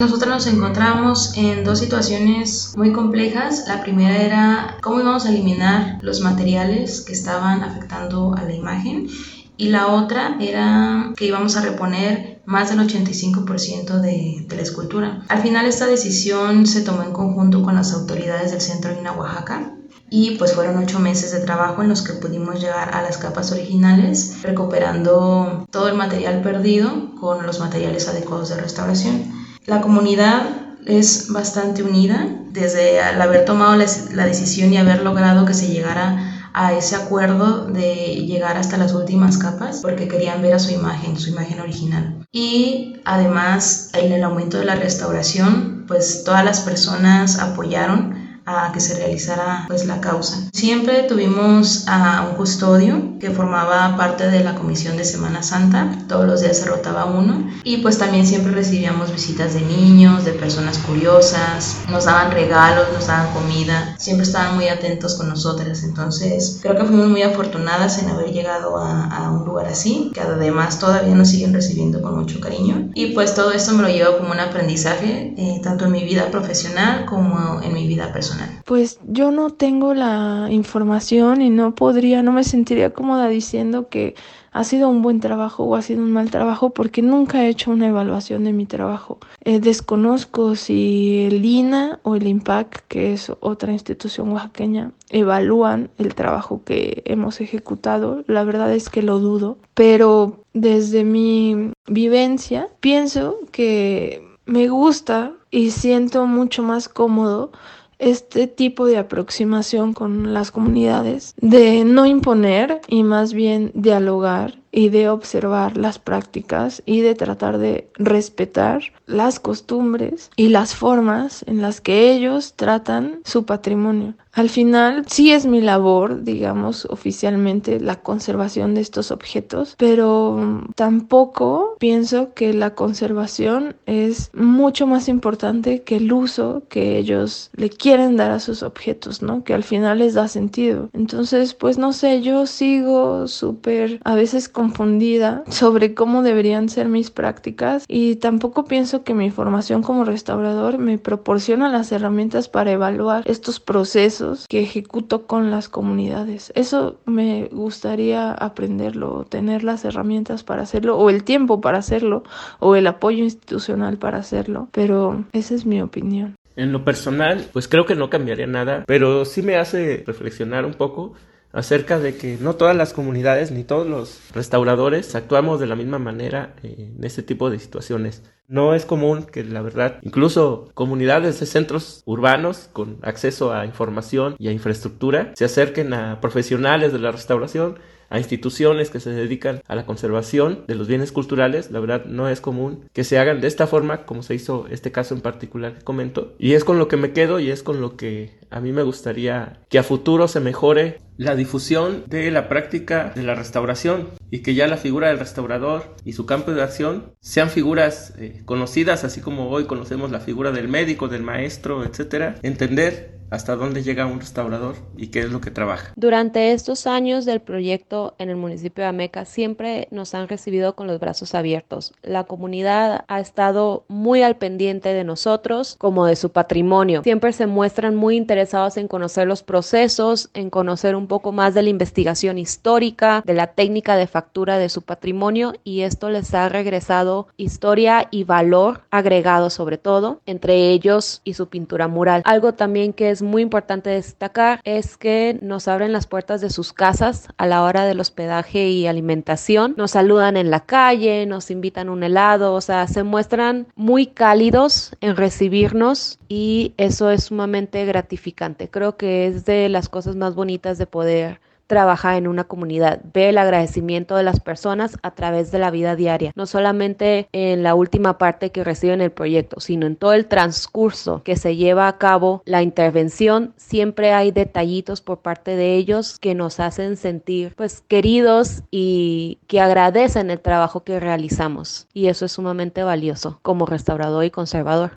Nosotros 0.02 0.30
nos 0.30 0.48
encontramos 0.48 1.38
en 1.38 1.66
dos 1.66 1.80
situaciones 1.80 2.74
muy 2.78 2.94
complejas. 2.94 3.66
La 3.68 3.84
primera 3.84 4.18
era 4.18 4.78
cómo 4.82 5.02
íbamos 5.02 5.26
a 5.26 5.30
eliminar 5.30 6.00
los 6.02 6.22
materiales 6.22 7.02
que 7.02 7.12
estaban 7.12 7.62
afectando 7.64 8.34
a 8.36 8.44
la 8.44 8.56
imagen 8.56 9.10
y 9.58 9.68
la 9.68 9.88
otra 9.88 10.38
era 10.40 11.12
que 11.18 11.26
íbamos 11.26 11.58
a 11.58 11.62
reponer 11.62 12.42
más 12.46 12.70
del 12.70 12.80
85% 12.80 14.00
de, 14.00 14.46
de, 14.48 14.56
la 14.56 14.62
escultura. 14.62 15.22
Al 15.28 15.42
final 15.42 15.66
esta 15.66 15.86
decisión 15.86 16.66
se 16.66 16.82
tomó 16.82 17.04
en 17.04 17.12
conjunto 17.12 17.62
con 17.62 17.76
las 17.76 17.94
autoridades 17.94 18.52
del 18.52 18.62
centro 18.62 18.96
de 18.96 19.02
Oaxaca 19.02 19.74
y 20.10 20.32
pues 20.38 20.54
fueron 20.54 20.78
ocho 20.78 21.00
meses 21.00 21.32
de 21.32 21.40
trabajo 21.40 21.82
en 21.82 21.90
los 21.90 22.02
que 22.02 22.14
pudimos 22.14 22.60
llegar 22.60 22.96
a 22.96 23.02
las 23.02 23.18
capas 23.18 23.52
originales 23.52 24.38
recuperando 24.42 25.66
todo 25.72 25.88
el 25.88 25.96
material 25.96 26.42
perdido 26.42 27.16
con 27.20 27.46
los 27.46 27.60
materiales 27.60 28.08
adecuados 28.08 28.50
de 28.50 28.58
restauración. 28.58 29.32
La 29.66 29.82
comunidad 29.82 30.42
es 30.86 31.32
bastante 31.32 31.84
unida 31.84 32.28
desde 32.52 33.00
el 33.00 33.22
haber 33.22 33.46
tomado 33.46 33.76
la 33.76 34.26
decisión 34.26 34.74
y 34.74 34.78
haber 34.78 35.04
logrado 35.04 35.46
que 35.46 35.54
se 35.54 35.68
llegara 35.68 36.36
a 36.54 36.74
ese 36.74 36.96
acuerdo 36.96 37.66
de 37.66 38.26
llegar 38.26 38.58
hasta 38.58 38.78
las 38.78 38.94
últimas 38.94 39.38
capas 39.38 39.80
porque 39.82 40.08
querían 40.08 40.42
ver 40.42 40.56
a 40.56 40.60
su 40.60 40.72
imagen, 40.72 41.18
su 41.18 41.30
imagen 41.30 41.60
original. 41.60 42.26
Y 42.32 43.02
además 43.06 43.92
en 43.94 44.12
el 44.12 44.24
aumento 44.24 44.58
de 44.58 44.66
la 44.66 44.76
restauración, 44.76 45.86
pues 45.88 46.24
todas 46.24 46.44
las 46.44 46.62
personas 46.62 47.40
apoyaron 47.40 48.19
a 48.50 48.72
que 48.72 48.80
se 48.80 48.96
realizara 48.96 49.66
pues 49.68 49.86
la 49.86 50.02
causa. 50.02 50.50
Siempre 50.54 51.04
tuvimos 51.04 51.88
a 51.88 52.28
un 52.30 52.36
custodio 52.36 53.20
que 53.20 53.32
formaba 53.32 53.96
parte 53.98 54.30
de 54.30 54.44
la 54.44 54.56
comisión 54.56 54.98
de 54.98 55.04
Semana 55.04 55.44
Santa, 55.44 55.92
todos 56.08 56.26
los 56.26 56.42
días 56.42 56.58
se 56.58 56.66
rotaba 56.66 57.06
uno. 57.06 57.50
Y 57.64 57.78
pues 57.78 57.98
también 57.98 58.26
siempre 58.26 58.52
recibíamos 58.52 59.12
visitas 59.12 59.54
de 59.54 59.62
niños, 59.62 60.26
de 60.26 60.32
personas 60.34 60.78
curiosas, 60.80 61.78
nos 61.90 62.06
daban 62.06 62.32
regalos, 62.32 62.88
nos 62.94 63.08
daban 63.08 63.34
comida, 63.34 63.96
siempre 63.98 64.26
estaban 64.26 64.56
muy 64.56 64.68
atentos 64.70 65.16
con 65.16 65.30
nosotras, 65.30 65.84
entonces 65.84 66.60
creo 66.62 66.76
que 66.76 66.86
fuimos 66.86 67.08
muy 67.08 67.22
afortunadas 67.22 68.02
en 68.02 68.10
haber 68.10 68.32
llegado 68.32 68.78
a, 68.78 69.30
un 69.30 69.46
lugar 69.46 69.68
así, 69.68 70.12
que 70.14 70.22
además 70.22 70.80
todavía 70.80 71.14
nos 71.14 71.30
siguen 71.30 71.54
recibiendo 71.54 72.02
con 72.02 72.18
mucho 72.18 72.40
cariño. 72.40 72.90
Y 72.96 73.08
pues 73.14 73.36
todo 73.36 73.52
esto 73.52 73.74
me 73.74 73.84
lo 73.84 73.90
llevo 73.90 74.18
como 74.18 74.32
un 74.32 74.40
aprendizaje, 74.40 75.36
eh, 75.38 75.60
tanto 75.62 75.86
en 75.86 75.92
mi 75.92 76.04
vida 76.04 76.32
profesional 76.32 77.06
como 77.06 77.62
en 77.62 77.74
mi 77.74 77.88
vida 77.88 78.12
personal. 78.12 78.39
Pues 78.66 79.00
yo 79.08 79.32
no 79.32 79.50
tengo 79.50 79.94
la 79.94 80.48
información 80.50 81.42
y 81.42 81.50
no 81.50 81.76
podría, 81.76 82.24
no 82.24 82.32
me 82.32 82.44
sentiría 82.44 82.94
cómoda 82.94 83.28
diciendo 83.28 83.90
que 83.90 84.16
ha 84.52 84.64
sido 84.64 84.90
un 84.90 85.02
buen 85.02 85.20
trabajo 85.20 85.64
o 85.64 85.76
ha 85.76 85.82
sido 85.82 86.02
un 86.02 86.12
mal 86.12 86.32
trabajo 86.32 86.72
porque 86.72 87.02
nunca 87.02 87.44
he 87.44 87.50
hecho 87.50 87.72
una 87.72 87.88
evaluación 87.88 88.44
de 88.44 88.54
mi 88.54 88.66
trabajo. 88.66 89.20
Eh, 89.44 89.60
desconozco 89.60 90.56
si 90.56 91.26
el 91.26 91.46
INA 91.46 92.00
o 92.04 92.16
el 92.16 92.28
IMPAC, 92.28 92.86
que 92.88 93.14
es 93.14 93.32
otra 93.40 93.72
institución 93.72 94.32
oaxaqueña, 94.32 94.92
evalúan 95.10 95.90
el 95.98 96.16
trabajo 96.16 96.62
que 96.66 97.04
hemos 97.06 97.42
ejecutado. 97.42 98.24
La 98.28 98.44
verdad 98.44 98.74
es 98.74 98.90
que 98.90 99.02
lo 99.02 99.20
dudo, 99.20 99.58
pero 99.74 100.44
desde 100.54 101.04
mi 101.04 101.72
vivencia 101.88 102.70
pienso 102.80 103.38
que 103.52 104.24
me 104.46 104.68
gusta 104.68 105.34
y 105.52 105.72
siento 105.72 106.26
mucho 106.26 106.64
más 106.64 106.90
cómodo 106.90 107.52
este 108.00 108.48
tipo 108.48 108.86
de 108.86 108.98
aproximación 108.98 109.94
con 109.94 110.34
las 110.34 110.52
comunidades, 110.52 111.36
de 111.38 111.84
no 111.84 112.06
imponer 112.06 112.82
y 112.88 113.04
más 113.04 113.34
bien 113.34 113.72
dialogar 113.76 114.58
y 114.72 114.90
de 114.90 115.10
observar 115.10 115.78
las 115.78 116.00
prácticas 116.00 116.82
y 116.86 117.02
de 117.02 117.16
tratar 117.16 117.58
de 117.58 117.90
respetar 117.96 118.82
las 119.06 119.40
costumbres 119.40 120.32
y 120.36 120.50
las 120.50 120.76
formas 120.76 121.44
en 121.48 121.62
las 121.62 121.82
que 121.82 122.12
ellos 122.12 122.54
tratan 122.56 123.20
su 123.24 123.46
patrimonio. 123.46 124.14
Al 124.32 124.50
final, 124.50 125.06
sí 125.08 125.32
es 125.32 125.48
mi 125.48 125.60
labor, 125.60 126.24
digamos, 126.24 126.86
oficialmente 126.86 127.80
la 127.80 128.02
conservación 128.02 128.76
de 128.76 128.82
estos 128.82 129.12
objetos, 129.12 129.76
pero 129.78 130.64
tampoco 130.76 131.76
pienso 131.80 132.34
que 132.36 132.54
la 132.54 132.76
conservación 132.76 133.76
es 133.88 134.30
mucho 134.34 134.86
más 134.86 135.10
importante 135.10 135.82
que 135.82 135.98
el 135.98 136.14
uso 136.14 136.64
que 136.70 136.98
ellos 136.98 137.50
le 137.56 137.70
quieren 137.70 138.18
dar 138.18 138.32
a 138.32 138.40
sus 138.40 138.62
objetos, 138.62 139.24
¿no? 139.24 139.44
Que 139.44 139.56
al 139.56 139.64
final 139.64 140.00
les 140.00 140.14
da 140.14 140.28
sentido. 140.28 140.90
Entonces, 140.94 141.56
pues 141.56 141.80
no 141.80 141.92
sé, 141.92 142.22
yo 142.22 142.46
sigo 142.46 143.28
súper 143.28 144.00
a 144.06 144.16
veces 144.16 144.48
confundida 144.70 145.44
sobre 145.50 145.96
cómo 145.96 146.22
deberían 146.22 146.70
ser 146.70 146.88
mis 146.88 147.10
prácticas 147.10 147.86
y 147.88 148.18
tampoco 148.18 148.66
pienso 148.66 149.04
que 149.04 149.16
mi 149.16 149.32
formación 149.32 149.82
como 149.82 150.04
restaurador 150.04 150.78
me 150.78 151.00
proporciona 151.00 151.70
las 151.70 151.92
herramientas 151.92 152.50
para 152.50 152.72
evaluar 152.72 153.24
estos 153.26 153.60
procesos 153.60 154.46
que 154.48 154.62
ejecuto 154.62 155.26
con 155.26 155.50
las 155.50 155.70
comunidades. 155.70 156.52
Eso 156.56 156.98
me 157.06 157.50
gustaría 157.52 158.32
aprenderlo, 158.32 159.26
tener 159.28 159.64
las 159.64 159.86
herramientas 159.86 160.44
para 160.44 160.62
hacerlo 160.62 160.98
o 160.98 161.10
el 161.10 161.24
tiempo 161.24 161.62
para 161.62 161.80
hacerlo 161.80 162.24
o 162.60 162.76
el 162.76 162.86
apoyo 162.86 163.24
institucional 163.24 163.98
para 163.98 164.20
hacerlo, 164.20 164.68
pero 164.72 165.26
esa 165.32 165.56
es 165.56 165.66
mi 165.66 165.82
opinión. 165.82 166.36
En 166.56 166.72
lo 166.72 166.84
personal, 166.84 167.48
pues 167.54 167.68
creo 167.68 167.86
que 167.86 167.96
no 167.96 168.10
cambiaría 168.10 168.46
nada, 168.46 168.84
pero 168.86 169.26
sí 169.26 169.42
me 169.42 169.56
hace 169.56 170.04
reflexionar 170.06 170.66
un 170.66 170.74
poco 170.74 171.14
acerca 171.52 172.00
de 172.00 172.16
que 172.16 172.38
no 172.40 172.56
todas 172.56 172.76
las 172.76 172.94
comunidades 172.94 173.52
ni 173.52 173.64
todos 173.64 173.88
los 173.88 174.20
restauradores 174.34 175.16
actuamos 175.16 175.60
de 175.60 175.68
la 175.68 175.76
misma 175.76 176.00
manera 176.00 176.54
en 176.64 177.04
este 177.04 177.24
tipo 177.24 177.50
de 177.50 177.60
situaciones. 177.60 178.24
No 178.48 178.74
es 178.74 178.86
común 178.86 179.24
que 179.24 179.44
la 179.44 179.62
verdad, 179.62 180.00
incluso 180.02 180.70
comunidades 180.74 181.40
de 181.40 181.46
centros 181.46 182.02
urbanos 182.06 182.70
con 182.74 182.98
acceso 183.04 183.54
a 183.54 183.66
información 183.66 184.36
y 184.40 184.48
a 184.48 184.52
infraestructura 184.52 185.32
se 185.36 185.46
acerquen 185.46 185.94
a 185.94 186.20
profesionales 186.20 186.92
de 186.92 187.00
la 187.00 187.12
restauración 187.12 187.78
a 188.10 188.18
instituciones 188.18 188.90
que 188.90 189.00
se 189.00 189.12
dedican 189.12 189.62
a 189.68 189.76
la 189.76 189.86
conservación 189.86 190.64
de 190.68 190.76
los 190.76 190.88
bienes 190.88 191.12
culturales, 191.12 191.72
la 191.72 191.80
verdad 191.80 192.06
no 192.06 192.30
es 192.30 192.42
común 192.42 192.86
que 192.94 193.04
se 193.04 193.20
hagan 193.20 193.42
de 193.42 193.48
esta 193.48 193.68
forma 193.68 194.06
como 194.06 194.24
se 194.24 194.36
hizo 194.36 194.68
este 194.70 194.92
caso 194.92 195.14
en 195.16 195.22
particular 195.22 195.76
que 195.76 195.84
comento. 195.84 196.34
Y 196.40 196.54
es 196.54 196.64
con 196.64 196.80
lo 196.80 196.88
que 196.88 196.98
me 196.98 197.14
quedo 197.14 197.40
y 197.40 197.52
es 197.52 197.64
con 197.64 197.82
lo 197.82 197.96
que 197.96 198.40
a 198.50 198.60
mí 198.60 198.72
me 198.72 198.84
gustaría 198.84 199.60
que 199.70 199.80
a 199.80 199.84
futuro 199.84 200.28
se 200.28 200.40
mejore 200.40 201.00
la 201.18 201.36
difusión 201.36 202.04
de 202.08 202.32
la 202.32 202.48
práctica 202.48 203.12
de 203.14 203.24
la 203.24 203.36
restauración 203.36 204.10
y 204.32 204.40
que 204.40 204.56
ya 204.56 204.68
la 204.68 204.78
figura 204.78 205.10
del 205.10 205.20
restaurador 205.20 205.96
y 206.06 206.14
su 206.14 206.26
campo 206.26 206.54
de 206.54 206.64
acción 206.64 207.14
sean 207.20 207.50
figuras 207.50 208.14
eh, 208.18 208.42
conocidas, 208.46 209.04
así 209.04 209.20
como 209.20 209.50
hoy 209.50 209.66
conocemos 209.66 210.12
la 210.12 210.22
figura 210.22 210.52
del 210.52 210.70
médico, 210.70 211.10
del 211.10 211.24
maestro, 211.24 211.84
etcétera. 211.84 212.36
Entender 212.42 213.19
hasta 213.30 213.56
dónde 213.56 213.84
llega 213.84 214.06
un 214.06 214.20
restaurador 214.20 214.76
y 214.98 215.08
qué 215.08 215.20
es 215.20 215.32
lo 215.32 215.42
que 215.42 215.52
trabaja. 215.52 215.94
Durante 215.96 216.52
estos 216.52 216.88
años 216.88 217.26
del 217.26 217.42
proyecto 217.42 218.16
en 218.18 218.30
el 218.30 218.36
municipio 218.36 218.84
de 218.84 218.90
Ameca 218.90 219.26
siempre 219.26 219.88
nos 219.92 220.14
han 220.14 220.28
recibido 220.28 220.76
con 220.76 220.88
los 220.88 221.00
brazos 221.00 221.36
abiertos. 221.36 221.94
La 222.02 222.24
comunidad 222.24 223.06
ha 223.08 223.20
estado 223.20 223.86
muy 223.88 224.24
al 224.24 224.38
pendiente 224.38 224.90
de 224.90 225.04
nosotros 225.04 225.76
como 225.78 226.06
de 226.06 226.16
su 226.16 226.32
patrimonio. 226.32 227.04
Siempre 227.04 227.34
se 227.34 227.48
muestran 227.48 227.96
muy 227.96 228.16
interesados 228.16 228.78
en 228.78 228.88
conocer 228.88 229.28
los 229.28 229.44
procesos, 229.44 230.30
en 230.34 230.50
conocer 230.50 230.96
un 230.96 231.08
poco 231.08 231.32
más 231.32 231.54
de 231.54 231.64
la 231.64 231.70
investigación 231.70 232.38
histórica, 232.38 233.22
de 233.26 233.34
la 233.34 233.48
técnica 233.48 233.96
de 233.96 234.08
factura 234.08 234.58
de 234.58 234.70
su 234.70 234.82
patrimonio 234.82 235.54
y 235.64 235.82
esto 235.82 236.10
les 236.10 236.34
ha 236.34 236.50
regresado 236.50 237.28
historia 237.38 238.08
y 238.12 238.24
valor 238.24 238.82
agregado 238.92 239.50
sobre 239.50 239.78
todo, 239.78 240.22
entre 240.26 240.70
ellos 240.70 241.22
y 241.24 241.34
su 241.34 241.48
pintura 241.50 241.88
mural. 241.88 242.22
Algo 242.26 242.54
también 242.54 242.94
que 242.94 243.10
es 243.10 243.19
muy 243.22 243.42
importante 243.42 243.90
destacar 243.90 244.62
es 244.64 244.98
que 244.98 245.38
nos 245.42 245.68
abren 245.68 245.92
las 245.92 246.08
puertas 246.08 246.42
de 246.42 246.50
sus 246.50 246.74
casas 246.74 247.28
a 247.38 247.46
la 247.46 247.64
hora 247.64 247.86
del 247.86 248.00
hospedaje 248.00 248.70
y 248.70 248.88
alimentación. 248.88 249.74
Nos 249.78 249.92
saludan 249.92 250.38
en 250.38 250.52
la 250.52 250.62
calle, 250.62 251.26
nos 251.26 251.52
invitan 251.52 251.90
un 251.90 252.04
helado, 252.04 252.54
o 252.54 252.62
sea, 252.62 252.88
se 252.88 253.04
muestran 253.04 253.68
muy 253.76 254.08
cálidos 254.08 254.96
en 255.02 255.16
recibirnos 255.16 256.20
y 256.28 256.74
eso 256.78 257.12
es 257.12 257.26
sumamente 257.26 257.86
gratificante. 257.86 258.70
Creo 258.70 258.98
que 258.98 259.28
es 259.28 259.46
de 259.46 259.70
las 259.70 259.90
cosas 259.90 260.16
más 260.16 260.36
bonitas 260.36 260.78
de 260.78 260.86
poder 260.86 261.40
trabaja 261.70 262.18
en 262.18 262.28
una 262.28 262.46
comunidad, 262.46 263.00
ve 263.14 263.30
el 263.30 263.38
agradecimiento 263.38 264.16
de 264.16 264.24
las 264.24 264.40
personas 264.40 264.98
a 265.04 265.12
través 265.12 265.52
de 265.52 265.60
la 265.60 265.70
vida 265.70 265.96
diaria, 265.96 266.32
no 266.36 266.48
solamente 266.48 267.30
en 267.32 267.62
la 267.62 267.76
última 267.76 268.18
parte 268.18 268.52
que 268.52 268.64
reciben 268.64 269.02
el 269.02 269.12
proyecto, 269.12 269.60
sino 269.60 269.86
en 269.86 269.96
todo 269.96 270.14
el 270.14 270.26
transcurso 270.26 271.22
que 271.24 271.38
se 271.38 271.56
lleva 271.56 271.88
a 271.88 272.00
cabo 272.00 272.42
la 272.46 272.64
intervención, 272.64 273.54
siempre 273.56 274.14
hay 274.14 274.32
detallitos 274.32 275.02
por 275.02 275.20
parte 275.20 275.56
de 275.56 275.76
ellos 275.76 276.18
que 276.20 276.34
nos 276.34 276.60
hacen 276.60 276.98
sentir 276.98 277.54
pues 277.56 277.84
queridos 277.88 278.64
y 278.72 279.38
que 279.46 279.62
agradecen 279.62 280.32
el 280.32 280.40
trabajo 280.40 280.84
que 280.84 281.00
realizamos 281.00 281.88
y 281.94 282.08
eso 282.08 282.26
es 282.26 282.32
sumamente 282.32 282.82
valioso 282.82 283.40
como 283.44 283.68
restaurador 283.68 284.26
y 284.26 284.32
conservador. 284.32 284.94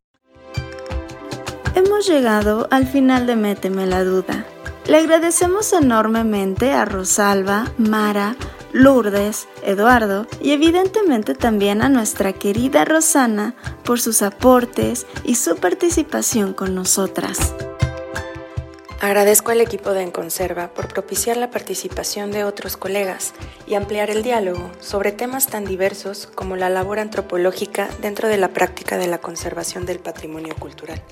Hemos 1.74 2.08
llegado 2.08 2.66
al 2.70 2.86
final 2.86 3.26
de 3.26 3.36
Méteme 3.36 3.86
la 3.86 4.04
duda. 4.04 4.46
Le 4.86 4.96
agradecemos 4.96 5.72
enormemente 5.72 6.72
a 6.72 6.84
Rosalba, 6.84 7.72
Mara, 7.78 8.34
Lourdes, 8.72 9.46
Eduardo 9.62 10.26
y 10.40 10.50
evidentemente 10.52 11.34
también 11.34 11.82
a 11.82 11.88
nuestra 11.88 12.32
querida 12.32 12.84
Rosana 12.84 13.54
por 13.84 14.00
sus 14.00 14.22
aportes 14.22 15.06
y 15.24 15.36
su 15.36 15.56
participación 15.56 16.52
con 16.52 16.74
nosotras. 16.74 17.54
Agradezco 19.00 19.50
al 19.50 19.60
equipo 19.60 19.90
de 19.90 20.02
Enconserva 20.02 20.68
por 20.74 20.88
propiciar 20.88 21.36
la 21.36 21.50
participación 21.50 22.30
de 22.30 22.44
otros 22.44 22.76
colegas 22.76 23.34
y 23.66 23.74
ampliar 23.74 24.10
el 24.10 24.22
diálogo 24.22 24.70
sobre 24.80 25.12
temas 25.12 25.46
tan 25.46 25.64
diversos 25.64 26.28
como 26.34 26.56
la 26.56 26.70
labor 26.70 26.98
antropológica 26.98 27.88
dentro 28.00 28.28
de 28.28 28.38
la 28.38 28.52
práctica 28.52 28.98
de 28.98 29.08
la 29.08 29.18
conservación 29.18 29.86
del 29.86 29.98
patrimonio 29.98 30.54
cultural. 30.56 31.02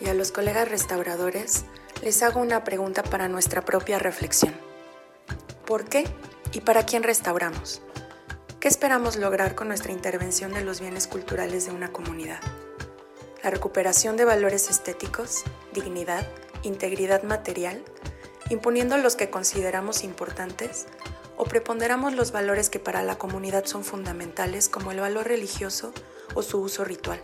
Y 0.00 0.08
a 0.08 0.14
los 0.14 0.32
colegas 0.32 0.68
restauradores, 0.68 1.64
les 2.02 2.22
hago 2.22 2.40
una 2.40 2.62
pregunta 2.64 3.02
para 3.02 3.28
nuestra 3.28 3.62
propia 3.62 3.98
reflexión. 3.98 4.54
¿Por 5.64 5.88
qué 5.88 6.04
y 6.52 6.60
para 6.60 6.84
quién 6.84 7.02
restauramos? 7.02 7.82
¿Qué 8.60 8.68
esperamos 8.68 9.16
lograr 9.16 9.54
con 9.54 9.68
nuestra 9.68 9.92
intervención 9.92 10.52
de 10.52 10.62
los 10.62 10.80
bienes 10.80 11.06
culturales 11.06 11.66
de 11.66 11.72
una 11.72 11.92
comunidad? 11.92 12.40
¿La 13.42 13.50
recuperación 13.50 14.16
de 14.16 14.24
valores 14.24 14.70
estéticos, 14.70 15.44
dignidad, 15.72 16.26
integridad 16.62 17.22
material, 17.22 17.82
imponiendo 18.50 18.96
los 18.98 19.16
que 19.16 19.30
consideramos 19.30 20.04
importantes? 20.04 20.86
¿O 21.36 21.44
preponderamos 21.44 22.14
los 22.14 22.32
valores 22.32 22.70
que 22.70 22.78
para 22.78 23.02
la 23.02 23.18
comunidad 23.18 23.66
son 23.66 23.84
fundamentales 23.84 24.68
como 24.68 24.92
el 24.92 25.00
valor 25.00 25.26
religioso 25.26 25.92
o 26.34 26.42
su 26.42 26.60
uso 26.60 26.84
ritual? 26.84 27.20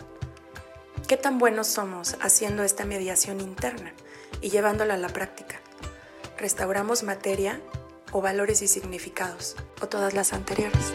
¿Qué 1.09 1.17
tan 1.17 1.39
buenos 1.39 1.67
somos 1.67 2.17
haciendo 2.21 2.63
esta 2.63 2.85
mediación 2.85 3.41
interna? 3.41 3.93
Y 4.43 4.51
llevándola 4.51 4.95
a 4.95 4.99
la 4.99 5.09
práctica. 5.09 5.61
Restauramos 6.37 7.03
materia 7.03 7.61
o 8.11 8.21
valores 8.21 8.61
y 8.61 8.69
significados, 8.69 9.57
o 9.81 9.89
todas 9.89 10.13
las 10.13 10.35
anteriores. 10.35 10.93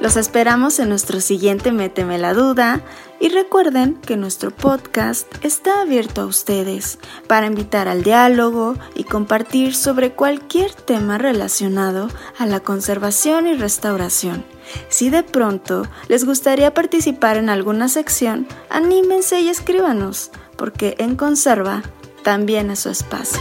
Los 0.00 0.16
esperamos 0.16 0.78
en 0.78 0.90
nuestro 0.90 1.20
siguiente 1.20 1.72
Méteme 1.72 2.18
la 2.18 2.32
Duda 2.32 2.82
y 3.18 3.30
recuerden 3.30 3.96
que 3.96 4.16
nuestro 4.16 4.52
podcast 4.52 5.26
está 5.44 5.80
abierto 5.80 6.20
a 6.20 6.26
ustedes 6.26 7.00
para 7.26 7.46
invitar 7.46 7.88
al 7.88 8.04
diálogo 8.04 8.76
y 8.94 9.02
compartir 9.02 9.74
sobre 9.74 10.12
cualquier 10.12 10.72
tema 10.72 11.18
relacionado 11.18 12.08
a 12.38 12.46
la 12.46 12.60
conservación 12.60 13.48
y 13.48 13.54
restauración. 13.54 14.44
Si 14.88 15.10
de 15.10 15.24
pronto 15.24 15.82
les 16.06 16.24
gustaría 16.24 16.74
participar 16.74 17.36
en 17.36 17.48
alguna 17.48 17.88
sección, 17.88 18.46
anímense 18.70 19.40
y 19.40 19.48
escríbanos, 19.48 20.30
porque 20.56 20.94
en 20.98 21.16
Conserva 21.16 21.82
también 22.28 22.70
a 22.70 22.76
su 22.76 22.90
espacio. 22.90 23.40